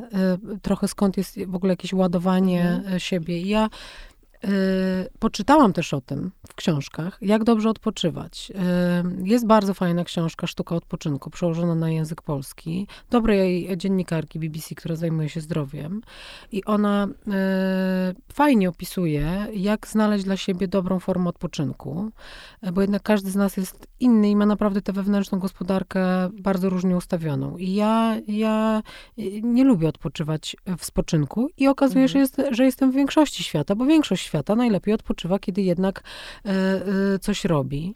y, 0.56 0.60
trochę 0.60 0.88
skąd 0.88 1.18
jest 1.18 1.46
w 1.46 1.56
ogóle 1.56 1.74
jakieś 1.74 1.94
ładowanie 1.94 2.72
mhm. 2.72 3.00
siebie. 3.00 3.40
I 3.40 3.48
ja 3.48 3.70
poczytałam 5.20 5.74
też 5.74 5.94
o 5.94 6.02
tym 6.02 6.32
w 6.48 6.56
książkach, 6.56 7.18
jak 7.22 7.44
dobrze 7.44 7.70
odpoczywać. 7.70 8.52
Y, 9.22 9.28
jest 9.28 9.46
bardzo 9.46 9.74
fajna 9.74 10.04
książka 10.04 10.48
Sztuka 10.48 10.76
odpoczynku, 10.76 11.30
przełożona 11.30 11.76
na 11.76 11.90
język 11.90 12.22
polski, 12.22 12.88
dobrej 13.10 13.78
dziennikarki 13.78 14.40
BBC, 14.40 14.76
która 14.76 14.96
zajmuje 14.96 15.30
się 15.30 15.42
zdrowiem. 15.42 16.02
I 16.52 16.64
ona 16.64 17.08
y, 17.08 17.12
fajnie 18.34 18.70
opisuje, 18.70 19.48
jak 19.54 19.88
znaleźć 19.88 20.26
dla 20.26 20.38
siebie 20.38 20.68
dobrą 20.68 21.00
formę 21.00 21.30
odpoczynku, 21.30 22.12
bo 22.74 22.82
jednak 22.82 23.04
każdy 23.04 23.32
z 23.32 23.36
nas 23.36 23.58
jest 23.58 23.88
inny 24.00 24.30
i 24.30 24.36
ma 24.36 24.46
naprawdę 24.46 24.82
tę 24.82 24.94
wewnętrzną 24.94 25.40
gospodarkę 25.40 26.30
bardzo 26.40 26.70
różnie 26.70 26.98
ustawioną. 26.98 27.58
I 27.58 27.74
ja, 27.74 28.16
ja 28.28 28.84
nie 29.44 29.64
lubię 29.64 29.88
odpoczywać 29.88 30.56
w 30.78 30.86
spoczynku 30.86 31.50
i 31.58 31.68
okazuje 31.68 32.10
się, 32.10 32.20
mhm. 32.20 32.28
że, 32.36 32.44
jest, 32.44 32.56
że 32.56 32.66
jestem 32.66 32.92
w 32.92 32.96
większości 32.96 33.44
świata, 33.44 33.76
bo 33.76 33.86
większość 33.86 34.26
świata 34.26 34.35
najlepiej 34.56 34.94
odpoczywa, 34.94 35.40
kiedy 35.40 35.62
jednak 35.62 36.04
e, 36.46 36.50
e, 36.50 37.20
coś 37.20 37.46
robi. 37.46 37.94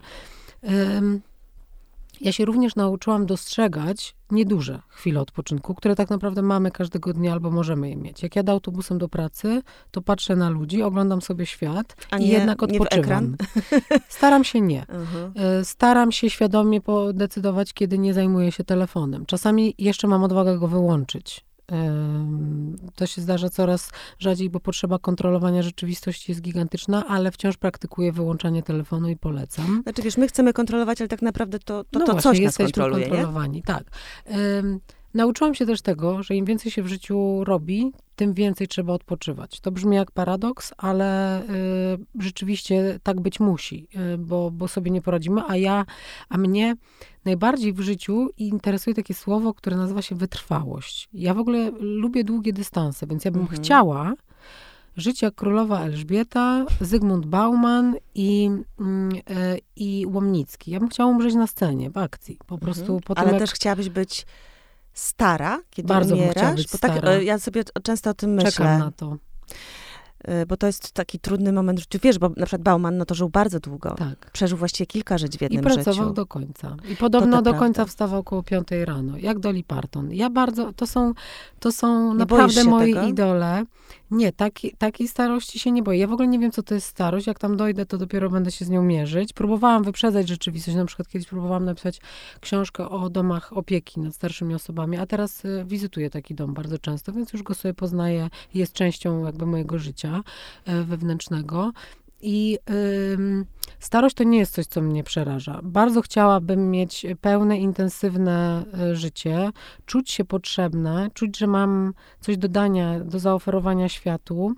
Ja 2.22 2.32
się 2.32 2.46
również 2.46 2.76
nauczyłam 2.76 3.26
dostrzegać 3.26 4.16
nieduże 4.32 4.82
chwile 4.90 5.22
odpoczynku, 5.22 5.76
które 5.76 5.96
tak 5.96 6.10
naprawdę 6.10 6.42
mamy 6.42 6.72
każdego 6.72 7.14
dnia 7.14 7.34
albo 7.34 7.52
możemy 7.52 7.90
je 7.90 7.96
mieć. 7.96 8.24
Jak 8.24 8.36
jadę 8.36 8.52
autobusem 8.52 8.98
do 8.98 9.10
pracy, 9.10 9.62
to 9.92 10.02
patrzę 10.02 10.36
na 10.36 10.50
ludzi, 10.50 10.84
oglądam 10.84 11.22
sobie 11.22 11.46
świat 11.46 11.96
A 12.12 12.18
i 12.18 12.22
nie, 12.22 12.28
jednak 12.28 12.64
odpoczywam. 12.64 13.38
Staram 14.10 14.44
się 14.44 14.62
nie. 14.62 14.86
Uh-huh. 14.86 15.66
Staram 15.66 16.12
się 16.12 16.30
świadomie 16.30 16.82
podecydować, 16.82 17.74
kiedy 17.74 17.98
nie 17.98 18.14
zajmuję 18.14 18.52
się 18.52 18.64
telefonem. 18.64 19.26
Czasami 19.26 19.76
jeszcze 19.78 20.08
mam 20.08 20.24
odwagę 20.24 20.60
go 20.60 20.68
wyłączyć 20.68 21.49
to 22.96 23.06
się 23.08 23.22
zdarza 23.22 23.50
coraz 23.50 23.92
rzadziej, 24.20 24.50
bo 24.50 24.60
potrzeba 24.60 25.00
kontrolowania 25.00 25.62
rzeczywistości 25.62 26.32
jest 26.32 26.42
gigantyczna, 26.42 27.08
ale 27.08 27.32
wciąż 27.32 27.58
praktykuję 27.58 28.12
wyłączanie 28.12 28.64
telefonu 28.64 29.10
i 29.10 29.18
polecam. 29.18 29.80
Znaczy 29.84 30.02
wiesz, 30.02 30.18
my 30.18 30.28
chcemy 30.28 30.54
kontrolować, 30.54 31.02
ale 31.02 31.08
tak 31.08 31.22
naprawdę 31.22 31.60
to, 31.60 31.84
to, 31.84 32.00
no 32.00 32.06
to 32.06 32.12
właśnie, 32.12 32.32
coś 32.32 32.40
nas 32.42 32.58
kontroluje, 32.58 33.08
kontrolowani, 33.08 33.56
nie? 33.56 33.64
tak. 33.64 33.84
Nauczyłam 35.14 35.56
się 35.56 35.66
też 35.66 35.82
tego, 35.82 36.24
że 36.24 36.36
im 36.36 36.46
więcej 36.46 36.72
się 36.72 36.84
w 36.84 36.88
życiu 36.88 37.44
robi, 37.44 37.92
tym 38.16 38.34
więcej 38.34 38.68
trzeba 38.68 38.94
odpoczywać. 38.94 39.60
To 39.60 39.72
brzmi 39.72 39.96
jak 39.96 40.12
paradoks, 40.12 40.74
ale 40.78 41.42
y, 41.44 41.46
rzeczywiście 42.20 43.00
tak 43.04 43.20
być 43.20 43.40
musi, 43.40 43.88
y, 44.14 44.18
bo, 44.18 44.52
bo 44.52 44.68
sobie 44.68 44.92
nie 44.92 45.02
poradzimy, 45.02 45.42
a 45.48 45.56
ja, 45.56 45.86
a 46.30 46.38
mnie 46.38 46.76
najbardziej 47.26 47.74
w 47.74 47.80
życiu 47.80 48.30
interesuje 48.38 48.94
takie 48.94 49.14
słowo, 49.14 49.54
które 49.54 49.78
nazywa 49.78 50.02
się 50.02 50.16
wytrwałość. 50.16 51.10
Ja 51.14 51.34
w 51.34 51.40
ogóle 51.40 51.72
lubię 51.80 52.24
długie 52.24 52.54
dystanse, 52.54 53.08
więc 53.08 53.26
ja 53.26 53.32
bym 53.32 53.42
mhm. 53.42 53.62
chciała 53.62 54.14
żyć 54.98 55.22
jak 55.22 55.36
królowa 55.36 55.82
Elżbieta, 55.82 56.66
Zygmunt 56.82 57.26
Bauman 57.26 57.96
i, 58.16 58.50
mm, 58.80 59.12
y, 59.16 59.22
i 59.76 60.06
Łomnicki. 60.08 60.72
Ja 60.72 60.80
bym 60.80 60.90
chciała 60.90 61.10
umrzeć 61.10 61.36
na 61.36 61.48
scenie, 61.48 61.90
w 61.90 61.98
akcji. 61.98 62.38
Po 62.48 62.56
mhm. 62.56 62.60
prostu 62.60 63.00
po 63.06 63.18
Ale 63.18 63.32
jak... 63.32 63.40
też 63.40 63.52
chciałabyś 63.52 63.90
być 63.90 64.26
stara, 65.00 65.62
kiedy 65.70 65.88
Bardzo 65.88 66.16
umierasz? 66.16 66.68
Bo 66.72 66.78
tak, 66.78 66.92
stara. 66.92 67.12
E, 67.12 67.24
ja 67.24 67.40
sobie 67.40 67.64
często 67.84 68.10
o 68.10 68.14
tym 68.14 68.34
myślę. 68.34 68.52
Czekam 68.52 68.80
na 68.80 68.92
to. 68.92 69.18
E, 70.24 70.46
bo 70.46 70.58
to 70.58 70.68
jest 70.68 70.92
taki 70.92 71.20
trudny 71.20 71.52
moment 71.54 71.80
w 71.80 71.82
życiu. 71.82 72.00
Wiesz, 72.04 72.20
bo 72.20 72.30
na 72.30 72.46
przykład 72.46 72.62
Bauman 72.62 72.98
no 72.98 73.06
to 73.06 73.16
żył 73.16 73.30
bardzo 73.30 73.60
długo. 73.60 73.96
Tak. 73.98 74.32
Przeżył 74.32 74.58
właściwie 74.58 74.88
kilka 74.88 75.18
żyć 75.18 75.38
w 75.38 75.42
jednym 75.42 75.64
życiu. 75.64 75.82
I 75.82 75.84
pracował 75.84 76.14
do 76.14 76.26
końca. 76.26 76.76
I 76.90 76.96
podobno 76.96 77.38
do 77.38 77.44
prawda. 77.44 77.60
końca 77.60 77.86
wstawał 77.86 78.20
około 78.20 78.44
piątej 78.44 78.86
rano, 78.86 79.18
jak 79.18 79.40
Dolly 79.40 79.64
Parton. 79.64 80.12
Ja 80.14 80.30
bardzo, 80.30 80.74
to 80.74 80.88
są, 80.88 81.14
to 81.60 81.72
są 81.72 82.14
naprawdę 82.14 82.64
moi 82.64 82.94
tego? 82.94 83.08
idole. 83.08 83.66
Nie, 84.12 84.32
taki, 84.32 84.76
takiej 84.78 85.08
starości 85.08 85.60
się 85.60 85.72
nie 85.72 85.84
boję. 85.84 86.00
Ja 86.00 86.08
w 86.08 86.14
ogóle 86.14 86.28
nie 86.28 86.40
wiem, 86.40 86.52
co 86.52 86.64
to 86.64 86.76
jest 86.76 86.88
starość. 86.88 87.28
Jak 87.28 87.40
tam 87.40 87.58
dojdę, 87.58 87.86
to 87.86 87.98
dopiero 87.98 88.30
będę 88.30 88.52
się 88.52 88.66
z 88.66 88.70
nią 88.70 88.84
mierzyć. 88.84 89.34
Próbowałam 89.34 89.84
wyprzedzać 89.84 90.28
rzeczywistość. 90.28 90.78
Na 90.78 90.86
przykład 90.86 91.08
kiedyś 91.08 91.28
próbowałam 91.28 91.66
napisać 91.66 92.02
książkę 92.40 92.90
o 92.90 93.10
domach 93.10 93.58
opieki 93.58 94.00
nad 94.00 94.16
starszymi 94.16 94.56
osobami, 94.56 94.98
a 94.98 95.06
teraz 95.06 95.46
y, 95.46 95.64
wizytuję 95.68 96.10
taki 96.10 96.36
dom 96.36 96.54
bardzo 96.54 96.78
często, 96.78 97.14
więc 97.14 97.34
już 97.34 97.44
go 97.44 97.54
sobie 97.54 97.74
poznaję. 97.74 98.30
Jest 98.54 98.74
częścią 98.74 99.26
jakby 99.26 99.46
mojego 99.46 99.80
życia 99.80 100.09
y, 100.18 100.84
wewnętrznego. 100.84 101.72
I 102.22 102.58
ym, 103.14 103.46
starość 103.80 104.16
to 104.16 104.24
nie 104.24 104.38
jest 104.38 104.54
coś, 104.54 104.66
co 104.66 104.82
mnie 104.82 105.04
przeraża. 105.04 105.60
Bardzo 105.64 106.02
chciałabym 106.02 106.72
mieć 106.72 107.06
pełne, 107.22 107.58
intensywne 107.58 108.66
y, 108.92 108.96
życie, 108.96 109.52
czuć 109.86 110.12
się 110.12 110.26
potrzebne, 110.26 111.10
czuć, 111.14 111.38
że 111.38 111.48
mam 111.48 111.94
coś 112.20 112.38
do 112.38 112.48
dania, 112.48 113.00
do 113.00 113.20
zaoferowania 113.20 113.90
światu, 113.90 114.54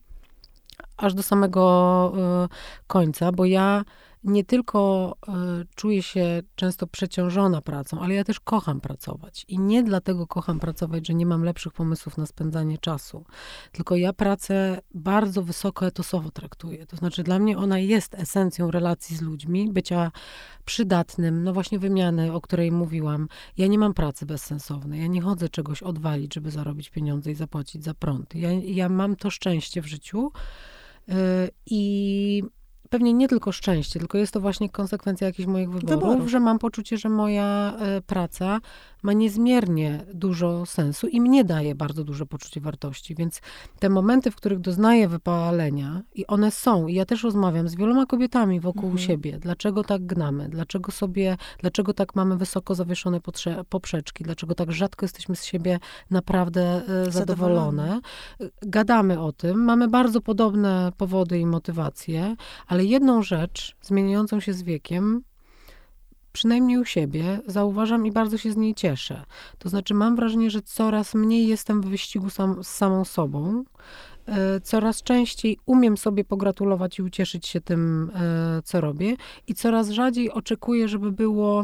aż 0.98 1.14
do 1.14 1.24
samego 1.24 2.14
y, 2.46 2.86
końca, 2.88 3.32
bo 3.32 3.46
ja 3.46 3.84
nie 4.24 4.44
tylko 4.44 5.14
y, 5.62 5.66
czuję 5.76 6.04
się 6.04 6.42
często 6.56 6.88
przeciążona 6.88 7.62
pracą, 7.62 8.02
ale 8.02 8.14
ja 8.14 8.24
też 8.24 8.40
kocham 8.40 8.82
pracować. 8.82 9.46
I 9.48 9.60
nie 9.60 9.84
dlatego 9.84 10.28
kocham 10.28 10.60
pracować, 10.60 11.08
że 11.08 11.14
nie 11.14 11.26
mam 11.26 11.44
lepszych 11.44 11.74
pomysłów 11.74 12.18
na 12.18 12.26
spędzanie 12.26 12.78
czasu, 12.78 13.26
tylko 13.72 13.96
ja 13.96 14.14
pracę 14.14 14.82
bardzo 14.94 15.44
wysoko 15.44 15.88
etosowo 15.88 16.32
traktuję. 16.32 16.86
To 16.86 16.98
znaczy, 16.98 17.24
dla 17.24 17.40
mnie 17.40 17.58
ona 17.58 17.80
jest 17.80 18.16
esencją 18.16 18.72
relacji 18.72 19.16
z 19.16 19.22
ludźmi, 19.22 19.70
bycia 19.72 20.12
przydatnym, 20.66 21.44
no 21.44 21.54
właśnie 21.54 21.80
wymiany, 21.80 22.34
o 22.34 22.42
której 22.42 22.72
mówiłam. 22.72 23.28
Ja 23.58 23.68
nie 23.68 23.78
mam 23.78 23.94
pracy 23.94 24.26
bezsensownej. 24.26 25.02
Ja 25.02 25.08
nie 25.08 25.22
chodzę 25.22 25.50
czegoś 25.50 25.84
odwalić, 25.84 26.34
żeby 26.34 26.52
zarobić 26.52 26.90
pieniądze 26.90 27.32
i 27.32 27.36
zapłacić 27.36 27.84
za 27.84 27.94
prąd. 27.94 28.36
Ja, 28.36 28.52
ja 28.52 28.90
mam 28.90 29.16
to 29.16 29.30
szczęście 29.30 29.82
w 29.82 29.86
życiu. 29.86 30.32
Y, 31.10 31.14
I 31.66 32.44
pewnie 32.92 33.14
nie 33.14 33.28
tylko 33.28 33.52
szczęście, 33.52 34.00
tylko 34.00 34.18
jest 34.18 34.34
to 34.34 34.40
właśnie 34.40 34.70
konsekwencja 34.70 35.28
jakichś 35.28 35.48
moich 35.48 35.70
wyborów, 35.70 35.90
wyborów. 35.90 36.30
że 36.30 36.40
mam 36.40 36.60
poczucie, 36.60 36.98
że 36.98 37.10
moja 37.10 37.74
e, 37.80 38.02
praca 38.02 38.62
ma 39.02 39.14
niezmiernie 39.14 40.06
dużo 40.14 40.66
sensu 40.66 41.08
i 41.08 41.22
mnie 41.22 41.44
daje 41.44 41.76
bardzo 41.76 42.04
duże 42.04 42.26
poczucie 42.26 42.62
wartości. 42.62 43.16
Więc 43.16 43.42
te 43.80 43.90
momenty, 43.90 44.32
w 44.32 44.36
których 44.36 44.60
doznaję 44.60 45.08
wypalenia, 45.08 46.02
i 46.16 46.28
one 46.28 46.52
są, 46.52 46.88
i 46.88 46.94
ja 46.94 47.06
też 47.06 47.24
rozmawiam 47.24 47.68
z 47.68 47.76
wieloma 47.76 48.06
kobietami 48.06 48.60
wokół 48.60 48.90
mhm. 48.90 48.98
siebie, 49.08 49.40
dlaczego 49.40 49.84
tak 49.84 50.06
gnamy, 50.06 50.50
dlaczego 50.50 50.92
sobie, 50.92 51.38
dlaczego 51.60 51.94
tak 51.94 52.16
mamy 52.16 52.38
wysoko 52.38 52.76
zawieszone 52.76 53.20
poprzeczki, 53.70 54.24
dlaczego 54.24 54.56
tak 54.56 54.72
rzadko 54.72 55.06
jesteśmy 55.06 55.36
z 55.36 55.44
siebie 55.44 55.80
naprawdę 56.10 56.62
e, 56.62 57.12
zadowolone. 57.12 57.12
zadowolone. 57.12 58.02
Gadamy 58.62 59.20
o 59.20 59.32
tym, 59.32 59.64
mamy 59.64 59.88
bardzo 59.88 60.22
podobne 60.22 60.92
powody 60.98 61.40
i 61.40 61.46
motywacje, 61.46 62.36
ale 62.68 62.86
jedną 62.86 63.24
rzecz 63.24 63.76
zmieniającą 63.82 64.40
się 64.40 64.54
z 64.54 64.64
wiekiem 64.64 65.24
przynajmniej 66.34 66.78
u 66.78 66.86
siebie, 66.86 67.40
zauważam 67.48 68.06
i 68.06 68.12
bardzo 68.12 68.38
się 68.38 68.52
z 68.52 68.58
niej 68.58 68.76
cieszę. 68.76 69.24
To 69.58 69.70
znaczy, 69.70 69.94
mam 69.94 70.16
wrażenie, 70.16 70.50
że 70.50 70.62
coraz 70.62 71.16
mniej 71.16 71.48
jestem 71.48 71.82
w 71.82 71.86
wyścigu 71.86 72.30
sam, 72.30 72.64
z 72.64 72.68
samą 72.68 73.06
sobą. 73.06 73.64
E, 74.26 74.60
coraz 74.60 75.04
częściej 75.04 75.58
umiem 75.66 75.98
sobie 75.98 76.24
pogratulować 76.24 77.00
i 77.00 77.02
ucieszyć 77.02 77.48
się 77.48 77.62
tym, 77.62 78.12
e, 78.16 78.62
co 78.64 78.82
robię, 78.82 79.16
i 79.48 79.54
coraz 79.54 79.90
rzadziej 79.90 80.32
oczekuję, 80.32 80.88
żeby 80.88 81.12
było 81.12 81.64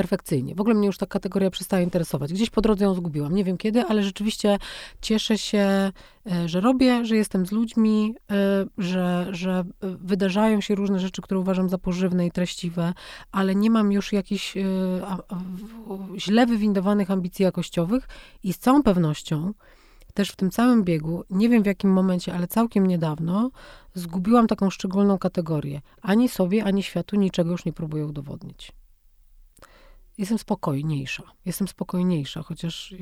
perfekcyjnie. 0.00 0.54
W 0.54 0.60
ogóle 0.60 0.74
mnie 0.74 0.86
już 0.86 0.98
ta 0.98 1.06
kategoria 1.06 1.50
przestaje 1.50 1.84
interesować. 1.84 2.32
Gdzieś 2.32 2.50
po 2.50 2.60
drodze 2.60 2.84
ją 2.84 2.94
zgubiłam. 2.94 3.34
Nie 3.34 3.44
wiem 3.44 3.56
kiedy, 3.56 3.82
ale 3.82 4.02
rzeczywiście 4.02 4.58
cieszę 5.00 5.38
się, 5.38 5.92
e, 6.26 6.48
że 6.48 6.60
robię, 6.60 7.04
że 7.04 7.16
jestem 7.16 7.46
z 7.46 7.52
ludźmi, 7.52 8.14
e, 8.30 8.66
że, 8.78 9.26
że 9.30 9.64
wydarzają 9.82 10.60
się 10.60 10.74
różne 10.74 11.00
rzeczy, 11.00 11.22
które 11.22 11.40
uważam 11.40 11.68
za 11.68 11.78
pożywne 11.78 12.26
i 12.26 12.30
treściwe, 12.30 12.92
ale 13.32 13.54
nie 13.54 13.70
mam 13.70 13.92
już 13.92 14.12
jakichś 14.12 14.56
e, 14.56 14.62
źle 16.16 16.46
wywindowanych 16.46 17.10
ambicji 17.10 17.42
jakościowych 17.42 18.08
i 18.42 18.52
z 18.52 18.58
całą 18.58 18.82
pewnością 18.82 19.52
też 20.14 20.30
w 20.30 20.36
tym 20.36 20.50
całym 20.50 20.84
biegu, 20.84 21.24
nie 21.30 21.48
wiem 21.48 21.62
w 21.62 21.66
jakim 21.66 21.92
momencie, 21.92 22.34
ale 22.34 22.46
całkiem 22.46 22.86
niedawno, 22.86 23.50
zgubiłam 23.94 24.46
taką 24.46 24.70
szczególną 24.70 25.18
kategorię. 25.18 25.80
Ani 26.02 26.28
sobie, 26.28 26.64
ani 26.64 26.82
światu 26.82 27.16
niczego 27.16 27.50
już 27.50 27.64
nie 27.64 27.72
próbuję 27.72 28.06
udowodnić 28.06 28.79
jestem 30.20 30.38
spokojniejsza. 30.38 31.22
Jestem 31.44 31.68
spokojniejsza, 31.68 32.42
chociaż 32.42 32.94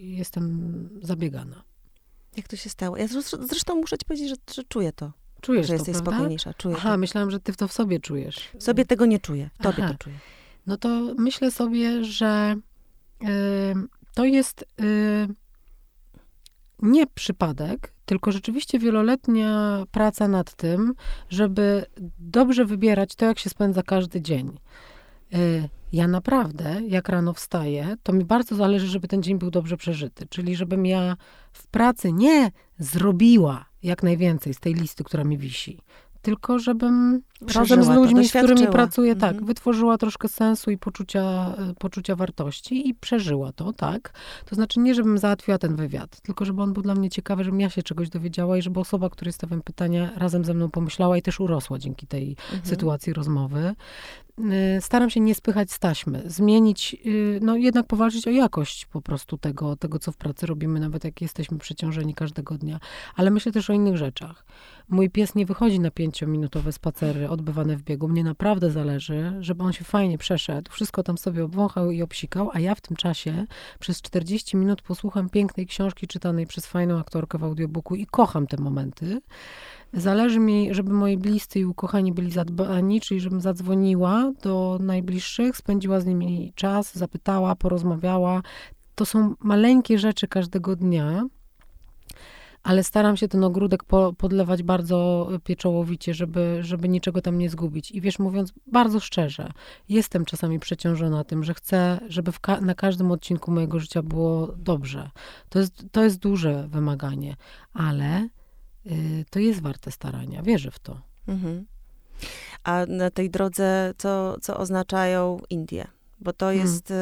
jestem 0.00 0.88
zabiegana. 1.02 1.62
Jak 2.36 2.48
to 2.48 2.56
się 2.56 2.70
stało? 2.70 2.96
Ja 2.96 3.08
zresztą 3.40 3.74
muszę 3.74 3.98
ci 3.98 4.06
powiedzieć, 4.06 4.28
że, 4.28 4.36
że 4.54 4.62
czuję 4.64 4.92
to. 4.92 5.12
Czujesz 5.40 5.66
że 5.66 5.68
to, 5.68 5.74
jesteś 5.74 5.92
prawda? 5.92 6.10
spokojniejsza. 6.10 6.54
Czuję 6.54 6.76
Aha, 6.78 6.90
to. 6.92 6.98
myślałam, 6.98 7.30
że 7.30 7.40
ty 7.40 7.52
to 7.52 7.68
w 7.68 7.72
sobie 7.72 8.00
czujesz. 8.00 8.50
Sobie 8.58 8.84
tego 8.84 9.06
nie 9.06 9.18
czuję. 9.20 9.50
Tobie 9.62 9.84
Aha. 9.84 9.92
to 9.92 9.98
czuję. 10.04 10.16
No 10.66 10.76
to 10.76 11.14
myślę 11.18 11.50
sobie, 11.50 12.04
że 12.04 12.56
y, 13.22 13.26
to 14.14 14.24
jest 14.24 14.64
y, 14.80 15.28
nie 16.82 17.06
przypadek, 17.06 17.92
tylko 18.06 18.32
rzeczywiście 18.32 18.78
wieloletnia 18.78 19.84
praca 19.90 20.28
nad 20.28 20.54
tym, 20.54 20.94
żeby 21.28 21.86
dobrze 22.18 22.64
wybierać 22.64 23.14
to, 23.14 23.26
jak 23.26 23.38
się 23.38 23.50
spędza 23.50 23.82
każdy 23.82 24.20
dzień. 24.22 24.58
Y, 25.34 25.68
ja 25.94 26.08
naprawdę, 26.08 26.80
jak 26.88 27.08
rano 27.08 27.32
wstaję, 27.32 27.96
to 28.02 28.12
mi 28.12 28.24
bardzo 28.24 28.56
zależy, 28.56 28.86
żeby 28.86 29.08
ten 29.08 29.22
dzień 29.22 29.38
był 29.38 29.50
dobrze 29.50 29.76
przeżyty. 29.76 30.26
Czyli 30.26 30.56
żebym 30.56 30.86
ja 30.86 31.16
w 31.52 31.66
pracy 31.66 32.12
nie 32.12 32.50
zrobiła 32.78 33.64
jak 33.82 34.02
najwięcej 34.02 34.54
z 34.54 34.60
tej 34.60 34.74
listy, 34.74 35.04
która 35.04 35.24
mi 35.24 35.38
wisi, 35.38 35.78
tylko 36.24 36.58
żebym 36.58 37.22
razem 37.54 37.84
z 37.84 37.88
ludźmi, 37.88 38.28
z 38.28 38.32
którymi 38.32 38.66
pracuję, 38.66 39.16
tak, 39.16 39.30
mhm. 39.30 39.46
wytworzyła 39.46 39.98
troszkę 39.98 40.28
sensu 40.28 40.70
i 40.70 40.78
poczucia, 40.78 41.54
e, 41.58 41.74
poczucia 41.78 42.16
wartości 42.16 42.88
i 42.88 42.94
przeżyła 42.94 43.52
to, 43.52 43.72
tak. 43.72 44.12
To 44.44 44.54
znaczy 44.54 44.80
nie, 44.80 44.94
żebym 44.94 45.18
załatwiła 45.18 45.58
ten 45.58 45.76
wywiad, 45.76 46.20
tylko 46.20 46.44
żeby 46.44 46.62
on 46.62 46.72
był 46.72 46.82
dla 46.82 46.94
mnie 46.94 47.10
ciekawy, 47.10 47.44
żebym 47.44 47.60
ja 47.60 47.70
się 47.70 47.82
czegoś 47.82 48.08
dowiedziała 48.08 48.58
i 48.58 48.62
żeby 48.62 48.80
osoba, 48.80 49.10
której 49.10 49.32
stawiam 49.32 49.62
pytania, 49.62 50.10
razem 50.16 50.44
ze 50.44 50.54
mną 50.54 50.70
pomyślała 50.70 51.16
i 51.16 51.22
też 51.22 51.40
urosła 51.40 51.78
dzięki 51.78 52.06
tej 52.06 52.30
mhm. 52.30 52.66
sytuacji 52.66 53.12
rozmowy. 53.12 53.74
E, 54.38 54.80
staram 54.80 55.10
się 55.10 55.20
nie 55.20 55.34
spychać 55.34 55.72
z 55.72 55.78
taśmy, 55.78 56.22
zmienić, 56.26 56.94
e, 56.94 57.08
no 57.40 57.56
jednak 57.56 57.86
powalczyć 57.86 58.28
o 58.28 58.30
jakość 58.30 58.86
po 58.86 59.00
prostu 59.00 59.38
tego, 59.38 59.76
tego, 59.76 59.98
co 59.98 60.12
w 60.12 60.16
pracy 60.16 60.46
robimy, 60.46 60.80
nawet 60.80 61.04
jak 61.04 61.20
jesteśmy 61.20 61.58
przeciążeni 61.58 62.14
każdego 62.14 62.58
dnia. 62.58 62.80
Ale 63.14 63.30
myślę 63.30 63.52
też 63.52 63.70
o 63.70 63.72
innych 63.72 63.96
rzeczach. 63.96 64.44
Mój 64.88 65.10
pies 65.10 65.34
nie 65.34 65.46
wychodzi 65.46 65.80
na 65.80 65.90
pięciominutowe 65.90 66.72
spacery 66.72 67.28
odbywane 67.28 67.76
w 67.76 67.82
biegu. 67.82 68.08
Mnie 68.08 68.24
naprawdę 68.24 68.70
zależy, 68.70 69.32
żeby 69.40 69.62
on 69.62 69.72
się 69.72 69.84
fajnie 69.84 70.18
przeszedł, 70.18 70.70
wszystko 70.72 71.02
tam 71.02 71.18
sobie 71.18 71.44
obwąchał 71.44 71.90
i 71.90 72.02
obsikał, 72.02 72.50
a 72.52 72.60
ja 72.60 72.74
w 72.74 72.80
tym 72.80 72.96
czasie 72.96 73.46
przez 73.78 74.02
40 74.02 74.56
minut 74.56 74.82
posłucham 74.82 75.30
pięknej 75.30 75.66
książki 75.66 76.06
czytanej 76.06 76.46
przez 76.46 76.66
fajną 76.66 76.98
aktorkę 76.98 77.38
w 77.38 77.44
audiobooku 77.44 77.94
i 77.94 78.06
kocham 78.06 78.46
te 78.46 78.56
momenty. 78.56 79.20
Zależy 79.96 80.40
mi, 80.40 80.74
żeby 80.74 80.92
moi 80.92 81.16
bliscy 81.16 81.60
i 81.60 81.64
ukochani 81.64 82.12
byli 82.12 82.30
zadbani, 82.30 83.00
czyli 83.00 83.20
żebym 83.20 83.40
zadzwoniła 83.40 84.32
do 84.42 84.78
najbliższych, 84.80 85.56
spędziła 85.56 86.00
z 86.00 86.06
nimi 86.06 86.52
czas, 86.54 86.94
zapytała, 86.94 87.56
porozmawiała. 87.56 88.42
To 88.94 89.06
są 89.06 89.34
maleńkie 89.40 89.98
rzeczy 89.98 90.28
każdego 90.28 90.76
dnia, 90.76 91.26
ale 92.62 92.84
staram 92.84 93.16
się 93.16 93.28
ten 93.28 93.44
ogródek 93.44 93.84
po, 93.84 94.12
podlewać 94.12 94.62
bardzo 94.62 95.28
pieczołowicie, 95.44 96.14
żeby, 96.14 96.58
żeby 96.60 96.88
niczego 96.88 97.22
tam 97.22 97.38
nie 97.38 97.50
zgubić. 97.50 97.90
I 97.90 98.00
wiesz, 98.00 98.18
mówiąc 98.18 98.52
bardzo 98.66 99.00
szczerze, 99.00 99.50
jestem 99.88 100.24
czasami 100.24 100.60
przeciążona 100.60 101.24
tym, 101.24 101.44
że 101.44 101.54
chcę, 101.54 102.00
żeby 102.08 102.32
ka 102.40 102.60
na 102.60 102.74
każdym 102.74 103.10
odcinku 103.10 103.50
mojego 103.50 103.78
życia 103.78 104.02
było 104.02 104.54
dobrze. 104.56 105.10
To 105.48 105.58
jest, 105.58 105.84
to 105.92 106.04
jest 106.04 106.18
duże 106.18 106.68
wymaganie, 106.68 107.36
ale 107.72 108.28
to 109.30 109.38
jest 109.38 109.60
warte 109.60 109.90
starania. 109.90 110.42
Wierzę 110.42 110.70
w 110.70 110.78
to. 110.78 111.00
Mhm. 111.28 111.66
A 112.64 112.86
na 112.86 113.10
tej 113.10 113.30
drodze, 113.30 113.94
co, 113.98 114.40
co 114.40 114.56
oznaczają 114.56 115.38
Indie? 115.50 115.86
Bo 116.20 116.32
to 116.32 116.46
hmm. 116.46 116.66
jest 116.66 116.90
y, 116.90 116.94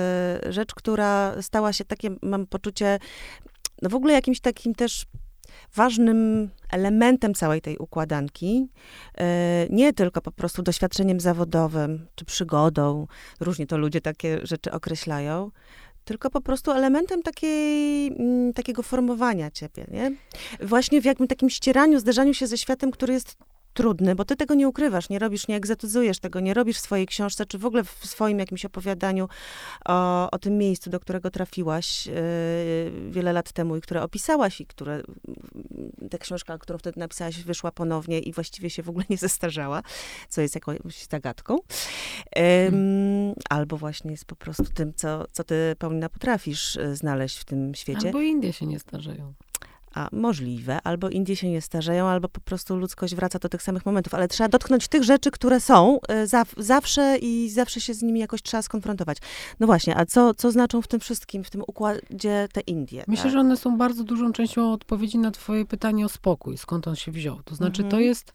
rzecz, 0.53 0.75
która 0.75 1.43
stała 1.43 1.73
się 1.73 1.85
takie, 1.85 2.11
mam 2.23 2.47
poczucie, 2.47 2.99
no 3.83 3.91
w 3.91 3.95
ogóle 3.95 4.13
jakimś 4.15 4.41
takim 4.41 4.75
też 4.75 5.07
ważnym 5.75 6.51
elementem 6.71 7.35
całej 7.35 7.61
tej 7.61 7.79
układanki, 7.79 8.69
e, 9.19 9.67
nie 9.71 9.93
tylko 9.93 10.21
po 10.21 10.33
prostu 10.33 10.63
doświadczeniem 10.63 11.21
zawodowym 11.21 12.07
czy 12.15 12.25
przygodą, 12.25 13.07
różnie 13.41 13.67
to 13.67 13.79
ludzie 13.79 14.01
takie 14.01 14.41
rzeczy 14.43 14.73
określają, 14.73 15.51
tylko 16.05 16.31
po 16.31 16.41
prostu 16.41 16.71
elementem 16.71 17.23
takiej, 17.23 18.07
mm, 18.07 18.53
takiego 18.53 18.83
formowania 18.83 19.51
ciebie, 19.51 19.87
nie? 19.91 20.13
Właśnie 20.61 21.01
w 21.01 21.05
jakimś 21.05 21.29
takim 21.29 21.51
ścieraniu, 21.51 22.01
zderzaniu 22.01 22.35
się 22.35 22.47
ze 22.47 22.59
światem, 22.59 22.91
który 22.91 23.15
jest 23.15 23.37
trudny, 23.73 24.15
bo 24.15 24.25
ty 24.25 24.37
tego 24.37 24.55
nie 24.55 24.69
ukrywasz, 24.69 25.09
nie 25.09 25.19
robisz, 25.19 25.49
nie 25.49 25.57
egzetyzujesz 25.57 26.19
tego, 26.19 26.41
nie 26.41 26.55
robisz 26.55 26.77
w 26.77 26.81
swojej 26.81 27.07
książce, 27.07 27.47
czy 27.47 27.59
w 27.59 27.67
ogóle 27.67 27.85
w 27.85 28.07
swoim 28.07 28.39
jakimś 28.39 28.65
opowiadaniu 28.65 29.29
o, 29.85 30.31
o 30.31 30.39
tym 30.39 30.59
miejscu, 30.59 30.91
do 30.91 31.01
którego 31.01 31.31
trafiłaś 31.31 32.07
yy, 32.07 32.13
wiele 33.11 33.33
lat 33.33 33.53
temu 33.53 33.77
i 33.77 33.81
które 33.81 34.03
opisałaś 34.03 34.61
i 34.61 34.67
które, 34.67 35.03
ta 36.11 36.19
książka, 36.19 36.59
którą 36.59 36.79
wtedy 36.79 37.01
napisałaś, 37.01 37.43
wyszła 37.43 37.73
ponownie 37.73 38.19
i 38.19 38.33
właściwie 38.33 38.71
się 38.71 38.83
w 38.83 38.89
ogóle 38.89 39.05
nie 39.11 39.17
zestarzała, 39.17 39.83
co 40.29 40.41
jest 40.41 40.55
jakąś 40.55 41.07
zagadką. 41.11 41.55
Yy, 41.57 42.43
hmm. 42.43 43.35
Albo 43.51 43.77
właśnie 43.77 44.11
jest 44.11 44.25
po 44.25 44.37
prostu 44.37 44.65
tym, 44.65 44.95
co, 44.95 45.25
co 45.33 45.45
ty, 45.45 45.77
Paulina, 45.79 46.09
potrafisz 46.09 46.77
y, 46.77 46.97
znaleźć 46.97 47.39
w 47.39 47.45
tym 47.45 47.75
świecie. 47.75 48.07
Albo 48.07 48.21
Indie 48.21 48.53
się 48.53 48.67
nie 48.67 48.79
starzeją. 48.79 49.35
A 49.95 50.09
możliwe, 50.13 50.83
albo 50.85 51.09
Indie 51.09 51.37
się 51.37 51.51
nie 51.51 51.61
starzeją, 51.61 52.07
albo 52.07 52.29
po 52.29 52.41
prostu 52.41 52.77
ludzkość 52.77 53.15
wraca 53.15 53.39
do 53.39 53.49
tych 53.49 53.63
samych 53.63 53.87
momentów, 53.87 54.15
ale 54.15 54.29
trzeba 54.29 54.49
dotknąć 54.49 54.89
tych 54.89 55.05
rzeczy, 55.05 55.31
które 55.31 55.61
są 55.61 55.99
y, 56.25 56.63
zawsze 56.65 57.19
i 57.19 57.51
zawsze 57.51 57.81
się 57.81 57.95
z 57.95 58.03
nimi 58.03 58.21
jakoś 58.21 58.43
trzeba 58.43 58.63
skonfrontować. 58.63 59.19
No 59.61 59.67
właśnie, 59.67 59.97
a 59.97 60.07
co, 60.07 60.35
co 60.35 60.51
znaczą 60.51 60.83
w 60.83 60.89
tym 60.89 61.01
wszystkim, 61.01 61.45
w 61.45 61.51
tym 61.51 61.63
układzie 61.67 62.49
te 62.53 62.61
Indie? 62.61 63.05
Myślę, 63.09 63.23
tak? 63.23 63.33
że 63.33 63.41
one 63.41 63.57
są 63.57 63.79
bardzo 63.79 64.05
dużą 64.05 64.33
częścią 64.33 64.73
odpowiedzi 64.73 65.19
na 65.19 65.31
twoje 65.31 65.65
pytanie 65.65 66.07
o 66.07 66.09
spokój, 66.09 66.59
skąd 66.59 66.89
on 66.89 66.97
się 66.97 67.13
wziął. 67.13 67.43
To 67.45 67.55
znaczy, 67.55 67.83
mhm. 67.83 67.91
to 67.91 68.01
jest 68.01 68.33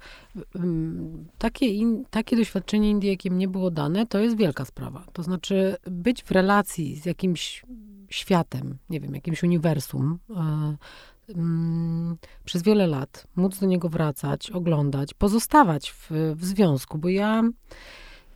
um, 0.55 1.27
takie, 1.37 1.65
in, 1.65 2.05
takie 2.09 2.35
doświadczenie 2.35 2.89
Indii, 2.89 3.09
jakie 3.09 3.31
mnie 3.31 3.47
było 3.47 3.71
dane, 3.71 4.05
to 4.05 4.19
jest 4.19 4.37
wielka 4.37 4.65
sprawa. 4.65 5.03
To 5.13 5.23
znaczy, 5.23 5.75
być 5.85 6.23
w 6.23 6.31
relacji 6.31 6.95
z 6.95 7.05
jakimś 7.05 7.65
światem, 8.09 8.77
nie 8.89 8.99
wiem, 8.99 9.15
jakimś 9.15 9.43
uniwersum, 9.43 10.19
e, 10.35 10.77
mm, 11.35 12.17
przez 12.45 12.63
wiele 12.63 12.87
lat, 12.87 13.27
móc 13.35 13.59
do 13.59 13.65
niego 13.65 13.89
wracać, 13.89 14.51
oglądać, 14.51 15.13
pozostawać 15.13 15.91
w, 15.91 16.11
w 16.35 16.45
związku, 16.45 16.97
bo 16.97 17.09
ja. 17.09 17.43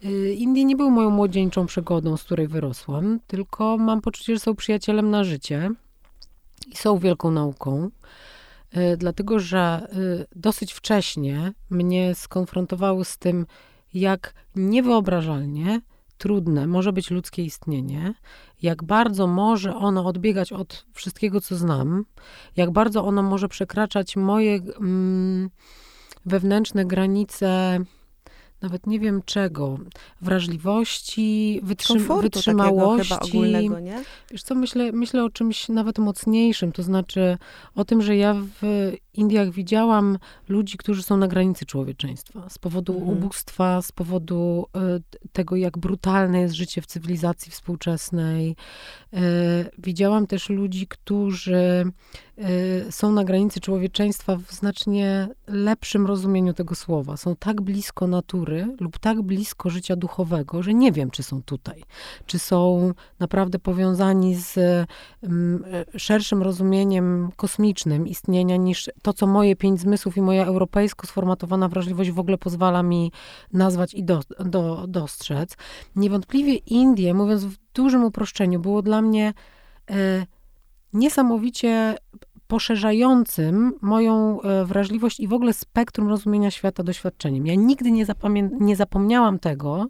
Y, 0.05 0.33
Indie 0.33 0.65
nie 0.65 0.75
były 0.75 0.91
moją 0.91 1.09
młodzieńczą 1.09 1.65
przygodą, 1.65 2.17
z 2.17 2.23
której 2.23 2.47
wyrosłam, 2.47 3.19
tylko 3.27 3.77
mam 3.77 4.01
poczucie, 4.01 4.33
że 4.33 4.39
są 4.39 4.55
przyjacielem 4.55 5.09
na 5.09 5.23
życie 5.23 5.69
i 6.67 6.75
są 6.75 6.97
wielką 6.97 7.31
nauką, 7.31 7.89
y, 8.77 8.97
dlatego 8.97 9.39
że 9.39 9.87
y, 9.93 10.27
dosyć 10.35 10.73
wcześnie 10.73 11.53
mnie 11.69 12.15
skonfrontowały 12.15 13.05
z 13.05 13.17
tym, 13.17 13.45
jak 13.93 14.33
niewyobrażalnie 14.55 15.81
trudne 16.17 16.67
może 16.67 16.93
być 16.93 17.11
ludzkie 17.11 17.43
istnienie, 17.43 18.13
jak 18.61 18.83
bardzo 18.83 19.27
może 19.27 19.75
ono 19.75 20.05
odbiegać 20.05 20.53
od 20.53 20.85
wszystkiego, 20.93 21.41
co 21.41 21.55
znam, 21.55 22.05
jak 22.55 22.71
bardzo 22.71 23.05
ono 23.05 23.23
może 23.23 23.47
przekraczać 23.47 24.15
moje 24.15 24.59
mm, 24.79 25.49
wewnętrzne 26.25 26.85
granice 26.85 27.79
nawet 28.61 28.87
nie 28.87 28.99
wiem 28.99 29.21
czego, 29.25 29.77
wrażliwości, 30.21 31.59
wytrzym 31.63 32.21
wytrzymałości. 32.21 33.13
Ogólnego, 33.21 33.79
nie? 33.79 34.03
Wiesz 34.31 34.43
co, 34.43 34.55
myślę, 34.55 34.91
myślę 34.91 35.23
o 35.23 35.29
czymś 35.29 35.69
nawet 35.69 35.99
mocniejszym, 35.99 36.71
to 36.71 36.83
znaczy 36.83 37.37
o 37.75 37.85
tym, 37.85 38.01
że 38.01 38.15
ja 38.17 38.35
w 38.61 38.91
Indiach 39.13 39.49
widziałam 39.49 40.17
ludzi, 40.49 40.77
którzy 40.77 41.03
są 41.03 41.17
na 41.17 41.27
granicy 41.27 41.65
człowieczeństwa. 41.65 42.49
Z 42.49 42.57
powodu 42.57 42.93
mhm. 42.93 43.17
ubóstwa, 43.17 43.81
z 43.81 43.91
powodu 43.91 44.65
y, 45.25 45.29
tego, 45.31 45.55
jak 45.55 45.77
brutalne 45.77 46.41
jest 46.41 46.53
życie 46.53 46.81
w 46.81 46.85
cywilizacji 46.85 47.51
współczesnej. 47.51 48.55
Y, 49.13 49.17
widziałam 49.77 50.27
też 50.27 50.49
ludzi, 50.49 50.87
którzy 50.87 51.85
y, 52.87 52.91
są 52.91 53.11
na 53.11 53.23
granicy 53.23 53.59
człowieczeństwa 53.59 54.35
w 54.35 54.51
znacznie 54.51 55.27
lepszym 55.47 56.07
rozumieniu 56.07 56.53
tego 56.53 56.75
słowa. 56.75 57.17
Są 57.17 57.35
tak 57.35 57.61
blisko 57.61 58.07
natury 58.07 58.75
lub 58.79 58.99
tak 58.99 59.21
blisko 59.21 59.69
życia 59.69 59.95
duchowego, 59.95 60.63
że 60.63 60.73
nie 60.73 60.91
wiem, 60.91 61.11
czy 61.11 61.23
są 61.23 61.43
tutaj. 61.43 61.83
Czy 62.25 62.39
są 62.39 62.93
naprawdę 63.19 63.59
powiązani 63.59 64.35
z 64.35 64.57
mm, 65.23 65.63
szerszym 65.97 66.43
rozumieniem 66.43 67.29
kosmicznym 67.35 68.07
istnienia 68.07 68.55
niż 68.55 68.89
to, 69.01 69.13
co 69.13 69.27
moje 69.27 69.55
pięć 69.55 69.79
zmysłów 69.79 70.17
i 70.17 70.21
moja 70.21 70.45
europejsko 70.45 71.07
sformatowana 71.07 71.67
wrażliwość 71.67 72.11
w 72.11 72.19
ogóle 72.19 72.37
pozwala 72.37 72.83
mi 72.83 73.11
nazwać 73.53 73.93
i 73.93 74.03
do, 74.03 74.19
do, 74.39 74.85
dostrzec. 74.87 75.57
Niewątpliwie 75.95 76.55
Indie, 76.55 77.13
mówiąc 77.13 77.45
w 77.45 77.57
dużym 77.73 78.03
uproszczeniu, 78.03 78.59
było 78.59 78.81
dla 78.81 79.01
mnie 79.01 79.33
e, 79.89 80.25
niesamowicie 80.93 81.95
poszerzającym 82.47 83.73
moją 83.81 84.41
e, 84.41 84.65
wrażliwość 84.65 85.19
i 85.19 85.27
w 85.27 85.33
ogóle 85.33 85.53
spektrum 85.53 86.07
rozumienia 86.07 86.51
świata 86.51 86.83
doświadczeniem. 86.83 87.47
Ja 87.47 87.55
nigdy 87.55 87.91
nie, 87.91 88.05
nie 88.59 88.75
zapomniałam 88.75 89.39
tego, 89.39 89.87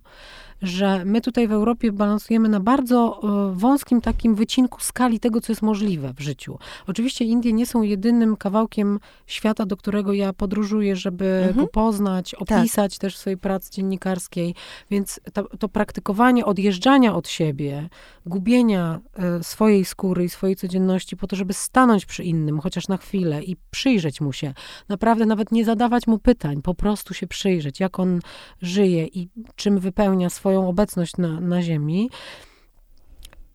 że 0.61 1.05
my 1.05 1.21
tutaj 1.21 1.47
w 1.47 1.51
Europie 1.51 1.91
balansujemy 1.91 2.49
na 2.49 2.59
bardzo 2.59 3.21
e, 3.23 3.55
wąskim 3.55 4.01
takim 4.01 4.35
wycinku 4.35 4.81
skali 4.81 5.19
tego, 5.19 5.41
co 5.41 5.51
jest 5.51 5.61
możliwe 5.61 6.13
w 6.13 6.19
życiu. 6.19 6.57
Oczywiście 6.87 7.25
Indie 7.25 7.53
nie 7.53 7.65
są 7.65 7.81
jedynym 7.81 8.37
kawałkiem 8.37 8.99
świata, 9.27 9.65
do 9.65 9.77
którego 9.77 10.13
ja 10.13 10.33
podróżuję, 10.33 10.95
żeby 10.95 11.25
mhm. 11.25 11.65
go 11.65 11.71
poznać, 11.71 12.31
tak. 12.31 12.41
opisać 12.41 12.93
tak. 12.93 13.01
też 13.01 13.15
w 13.15 13.19
swojej 13.19 13.37
pracy 13.37 13.71
dziennikarskiej, 13.71 14.55
więc 14.91 15.19
to, 15.33 15.43
to 15.57 15.69
praktykowanie 15.69 16.45
odjeżdżania 16.45 17.15
od 17.15 17.27
siebie, 17.27 17.89
gubienia 18.25 18.99
e, 19.13 19.43
swojej 19.43 19.85
skóry 19.85 20.23
i 20.23 20.29
swojej 20.29 20.55
codzienności 20.55 21.17
po 21.17 21.27
to, 21.27 21.35
żeby 21.35 21.53
stanąć 21.53 22.05
przy 22.05 22.23
innym, 22.23 22.59
chociaż 22.59 22.87
na 22.87 22.97
chwilę 22.97 23.43
i 23.43 23.55
przyjrzeć 23.71 24.21
mu 24.21 24.33
się. 24.33 24.53
Naprawdę 24.89 25.25
nawet 25.25 25.51
nie 25.51 25.65
zadawać 25.65 26.07
mu 26.07 26.19
pytań, 26.19 26.61
po 26.61 26.73
prostu 26.73 27.13
się 27.13 27.27
przyjrzeć, 27.27 27.79
jak 27.79 27.99
on 27.99 28.19
żyje 28.61 29.07
i 29.07 29.29
czym 29.55 29.79
wypełnia 29.79 30.29
swoje 30.29 30.50
swoją 30.51 30.69
obecność 30.69 31.17
na, 31.17 31.39
na 31.39 31.61
Ziemi, 31.61 32.09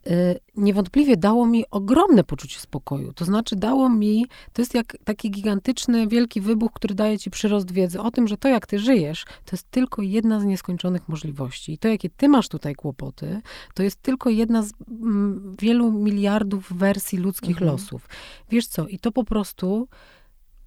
y, 0.07 0.41
niewątpliwie 0.57 1.17
dało 1.17 1.47
mi 1.47 1.65
ogromne 1.71 2.25
poczucie 2.25 2.61
spokoju. 2.61 3.13
To 3.13 3.25
znaczy, 3.25 3.57
dało 3.57 3.89
mi, 3.89 4.27
to 4.53 4.63
jest 4.63 4.75
jak 4.75 4.97
taki 5.05 5.31
gigantyczny, 5.31 6.07
wielki 6.07 6.41
wybuch, 6.41 6.73
który 6.73 6.95
daje 6.95 7.19
ci 7.19 7.31
przyrost 7.31 7.73
wiedzy 7.73 8.01
o 8.01 8.11
tym, 8.11 8.29
że 8.29 8.37
to, 8.37 8.49
jak 8.49 8.67
ty 8.67 8.79
żyjesz, 8.79 9.25
to 9.25 9.51
jest 9.53 9.71
tylko 9.71 10.03
jedna 10.03 10.41
z 10.41 10.45
nieskończonych 10.45 11.09
możliwości. 11.09 11.73
I 11.73 11.79
to, 11.79 11.89
jakie 11.89 12.11
ty 12.11 12.29
masz 12.29 12.49
tutaj 12.49 12.75
kłopoty, 12.75 13.41
to 13.75 13.83
jest 13.83 14.03
tylko 14.03 14.31
jedna 14.31 14.63
z 14.63 14.73
mm, 14.89 15.57
wielu 15.61 15.93
miliardów 15.93 16.73
wersji 16.73 17.19
ludzkich 17.19 17.57
mhm. 17.57 17.71
losów. 17.71 18.09
Wiesz 18.51 18.67
co? 18.67 18.89
I 18.89 18.99
to 18.99 19.13
po 19.13 19.25
prostu 19.25 19.89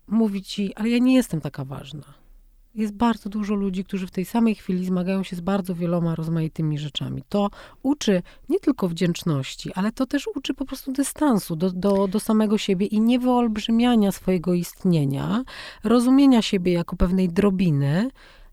mówi 0.08 0.44
ci, 0.44 0.76
ale 0.76 0.90
ja 0.90 0.98
nie 0.98 1.16
jestem 1.16 1.42
taka 1.42 1.66
ważna 1.66 2.29
jest 2.76 2.94
bardzo 2.94 3.30
dużo 3.30 3.56
ludzi, 3.56 3.84
którzy 3.84 4.08
w 4.08 4.12
tej 4.12 4.26
samej 4.26 4.56
chwili 4.56 4.86
zmagają 4.86 5.24
się 5.24 5.36
z 5.36 5.42
bardzo 5.42 5.76
wieloma 5.76 6.16
rozmaitymi 6.16 6.80
rzeczami. 6.80 7.24
To 7.30 7.50
uczy 7.84 8.22
nie 8.50 8.60
tylko 8.60 8.90
wdzięczności, 8.90 9.74
ale 9.74 9.92
to 9.92 10.06
też 10.06 10.28
uczy 10.36 10.54
po 10.54 10.66
prostu 10.66 10.92
dystansu 10.92 11.56
do, 11.56 11.70
do, 11.70 12.08
do 12.08 12.20
samego 12.20 12.58
siebie 12.58 12.86
i 12.86 13.02
niewyolbrzymiania 13.02 14.12
swojego 14.12 14.54
istnienia, 14.54 15.44
rozumienia 15.84 16.42
siebie 16.42 16.74
jako 16.74 16.96
pewnej 16.96 17.30
drobiny. 17.30 18.10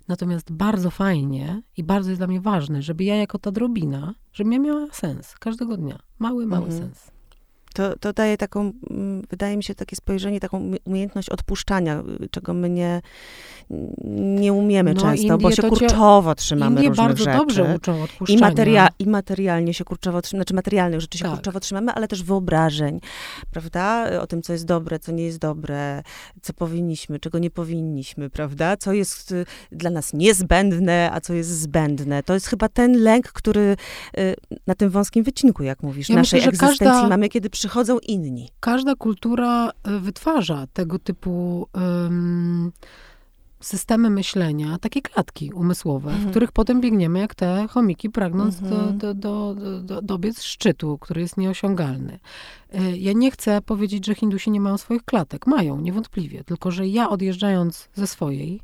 Natomiast 0.08 0.52
bardzo 0.52 0.90
fajnie 0.90 1.62
i 1.76 1.84
bardzo 1.84 2.10
jest 2.10 2.20
dla 2.20 2.26
mnie 2.26 2.40
ważne, 2.40 2.82
żeby 2.82 3.04
ja 3.04 3.16
jako 3.16 3.38
ta 3.38 3.50
drobina, 3.50 4.14
żeby 4.32 4.52
ja 4.52 4.58
miała 4.58 4.86
sens 4.92 5.34
każdego 5.38 5.76
dnia. 5.76 5.98
Mały, 6.18 6.46
mały 6.46 6.66
mhm. 6.66 6.82
sens 6.82 7.15
to, 7.76 7.98
to 7.98 8.12
daje 8.12 8.36
taką, 8.36 8.72
mm, 8.90 9.22
wydaje 9.30 9.56
mi 9.56 9.64
się, 9.64 9.74
takie 9.74 9.96
spojrzenie, 9.96 10.40
taką 10.40 10.70
umiejętność 10.84 11.28
odpuszczania, 11.28 12.02
czego 12.30 12.54
my 12.54 12.70
nie, 12.70 13.02
nie 14.10 14.52
umiemy 14.52 14.94
no, 14.94 15.00
często, 15.00 15.26
Indie 15.26 15.38
bo 15.38 15.50
się 15.52 15.62
kurczowo 15.62 16.34
trzymamy 16.34 16.76
Indie 16.76 16.88
różnych 16.88 17.06
bardzo 17.06 17.24
rzeczy. 17.24 17.38
dobrze 17.38 17.74
uczą 17.76 18.02
odpuszczania. 18.02 18.38
I, 18.38 18.40
materia, 18.40 18.88
I 18.98 19.06
materialnie 19.06 19.74
się 19.74 19.84
kurczowo 19.84 20.22
trzymamy, 20.22 20.40
znaczy 20.40 20.54
materialnych 20.54 21.00
rzeczy 21.00 21.18
się 21.18 21.24
tak. 21.24 21.34
kurczowo 21.34 21.60
trzymamy, 21.60 21.92
ale 21.92 22.08
też 22.08 22.22
wyobrażeń, 22.22 23.00
prawda? 23.50 24.10
O 24.20 24.26
tym, 24.26 24.42
co 24.42 24.52
jest 24.52 24.64
dobre, 24.64 24.98
co 24.98 25.12
nie 25.12 25.24
jest 25.24 25.38
dobre, 25.38 26.02
co 26.42 26.52
powinniśmy, 26.52 27.20
czego 27.20 27.38
nie 27.38 27.50
powinniśmy, 27.50 28.30
prawda? 28.30 28.76
Co 28.76 28.92
jest 28.92 29.32
y, 29.32 29.46
dla 29.72 29.90
nas 29.90 30.12
niezbędne, 30.12 31.10
a 31.12 31.20
co 31.20 31.34
jest 31.34 31.60
zbędne. 31.60 32.22
To 32.22 32.34
jest 32.34 32.46
chyba 32.46 32.68
ten 32.68 33.02
lęk, 33.02 33.32
który 33.32 33.76
y, 34.18 34.34
na 34.66 34.74
tym 34.74 34.90
wąskim 34.90 35.24
wycinku, 35.24 35.62
jak 35.62 35.82
mówisz, 35.82 36.08
ja 36.08 36.16
naszej 36.16 36.38
myślę, 36.38 36.48
egzystencji 36.48 36.86
każda... 36.86 37.08
mamy, 37.08 37.28
kiedy 37.28 37.50
przy 37.50 37.65
przychodzą 37.66 37.98
inni. 37.98 38.48
Każda 38.60 38.94
kultura 38.94 39.70
e, 39.70 39.98
wytwarza 40.00 40.66
tego 40.72 40.98
typu 40.98 41.66
um, 41.74 42.72
systemy 43.60 44.10
myślenia, 44.10 44.78
takie 44.78 45.02
klatki 45.02 45.52
umysłowe, 45.52 46.10
mhm. 46.10 46.28
w 46.28 46.30
których 46.30 46.52
potem 46.52 46.80
biegniemy 46.80 47.18
jak 47.18 47.34
te 47.34 47.66
chomiki, 47.70 48.10
pragnąc 48.10 48.62
mhm. 48.62 48.98
do, 48.98 49.14
do, 49.14 49.54
do, 49.54 49.80
do, 49.80 50.02
dobiec 50.02 50.42
szczytu, 50.42 50.98
który 50.98 51.20
jest 51.20 51.36
nieosiągalny. 51.36 52.18
E, 52.72 52.96
ja 52.96 53.12
nie 53.12 53.30
chcę 53.30 53.62
powiedzieć, 53.62 54.06
że 54.06 54.14
Hindusi 54.14 54.50
nie 54.50 54.60
mają 54.60 54.78
swoich 54.78 55.04
klatek. 55.04 55.46
Mają, 55.46 55.80
niewątpliwie. 55.80 56.44
Tylko, 56.44 56.70
że 56.70 56.86
ja 56.86 57.08
odjeżdżając 57.08 57.88
ze 57.94 58.06
swojej, 58.06 58.60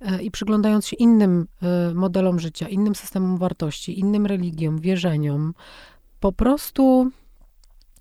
e, 0.00 0.22
i 0.22 0.30
przyglądając 0.30 0.86
się 0.86 0.96
innym 0.96 1.46
modelom 1.94 2.40
życia, 2.40 2.68
innym 2.68 2.94
systemom 2.94 3.38
wartości, 3.38 4.00
innym 4.00 4.26
religiom, 4.26 4.78
wierzeniom, 4.78 5.54
po 6.20 6.32
prostu 6.32 7.10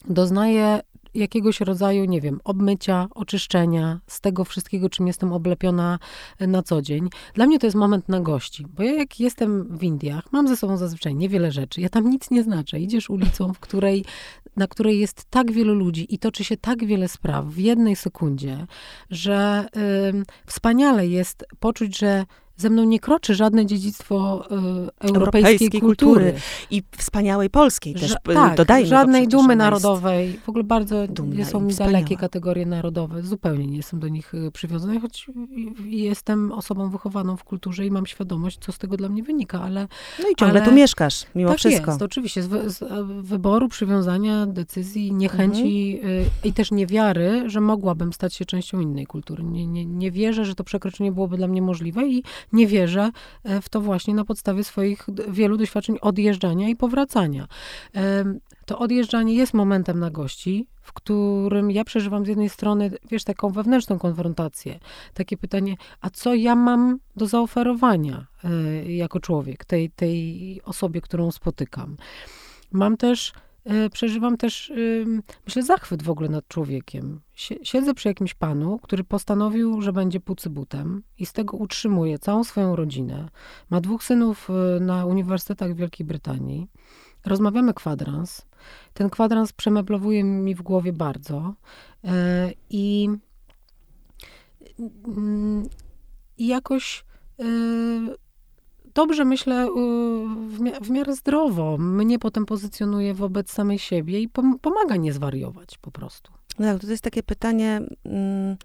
doznaję 0.09 0.81
jakiegoś 1.13 1.59
rodzaju, 1.59 2.05
nie 2.05 2.21
wiem, 2.21 2.39
obmycia, 2.43 3.07
oczyszczenia 3.15 3.99
z 4.07 4.21
tego 4.21 4.45
wszystkiego, 4.45 4.89
czym 4.89 5.07
jestem 5.07 5.33
oblepiona 5.33 5.99
na 6.39 6.63
co 6.63 6.81
dzień. 6.81 7.09
Dla 7.33 7.45
mnie 7.45 7.59
to 7.59 7.67
jest 7.67 7.75
moment 7.77 8.09
na 8.09 8.19
gości, 8.19 8.65
bo 8.77 8.83
ja 8.83 8.93
jak 8.93 9.19
jestem 9.19 9.77
w 9.77 9.83
Indiach, 9.83 10.31
mam 10.31 10.47
ze 10.47 10.57
sobą 10.57 10.77
zazwyczaj 10.77 11.15
niewiele 11.15 11.51
rzeczy. 11.51 11.81
Ja 11.81 11.89
tam 11.89 12.09
nic 12.09 12.31
nie 12.31 12.43
znaczę. 12.43 12.79
Idziesz 12.79 13.09
ulicą, 13.09 13.53
w 13.53 13.59
której, 13.59 14.05
na 14.55 14.67
której 14.67 14.99
jest 14.99 15.25
tak 15.29 15.51
wielu 15.51 15.73
ludzi 15.75 16.15
i 16.15 16.19
toczy 16.19 16.43
się 16.43 16.57
tak 16.57 16.85
wiele 16.85 17.07
spraw 17.07 17.45
w 17.45 17.57
jednej 17.57 17.95
sekundzie, 17.95 18.67
że 19.09 19.65
y, 20.11 20.23
wspaniale 20.45 21.07
jest 21.07 21.45
poczuć, 21.59 21.97
że 21.97 22.25
ze 22.61 22.69
mną 22.69 22.83
nie 22.83 22.99
kroczy 22.99 23.35
żadne 23.35 23.65
dziedzictwo 23.65 24.45
y, 24.45 24.47
europejskiej, 24.49 25.15
Europejskiej 25.15 25.81
kultury. 25.81 26.23
kultury. 26.31 26.33
I 26.71 26.83
wspaniałej 26.97 27.49
polskiej 27.49 27.93
też, 27.93 28.11
Ża- 28.11 28.31
y, 28.31 28.33
tak, 28.33 28.57
dodajmy. 28.57 28.87
żadnej 28.89 29.27
dumy 29.27 29.53
jest- 29.53 29.57
narodowej. 29.57 30.39
W 30.45 30.49
ogóle 30.49 30.63
bardzo 30.63 31.07
dumna 31.07 31.35
nie 31.35 31.45
są 31.45 31.59
mi 31.61 31.73
dalekie 31.75 32.17
kategorie 32.17 32.65
narodowe. 32.65 33.21
Zupełnie 33.23 33.67
nie 33.67 33.77
jestem 33.77 33.99
do 33.99 34.07
nich 34.07 34.33
y, 34.33 34.51
przywiązana, 34.51 34.99
choć 34.99 35.27
jestem 35.85 36.51
osobą 36.51 36.89
wychowaną 36.89 37.37
w 37.37 37.43
kulturze 37.43 37.85
i 37.85 37.91
mam 37.91 38.05
świadomość, 38.05 38.57
co 38.61 38.71
z 38.71 38.77
tego 38.77 38.97
dla 38.97 39.09
mnie 39.09 39.23
wynika, 39.23 39.61
ale 39.61 39.87
No 40.23 40.29
i 40.29 40.35
ciągle 40.35 40.61
ale- 40.61 40.69
tu 40.69 40.75
mieszkasz, 40.75 41.25
mimo 41.35 41.49
tak 41.49 41.57
wszystko. 41.59 41.91
jest, 41.91 42.01
oczywiście. 42.01 42.43
Z, 42.43 42.47
wy- 42.47 42.69
z 42.69 42.81
e, 42.81 42.87
wyboru, 43.21 43.67
przywiązania, 43.69 44.45
decyzji, 44.45 45.13
niechęci 45.13 45.99
Mhm. 46.01 46.19
y, 46.21 46.25
i 46.43 46.53
też 46.53 46.71
niewiary, 46.71 47.43
że 47.49 47.61
mogłabym 47.61 48.13
stać 48.13 48.33
się 48.33 48.45
częścią 48.45 48.79
innej 48.79 49.05
kultury. 49.05 49.43
Nie, 49.43 49.67
nie, 49.67 49.85
nie 49.85 50.11
wierzę, 50.11 50.45
że 50.45 50.55
to 50.55 50.63
przekroczenie 50.63 51.11
byłoby 51.11 51.37
dla 51.37 51.47
mnie 51.47 51.61
możliwe 51.61 52.07
i 52.07 52.23
nie 52.53 52.67
wierzę 52.67 53.11
e, 53.43 53.61
w 53.61 53.69
to 53.69 53.81
właśnie 53.81 54.13
na 54.13 54.25
podstawie 54.25 54.63
swoich 54.63 55.07
wielu 55.27 55.57
doświadczeń 55.57 55.97
odjeżdżania 56.01 56.69
i 56.69 56.75
powracania. 56.75 57.47
To 58.65 58.79
odjeżdżanie 58.79 59.35
jest 59.35 59.53
momentem 59.53 59.99
na 59.99 60.11
gości, 60.11 60.67
w 60.81 60.93
którym 60.93 61.71
ja 61.71 61.83
przeżywam 61.83 62.25
z 62.25 62.27
jednej 62.27 62.49
strony, 62.49 62.91
wiesz, 63.11 63.23
taką 63.23 63.49
wewnętrzną 63.49 63.99
konfrontację. 63.99 64.79
Takie 65.13 65.37
pytanie, 65.37 65.75
a 66.01 66.09
co 66.09 66.35
ja 66.35 66.55
mam 66.55 66.99
do 67.15 67.27
zaoferowania 67.27 68.27
e, 68.43 68.93
jako 68.93 69.19
człowiek 69.19 69.65
tej, 69.65 69.89
tej 69.89 70.61
osobie, 70.65 71.01
którą 71.01 71.31
spotykam? 71.31 71.97
Mam 72.71 72.97
też, 72.97 73.33
przeżywam 73.93 74.37
też, 74.37 74.73
myślę, 75.45 75.63
zachwyt 75.63 76.03
w 76.03 76.09
ogóle 76.09 76.29
nad 76.29 76.47
człowiekiem. 76.47 77.21
Sie- 77.35 77.59
Siedzę 77.63 77.93
przy 77.93 78.07
jakimś 78.07 78.33
panu, 78.33 78.79
który 78.79 79.03
postanowił, 79.03 79.81
że 79.81 79.93
będzie 79.93 80.19
pucybutem 80.19 81.03
i 81.17 81.25
z 81.25 81.33
tego 81.33 81.57
utrzymuje 81.57 82.19
całą 82.19 82.43
swoją 82.43 82.75
rodzinę. 82.75 83.29
Ma 83.69 83.81
dwóch 83.81 84.03
synów 84.03 84.49
e, 84.49 84.79
na 84.79 85.05
uniwersytetach 85.05 85.73
w 85.73 85.75
Wielkiej 85.77 86.05
Brytanii. 86.05 86.67
Rozmawiamy 87.25 87.73
kwadrans. 87.73 88.45
Ten 88.93 89.09
kwadrans 89.09 89.53
przemeblowuje 89.53 90.23
mi 90.23 90.55
w 90.55 90.61
głowie 90.61 90.93
bardzo. 90.93 91.53
E, 92.03 92.51
I 92.69 93.09
mm, 95.07 95.63
i 96.37 96.47
jakoś 96.47 97.05
e, 97.39 97.43
dobrze 98.93 99.25
myślę, 99.25 99.65
y, 99.65 99.69
w, 100.49 100.59
mia- 100.59 100.83
w 100.83 100.89
miarę 100.89 101.15
zdrowo. 101.15 101.77
Mnie 101.77 102.19
potem 102.19 102.45
pozycjonuje 102.45 103.13
wobec 103.13 103.51
samej 103.51 103.79
siebie 103.79 104.21
i 104.21 104.29
pom- 104.29 104.59
pomaga 104.61 104.95
nie 104.95 105.13
zwariować 105.13 105.77
po 105.77 105.91
prostu. 105.91 106.31
No 106.59 106.65
tak, 106.73 106.81
to 106.81 106.87
jest 106.91 107.03
takie 107.03 107.23
pytanie, 107.23 107.81
mm, 108.05 108.57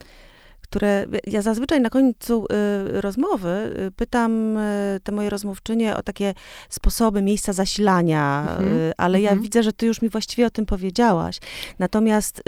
które 0.70 1.06
ja 1.26 1.42
zazwyczaj 1.42 1.80
na 1.80 1.90
końcu 1.90 2.44
y, 2.44 3.00
rozmowy 3.00 3.74
y, 3.88 3.90
pytam 3.90 4.56
y, 4.56 5.00
te 5.02 5.12
moje 5.12 5.30
rozmówczynie 5.30 5.96
o 5.96 6.02
takie 6.02 6.34
sposoby, 6.68 7.22
miejsca 7.22 7.52
zasilania, 7.52 8.46
Mhm, 8.46 8.92
ale 8.96 9.20
ja 9.20 9.30
mhm. 9.30 9.42
widzę, 9.42 9.62
że 9.62 9.72
ty 9.72 9.86
już 9.86 10.02
mi 10.02 10.08
właściwie 10.08 10.46
o 10.46 10.50
tym 10.50 10.66
powiedziałaś. 10.66 11.38
Natomiast 11.78 12.42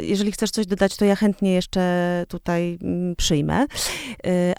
jeżeli 0.00 0.32
chcesz 0.32 0.50
coś 0.50 0.66
dodać, 0.66 0.96
to 0.96 1.04
ja 1.04 1.16
chętnie 1.16 1.54
jeszcze 1.54 2.24
tutaj 2.28 2.78
mm, 2.82 3.16
przyjmę. 3.16 3.66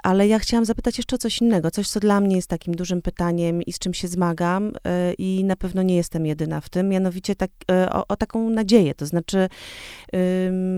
Ale 0.04 0.28
ja 0.28 0.40
chciałam 0.40 0.66
zapytać 0.66 0.98
jeszcze 0.98 1.16
o 1.16 1.20
coś 1.20 1.42
innego, 1.42 1.72
coś, 1.72 1.90
co 1.90 2.00
dla 2.00 2.22
mnie 2.22 2.36
jest 2.36 2.48
takim 2.48 2.76
dużym 2.76 3.02
pytaniem 3.02 3.62
i 3.64 3.74
z 3.74 3.80
czym 3.80 3.94
się 3.94 4.08
zmagam 4.08 4.72
i 5.18 5.44
na 5.44 5.56
pewno 5.56 5.84
nie 5.84 5.96
jestem 5.96 6.26
jedyna 6.26 6.62
w 6.62 6.70
tym, 6.70 6.90
mianowicie 6.90 7.36
tak, 7.36 7.52
o, 7.92 8.08
o 8.08 8.16
taką 8.16 8.50
nadzieję, 8.50 8.96
to 8.96 9.06
znaczy 9.06 9.50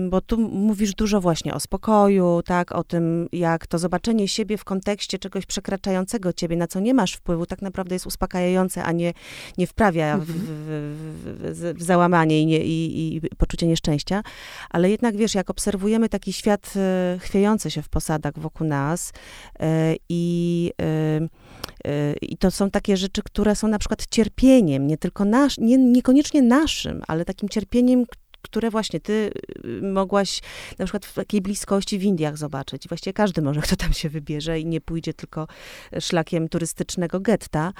bo 0.08 0.20
tu 0.20 0.38
mówisz 0.38 0.94
dużo 0.94 1.20
właśnie 1.20 1.54
o 1.54 1.60
spokoju, 1.60 2.21
tak, 2.46 2.72
o 2.72 2.84
tym, 2.84 3.28
jak 3.32 3.66
to 3.66 3.78
zobaczenie 3.78 4.28
siebie 4.28 4.56
w 4.58 4.64
kontekście 4.64 5.18
czegoś 5.18 5.46
przekraczającego 5.46 6.32
ciebie, 6.32 6.56
na 6.56 6.66
co 6.66 6.80
nie 6.80 6.94
masz 6.94 7.12
wpływu, 7.12 7.46
tak 7.46 7.62
naprawdę 7.62 7.94
jest 7.94 8.06
uspokajające, 8.06 8.84
a 8.84 8.92
nie, 8.92 9.12
nie 9.58 9.66
wprawia 9.66 10.18
w, 10.18 10.20
Mhm. 10.20 10.38
w, 10.38 10.52
w, 11.14 11.74
w, 11.74 11.78
w 11.78 11.82
załamanie 11.82 12.40
i, 12.40 12.46
nie, 12.46 12.58
i, 12.64 13.16
i 13.16 13.20
poczucie 13.38 13.66
nieszczęścia. 13.66 14.22
Ale 14.70 14.90
jednak, 14.90 15.16
wiesz, 15.16 15.34
jak 15.34 15.50
obserwujemy 15.50 16.08
taki 16.08 16.32
świat 16.32 16.74
e, 16.76 17.18
chwiejący 17.20 17.70
się 17.70 17.82
w 17.82 17.88
posadach 17.88 18.32
wokół 18.38 18.66
nas 18.66 19.12
e, 19.60 19.94
i 20.08 20.72
e, 20.82 21.28
i 22.22 22.36
to 22.36 22.50
są 22.50 22.70
takie 22.70 22.96
rzeczy, 22.96 23.22
które 23.22 23.56
są 23.56 23.68
na 23.68 23.78
przykład 23.78 24.06
cierpieniem, 24.06 24.86
nie 24.86 24.98
tylko 24.98 25.24
nasz, 25.24 25.58
nie, 25.58 25.78
niekoniecznie 25.78 26.42
naszym, 26.42 27.02
ale 27.08 27.24
takim 27.24 27.48
cierpieniem, 27.48 28.04
które 28.42 28.70
właśnie 28.70 29.00
ty 29.00 29.30
y, 29.64 29.82
mogłaś 29.82 30.40
na 30.78 30.84
przykład 30.84 31.06
w 31.06 31.14
takiej 31.14 31.40
bliskości 31.40 31.98
w 31.98 32.02
Indiach 32.02 32.36
zobaczyć. 32.36 32.88
Właściwie 32.88 33.12
każdy 33.14 33.42
może, 33.42 33.60
kto 33.60 33.76
tam 33.76 33.92
się 33.92 34.08
wybierze 34.08 34.60
i 34.60 34.66
nie 34.66 34.80
pójdzie 34.80 35.14
tylko 35.14 35.46
szlakiem 36.00 36.48
turystycznego 36.48 37.20
getta. 37.20 37.72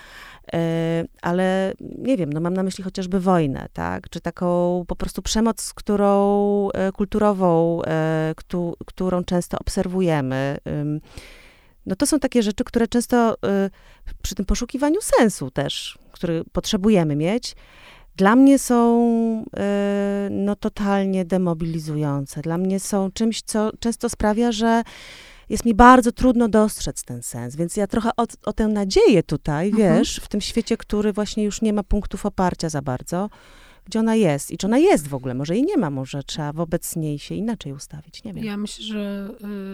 E, 0.52 1.04
Ale 1.22 1.72
nie 1.98 2.16
wiem, 2.16 2.32
no 2.32 2.40
mam 2.40 2.54
na 2.54 2.62
myśli 2.62 2.84
chociażby 2.84 3.20
wojnę, 3.20 3.66
tak? 3.72 4.08
Czy 4.10 4.20
taką 4.20 4.84
po 4.88 4.96
prostu 4.96 5.22
przemoc, 5.22 5.72
którą 5.74 6.68
e, 6.70 6.92
kulturową, 6.92 7.82
e, 7.82 8.34
któ- 8.36 8.74
którą 8.86 9.24
często 9.24 9.58
obserwujemy. 9.58 10.58
No 11.86 11.96
to 11.96 12.06
są 12.06 12.18
takie 12.18 12.42
rzeczy, 12.42 12.64
które 12.64 12.88
często 12.88 13.34
y, 13.34 13.70
przy 14.22 14.34
tym 14.34 14.44
poszukiwaniu 14.46 15.00
sensu 15.00 15.50
też, 15.50 15.98
który 16.12 16.44
potrzebujemy 16.52 17.16
mieć, 17.16 17.54
dla 18.16 18.36
mnie 18.36 18.58
są 18.58 19.02
y, 20.26 20.30
no 20.30 20.56
totalnie 20.56 21.24
demobilizujące. 21.24 22.40
Dla 22.42 22.58
mnie 22.58 22.80
są 22.80 23.10
czymś, 23.14 23.42
co 23.42 23.70
często 23.80 24.08
sprawia, 24.08 24.52
że 24.52 24.82
jest 25.48 25.64
mi 25.64 25.74
bardzo 25.74 26.12
trudno 26.12 26.48
dostrzec 26.48 27.04
ten 27.04 27.22
sens. 27.22 27.56
Więc 27.56 27.76
ja 27.76 27.86
trochę 27.86 28.10
o, 28.16 28.26
o 28.44 28.52
tę 28.52 28.68
nadzieję 28.68 29.22
tutaj, 29.22 29.70
Mhm. 29.70 29.98
wiesz, 29.98 30.16
w 30.16 30.28
tym 30.28 30.40
świecie, 30.40 30.76
który 30.76 31.12
właśnie 31.12 31.44
już 31.44 31.62
nie 31.62 31.72
ma 31.72 31.82
punktów 31.82 32.26
oparcia 32.26 32.68
za 32.68 32.82
bardzo, 32.82 33.28
gdzie 33.84 34.00
ona 34.00 34.14
jest 34.14 34.50
i 34.50 34.58
czy 34.58 34.66
ona 34.66 34.78
jest 34.78 35.08
w 35.08 35.14
ogóle. 35.14 35.34
Może 35.34 35.54
jej 35.54 35.64
nie 35.64 35.76
ma, 35.76 35.90
może 35.90 36.22
trzeba 36.22 36.52
wobec 36.52 36.96
niej 36.96 37.18
się 37.18 37.34
inaczej 37.34 37.72
ustawić, 37.72 38.24
nie 38.24 38.32
wiem. 38.34 38.44
Ja 38.44 38.56
myślę, 38.56 38.84
że 38.84 39.30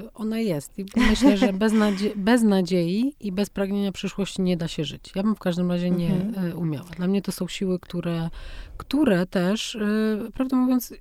y, 0.06 0.12
ona 0.14 0.38
jest. 0.38 0.78
I 0.78 0.84
myślę, 0.96 1.36
że 1.36 1.52
bez, 1.52 1.72
nadzie- 1.72 2.16
bez 2.16 2.42
nadziei 2.42 3.14
i 3.20 3.32
bez 3.32 3.50
pragnienia 3.50 3.92
przyszłości 3.92 4.42
nie 4.42 4.56
da 4.56 4.68
się 4.68 4.84
żyć. 4.84 5.12
Ja 5.14 5.22
bym 5.22 5.34
w 5.34 5.38
każdym 5.38 5.70
razie 5.70 5.90
nie 5.90 6.12
Mhm. 6.16 6.46
y, 6.46 6.56
umiała. 6.56 6.88
Dla 6.96 7.06
mnie 7.06 7.22
to 7.22 7.32
są 7.32 7.48
siły, 7.48 7.78
które, 7.80 8.30
które 8.76 9.26
też, 9.26 9.74
y, 9.74 10.30
prawdę 10.34 10.56
mówiąc, 10.56 10.94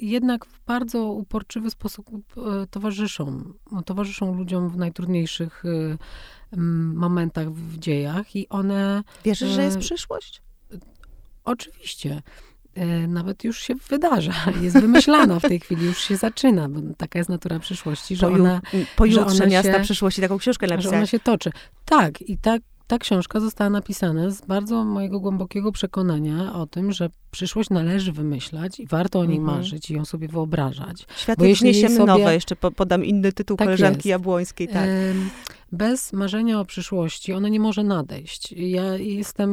jednak 0.00 0.46
w 0.46 0.64
bardzo 0.66 1.04
uporczywy 1.12 1.70
sposób 1.70 2.06
towarzyszą. 2.70 3.52
Towarzyszą 3.86 4.34
ludziom 4.34 4.68
w 4.68 4.76
najtrudniejszych 4.76 5.62
momentach 6.94 7.52
w 7.52 7.78
dziejach 7.78 8.36
i 8.36 8.48
one 8.48 9.02
Wierzysz, 9.24 9.50
że 9.50 9.64
jest 9.64 9.78
przyszłość? 9.78 10.42
Oczywiście. 11.44 12.22
E, 12.74 12.86
Nawet 13.08 13.44
już 13.44 13.60
się 13.62 13.74
wydarza, 13.74 14.32
jest 14.62 14.80
wymyślana 14.80 15.40
w 15.40 15.42
tej 15.42 15.60
chwili, 15.60 15.86
już 15.86 15.98
się 15.98 16.16
zaczyna, 16.16 16.68
bo 16.68 16.80
taka 16.96 17.18
jest 17.18 17.30
natura 17.30 17.58
przyszłości, 17.58 18.16
że 18.16 18.26
ona, 18.26 18.60
pojutrze 18.96 19.46
miasta 19.46 19.80
przyszłości 19.80 20.20
taką 20.20 20.38
książkę 20.38 20.66
że 20.68 20.74
ona 20.74 20.82
napisać. 20.82 21.10
się 21.10 21.18
toczy. 21.18 21.50
Tak, 21.84 22.22
i 22.22 22.38
ta 22.86 22.98
książka 22.98 23.40
została 23.40 23.70
napisana 23.70 24.30
z 24.30 24.40
bardzo 24.40 24.84
mojego 24.84 25.20
głębokiego 25.20 25.72
przekonania 25.72 26.54
o 26.54 26.66
tym, 26.66 26.92
że 26.92 27.08
przyszłość 27.34 27.70
należy 27.70 28.12
wymyślać 28.12 28.80
i 28.80 28.86
warto 28.86 29.20
o 29.20 29.24
niej 29.24 29.38
Mhm. 29.38 29.56
marzyć 29.58 29.90
i 29.90 29.94
ją 29.94 30.04
sobie 30.04 30.28
wyobrażać. 30.28 31.06
Światy 31.16 31.38
bo 31.38 31.44
jeśli 31.44 31.66
jej 31.66 31.72
wzniesiemy 31.74 31.96
sobie- 31.96 32.06
nowe, 32.06 32.34
jeszcze 32.34 32.56
po, 32.56 32.70
podam 32.70 33.04
inny 33.04 33.32
tytuł 33.32 33.56
Tak 33.56 33.66
koleżanki 33.66 33.96
jest. 33.96 34.06
Jabłońskiej, 34.06 34.68
tak. 34.68 34.88
Bez 35.72 36.12
marzenia 36.12 36.60
o 36.60 36.64
przyszłości 36.64 37.32
ona 37.32 37.48
nie 37.48 37.60
może 37.60 37.84
nadejść. 37.84 38.52
Ja 38.52 38.96
jestem 38.96 39.50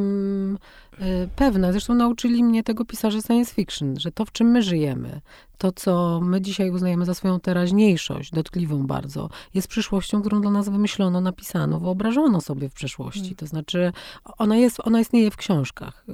e, 0.99 1.27
pewna, 1.35 1.71
zresztą 1.71 1.93
nauczyli 1.95 2.43
mnie 2.43 2.63
tego 2.63 2.85
pisarze 2.85 3.21
science 3.21 3.53
fiction, 3.53 3.99
że 3.99 4.11
to, 4.11 4.25
w 4.25 4.31
czym 4.31 4.47
my 4.47 4.63
żyjemy, 4.63 5.21
to, 5.57 5.71
co 5.71 6.19
my 6.23 6.41
dzisiaj 6.41 6.71
uznajemy 6.71 7.05
za 7.05 7.13
swoją 7.13 7.39
teraźniejszość, 7.39 8.31
dotkliwą 8.31 8.87
bardzo, 8.87 9.29
jest 9.53 9.67
przyszłością, 9.67 10.21
którą 10.21 10.41
dla 10.41 10.51
nas 10.51 10.69
wymyślono, 10.69 11.21
napisano, 11.21 11.79
wyobrażono 11.79 12.41
sobie 12.41 12.69
w 12.69 12.73
przeszłości. 12.73 13.21
Mm. 13.21 13.35
To 13.35 13.47
znaczy, 13.47 13.91
ona, 14.37 14.57
jest, 14.57 14.79
ona 14.83 14.99
istnieje 14.99 15.31
w 15.31 15.37
książkach. 15.37 16.05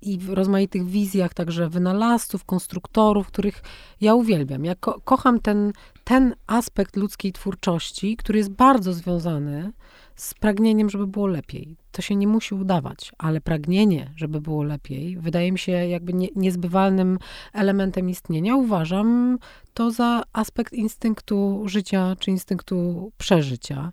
I 0.00 0.18
w 0.18 0.30
rozmaitych 0.30 0.86
wizjach, 0.86 1.34
także 1.34 1.68
wynalazców, 1.68 2.44
konstruktorów, 2.44 3.26
których 3.26 3.62
ja 4.00 4.14
uwielbiam. 4.14 4.64
Ja 4.64 4.74
ko- 4.74 5.00
kocham 5.04 5.40
ten, 5.40 5.72
ten 6.04 6.34
aspekt 6.46 6.96
ludzkiej 6.96 7.32
twórczości, 7.32 8.16
który 8.16 8.38
jest 8.38 8.50
bardzo 8.50 8.92
związany 8.92 9.72
z 10.16 10.34
pragnieniem, 10.34 10.90
żeby 10.90 11.06
było 11.06 11.26
lepiej. 11.26 11.76
To 11.92 12.02
się 12.02 12.16
nie 12.16 12.26
musi 12.26 12.54
udawać, 12.54 13.12
ale 13.18 13.40
pragnienie, 13.40 14.12
żeby 14.16 14.40
było 14.40 14.62
lepiej, 14.62 15.16
wydaje 15.18 15.52
mi 15.52 15.58
się 15.58 15.72
jakby 15.72 16.12
nie, 16.12 16.28
niezbywalnym 16.36 17.18
elementem 17.52 18.10
istnienia. 18.10 18.56
Uważam 18.56 19.38
to 19.74 19.90
za 19.90 20.22
aspekt 20.32 20.72
instynktu 20.72 21.62
życia 21.66 22.16
czy 22.18 22.30
instynktu 22.30 23.12
przeżycia. 23.18 23.92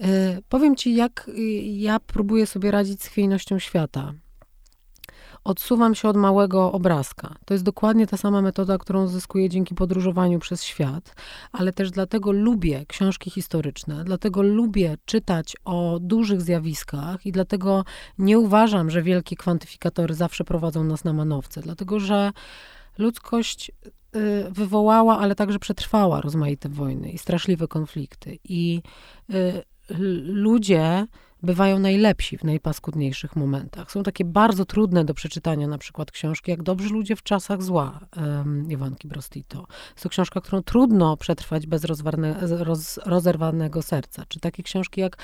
Y, 0.00 0.04
powiem 0.48 0.76
ci, 0.76 0.94
jak 0.94 1.28
y, 1.28 1.42
ja 1.62 2.00
próbuję 2.00 2.46
sobie 2.46 2.70
radzić 2.70 3.02
z 3.02 3.06
chwiejnością 3.06 3.58
świata. 3.58 4.12
Odsuwam 5.44 5.94
się 5.94 6.08
od 6.08 6.16
małego 6.16 6.72
obrazka. 6.72 7.34
To 7.44 7.54
jest 7.54 7.64
dokładnie 7.64 8.06
ta 8.06 8.16
sama 8.16 8.42
metoda, 8.42 8.78
którą 8.78 9.06
zyskuję 9.06 9.48
dzięki 9.48 9.74
podróżowaniu 9.74 10.38
przez 10.38 10.64
świat, 10.64 11.14
ale 11.52 11.72
też 11.72 11.90
dlatego 11.90 12.32
lubię 12.32 12.86
książki 12.86 13.30
historyczne, 13.30 14.04
dlatego 14.04 14.42
lubię 14.42 14.96
czytać 15.04 15.56
o 15.64 15.98
dużych 16.00 16.42
zjawiskach 16.42 17.26
i 17.26 17.32
dlatego 17.32 17.84
nie 18.18 18.38
uważam, 18.38 18.90
że 18.90 19.02
wielkie 19.02 19.36
kwantyfikatory 19.36 20.14
zawsze 20.14 20.44
prowadzą 20.44 20.84
nas 20.84 21.04
na 21.04 21.12
manowce, 21.12 21.60
dlatego 21.60 22.00
że 22.00 22.32
ludzkość 22.98 23.72
y, 24.16 24.50
wywołała, 24.50 25.18
ale 25.18 25.34
także 25.34 25.58
przetrwała 25.58 26.20
rozmaite 26.20 26.68
wojny 26.68 27.10
i 27.10 27.18
straszliwe 27.18 27.68
konflikty. 27.68 28.38
I 28.44 28.82
y, 29.30 29.62
ludzie 30.24 31.06
bywają 31.44 31.78
najlepsi 31.78 32.38
w 32.38 32.44
najpaskudniejszych 32.44 33.36
momentach. 33.36 33.92
Są 33.92 34.02
takie 34.02 34.24
bardzo 34.24 34.64
trudne 34.64 35.04
do 35.04 35.14
przeczytania 35.14 35.66
na 35.66 35.78
przykład 35.78 36.10
książki, 36.10 36.50
jak 36.50 36.62
Dobrzy 36.62 36.88
ludzie 36.88 37.16
w 37.16 37.22
czasach 37.22 37.62
zła 37.62 38.00
um, 38.16 38.70
Iwanki 38.70 39.08
Brostito. 39.08 39.66
Jest 39.90 40.02
to 40.02 40.08
książka, 40.08 40.40
którą 40.40 40.62
trudno 40.62 41.16
przetrwać 41.16 41.66
bez 41.66 41.84
roz, 41.84 42.98
rozerwanego 43.06 43.82
serca. 43.82 44.24
Czy 44.28 44.40
takie 44.40 44.62
książki 44.62 45.00
jak 45.00 45.16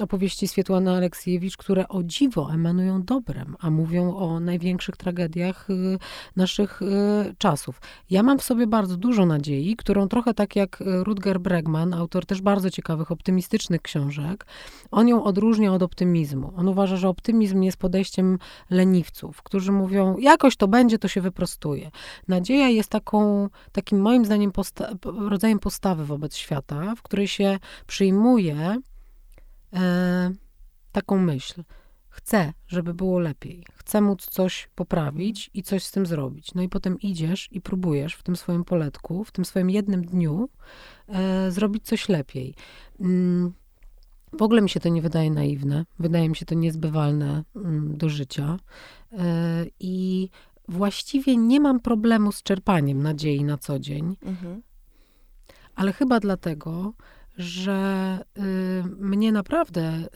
opowieści 0.00 0.48
Swietłany 0.48 0.90
Aleksiejewicz, 0.90 1.56
które 1.56 1.88
o 1.88 2.02
dziwo 2.02 2.52
emanują 2.52 3.02
dobrem, 3.02 3.56
a 3.60 3.70
mówią 3.70 4.16
o 4.16 4.40
największych 4.40 4.96
tragediach 4.96 5.70
y, 5.70 5.98
naszych 6.36 6.82
y, 6.82 6.86
czasów. 7.38 7.80
Ja 8.10 8.22
mam 8.22 8.38
w 8.38 8.42
sobie 8.42 8.66
bardzo 8.66 8.96
dużo 8.96 9.26
nadziei, 9.26 9.76
którą 9.76 10.08
trochę 10.08 10.34
tak 10.34 10.56
jak 10.56 10.78
Rutger 10.86 11.40
Bregman, 11.40 11.94
autor 11.94 12.26
też 12.26 12.42
bardzo 12.42 12.70
ciekawych, 12.70 13.12
optymistycznych 13.12 13.82
książek, 13.82 14.46
on 14.90 15.08
ją 15.08 15.24
od 15.24 15.37
odróżnia 15.38 15.72
od 15.72 15.82
optymizmu. 15.82 16.52
On 16.56 16.68
uważa, 16.68 16.96
że 16.96 17.08
optymizm 17.08 17.62
jest 17.62 17.76
podejściem 17.76 18.38
leniwców, 18.70 19.42
którzy 19.42 19.72
mówią, 19.72 20.16
jakoś 20.16 20.56
to 20.56 20.68
będzie, 20.68 20.98
to 20.98 21.08
się 21.08 21.20
wyprostuje. 21.20 21.90
Nadzieja 22.28 22.68
jest 22.68 22.90
taką, 22.90 23.48
takim 23.72 24.00
moim 24.00 24.24
zdaniem 24.24 24.52
posta 24.52 24.90
rodzajem 25.04 25.58
postawy 25.58 26.04
wobec 26.04 26.36
świata, 26.36 26.94
w 26.96 27.02
której 27.02 27.28
się 27.28 27.58
przyjmuje 27.86 28.76
e, 29.72 30.30
taką 30.92 31.18
myśl. 31.18 31.62
Chcę, 32.08 32.52
żeby 32.66 32.94
było 32.94 33.18
lepiej. 33.18 33.64
Chcę 33.74 34.00
móc 34.00 34.26
coś 34.26 34.68
poprawić 34.74 35.50
i 35.54 35.62
coś 35.62 35.84
z 35.84 35.90
tym 35.90 36.06
zrobić. 36.06 36.54
No 36.54 36.62
i 36.62 36.68
potem 36.68 37.00
idziesz 37.00 37.48
i 37.52 37.60
próbujesz 37.60 38.14
w 38.14 38.22
tym 38.22 38.36
swoim 38.36 38.64
poletku, 38.64 39.24
w 39.24 39.32
tym 39.32 39.44
swoim 39.44 39.70
jednym 39.70 40.04
dniu 40.04 40.48
e, 41.08 41.50
zrobić 41.50 41.84
coś 41.84 42.08
lepiej. 42.08 42.54
Mm 43.00 43.52
w 44.32 44.42
ogóle 44.42 44.62
mi 44.62 44.70
się 44.70 44.80
to 44.80 44.88
nie 44.88 45.02
wydaje 45.02 45.30
naiwne, 45.30 45.84
wydaje 45.98 46.28
mi 46.28 46.36
się 46.36 46.46
to 46.46 46.54
niezbywalne 46.54 47.44
mm, 47.56 47.96
do 47.96 48.08
życia. 48.08 48.56
E, 49.12 49.66
I 49.80 50.28
właściwie 50.68 51.36
nie 51.36 51.60
mam 51.60 51.80
problemu 51.80 52.32
z 52.32 52.42
czerpaniem 52.42 53.02
nadziei 53.02 53.44
na 53.44 53.58
co 53.58 53.78
dzień, 53.78 54.16
mhm. 54.22 54.62
ale 55.74 55.92
chyba 55.92 56.20
dlatego, 56.20 56.92
że 57.38 58.18
y, 58.38 58.42
mnie 58.98 59.32
naprawdę 59.32 59.92
y, 59.98 60.06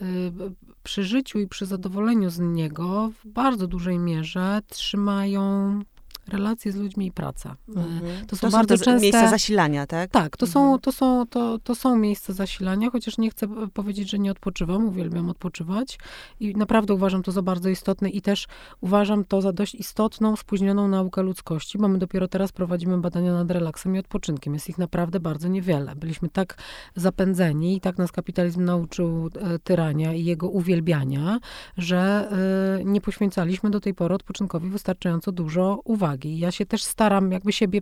przy 0.83 1.03
życiu 1.03 1.39
i 1.39 1.47
przy 1.47 1.65
zadowoleniu 1.65 2.29
z 2.29 2.39
niego 2.39 3.11
w 3.23 3.27
bardzo 3.27 3.67
dużej 3.67 3.99
mierze 3.99 4.61
trzymają 4.67 5.79
relacje 6.27 6.71
z 6.71 6.75
ludźmi 6.75 7.07
i 7.07 7.11
praca. 7.11 7.55
Mhm. 7.67 8.25
To 8.27 8.35
są 8.35 8.47
to 8.47 8.51
bardzo 8.51 8.77
są 8.77 8.83
częste... 8.83 9.01
miejsca 9.01 9.29
zasilania, 9.29 9.87
tak? 9.87 10.11
Tak, 10.11 10.37
to, 10.37 10.45
mhm. 10.45 10.65
są, 10.65 10.79
to, 10.79 10.91
są, 10.91 11.27
to, 11.27 11.59
to 11.59 11.75
są 11.75 11.97
miejsca 11.97 12.33
zasilania, 12.33 12.89
chociaż 12.89 13.17
nie 13.17 13.29
chcę 13.29 13.47
powiedzieć, 13.73 14.09
że 14.09 14.19
nie 14.19 14.31
odpoczywam, 14.31 14.85
uwielbiam 14.85 15.29
odpoczywać 15.29 15.99
i 16.39 16.55
naprawdę 16.55 16.93
uważam 16.93 17.23
to 17.23 17.31
za 17.31 17.41
bardzo 17.41 17.69
istotne 17.69 18.09
i 18.09 18.21
też 18.21 18.47
uważam 18.81 19.25
to 19.25 19.41
za 19.41 19.53
dość 19.53 19.75
istotną, 19.75 20.35
spóźnioną 20.35 20.87
naukę 20.87 21.21
ludzkości, 21.21 21.77
bo 21.77 21.87
my 21.87 21.97
dopiero 21.97 22.27
teraz 22.27 22.51
prowadzimy 22.51 22.97
badania 22.97 23.33
nad 23.33 23.51
relaksem 23.51 23.95
i 23.95 23.99
odpoczynkiem. 23.99 24.53
Jest 24.53 24.69
ich 24.69 24.77
naprawdę 24.77 25.19
bardzo 25.19 25.47
niewiele. 25.47 25.95
Byliśmy 25.95 26.29
tak 26.29 26.57
zapędzeni 26.95 27.77
i 27.77 27.81
tak 27.81 27.97
nas 27.97 28.11
kapitalizm 28.11 28.65
nauczył 28.65 29.29
e, 29.35 29.59
tyrania 29.59 30.13
i 30.13 30.25
jego 30.25 30.49
uwielbiania, 30.49 31.39
że 31.77 32.29
e, 32.79 32.85
nie 32.85 33.01
poświęcaliśmy 33.01 33.69
do 33.69 33.79
tej 33.79 33.93
pory 33.93 34.15
odpoczynkowi 34.15 34.69
wystarczająco 34.69 35.31
dużo 35.31 35.81
uwagi 35.83 36.12
uwagi. 36.13 36.39
Ja 36.39 36.51
się 36.51 36.65
też 36.65 36.83
staram 36.83 37.31
jakby 37.31 37.51
siebie 37.51 37.79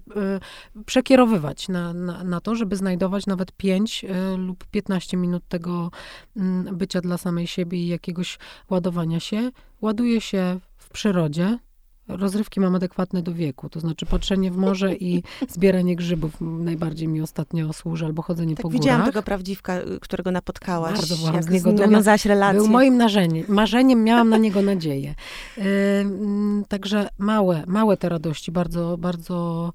y, 0.77 0.83
przekierowywać 0.85 1.69
na, 1.69 1.93
na, 1.93 2.23
na, 2.23 2.41
to, 2.41 2.55
żeby 2.55 2.75
znajdować 2.75 3.25
nawet 3.25 3.51
5 3.51 4.03
y, 4.03 4.37
lub 4.37 4.65
15 4.65 5.17
minut 5.17 5.43
tego 5.47 5.91
y, 6.37 6.41
bycia 6.73 7.01
dla 7.01 7.17
samej 7.17 7.47
siebie 7.47 7.77
i 7.77 7.87
jakiegoś 7.87 8.39
ładowania 8.69 9.19
się. 9.19 9.51
Ładuję 9.81 10.21
się 10.21 10.59
w 10.77 10.89
przyrodzie, 10.89 11.57
rozrywki 12.17 12.59
mam 12.59 12.75
adekwatne 12.75 13.21
do 13.21 13.33
wieku, 13.33 13.69
to 13.69 13.79
znaczy 13.79 14.05
patrzenie 14.05 14.51
w 14.51 14.57
morze 14.57 14.95
i 14.95 15.23
zbieranie 15.49 15.95
grzybów 15.95 16.41
najbardziej 16.41 17.07
mi 17.07 17.21
ostatnio 17.21 17.73
służy, 17.73 18.05
albo 18.05 18.21
chodzenie 18.21 18.55
tak, 18.55 18.63
po 18.63 18.69
górach. 18.69 18.81
Widziałam 18.81 19.05
tego 19.05 19.23
prawdziwka, 19.23 19.73
którego 20.01 20.31
napotkałaś. 20.31 20.93
Bardzo 20.93 21.17
byłam 21.17 21.43
z 21.43 21.49
niego 21.49 21.71
relację. 22.25 22.61
Był 22.61 22.67
moim 22.67 22.95
marzeniem, 22.95 23.45
marzeniem 23.47 24.03
miałam 24.03 24.29
na 24.29 24.37
niego 24.37 24.61
nadzieję. 24.61 25.15
Yy, 25.57 25.63
także 26.67 27.09
małe, 27.17 27.63
małe 27.67 27.97
te 27.97 28.09
radości 28.09 28.51
bardzo, 28.51 28.97
bardzo 28.97 29.73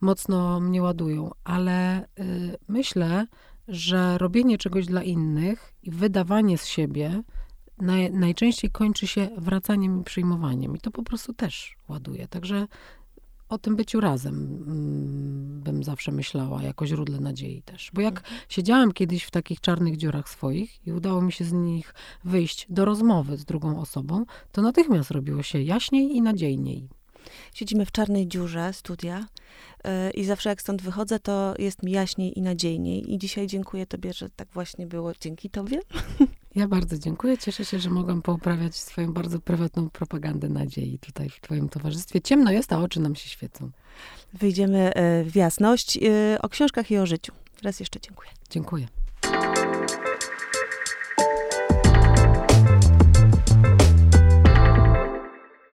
mocno 0.00 0.60
mnie 0.60 0.82
ładują, 0.82 1.30
ale 1.44 2.08
yy, 2.18 2.24
myślę, 2.68 3.26
że 3.68 4.18
robienie 4.18 4.58
czegoś 4.58 4.86
dla 4.86 5.02
innych 5.02 5.74
i 5.82 5.90
wydawanie 5.90 6.58
z 6.58 6.66
siebie 6.66 7.22
naj, 7.80 8.12
najczęściej 8.12 8.70
kończy 8.70 9.06
się 9.06 9.28
wracaniem 9.36 10.00
i 10.00 10.04
przyjmowaniem. 10.04 10.76
I 10.76 10.80
to 10.80 10.90
po 10.90 11.02
prostu 11.02 11.34
też 11.34 11.76
ładuje. 11.88 12.28
Także 12.28 12.66
o 13.48 13.58
tym 13.58 13.76
byciu 13.76 14.00
razem 14.00 14.34
mm, 14.34 15.60
bym 15.60 15.84
zawsze 15.84 16.12
myślała, 16.12 16.62
jako 16.62 16.86
źródle 16.86 17.20
nadziei 17.20 17.62
też. 17.62 17.90
Bo 17.94 18.00
jak 18.00 18.18
mhm. 18.18 18.40
siedziałam 18.48 18.92
kiedyś 18.92 19.24
w 19.24 19.30
takich 19.30 19.60
czarnych 19.60 19.96
dziurach 19.96 20.28
swoich 20.28 20.86
i 20.86 20.92
udało 20.92 21.22
mi 21.22 21.32
się 21.32 21.44
z 21.44 21.52
nich 21.52 21.94
wyjść 22.24 22.66
do 22.68 22.84
rozmowy 22.84 23.36
z 23.36 23.44
drugą 23.44 23.80
osobą, 23.80 24.24
to 24.52 24.62
natychmiast 24.62 25.10
robiło 25.10 25.42
się 25.42 25.62
jaśniej 25.62 26.16
i 26.16 26.22
nadziejniej. 26.22 26.88
Siedzimy 27.54 27.86
w 27.86 27.92
czarnej 27.92 28.28
dziurze 28.28 28.72
studia 28.72 29.26
yy, 29.84 30.10
i 30.10 30.24
zawsze 30.24 30.48
jak 30.48 30.60
stąd 30.60 30.82
wychodzę, 30.82 31.20
to 31.20 31.54
jest 31.58 31.82
mi 31.82 31.92
jaśniej 31.92 32.38
i 32.38 32.42
nadziejniej. 32.42 33.12
I 33.12 33.18
dzisiaj 33.18 33.46
dziękuję 33.46 33.86
Tobie, 33.86 34.12
że 34.12 34.30
tak 34.30 34.48
właśnie 34.52 34.86
było 34.86 35.12
dzięki 35.20 35.50
Tobie. 35.50 35.80
Ja 36.58 36.68
bardzo 36.68 36.98
dziękuję. 36.98 37.38
Cieszę 37.38 37.64
się, 37.64 37.78
że 37.78 37.90
mogłam 37.90 38.22
pouprawiać 38.22 38.76
swoją 38.76 39.12
bardzo 39.12 39.40
prywatną 39.40 39.90
propagandę 39.90 40.48
nadziei 40.48 40.98
tutaj 40.98 41.28
w 41.28 41.40
Twoim 41.40 41.68
towarzystwie. 41.68 42.20
Ciemno 42.20 42.50
jest, 42.50 42.72
a 42.72 42.78
oczy 42.78 43.00
nam 43.00 43.14
się 43.14 43.28
świecą. 43.28 43.70
Wyjdziemy 44.32 44.94
e, 44.94 45.24
w 45.24 45.36
jasność. 45.36 45.96
E, 45.96 46.38
o 46.42 46.48
książkach 46.48 46.90
i 46.90 46.98
o 46.98 47.06
życiu. 47.06 47.32
Raz 47.62 47.80
jeszcze 47.80 48.00
dziękuję. 48.00 48.30
Dziękuję. 48.50 48.97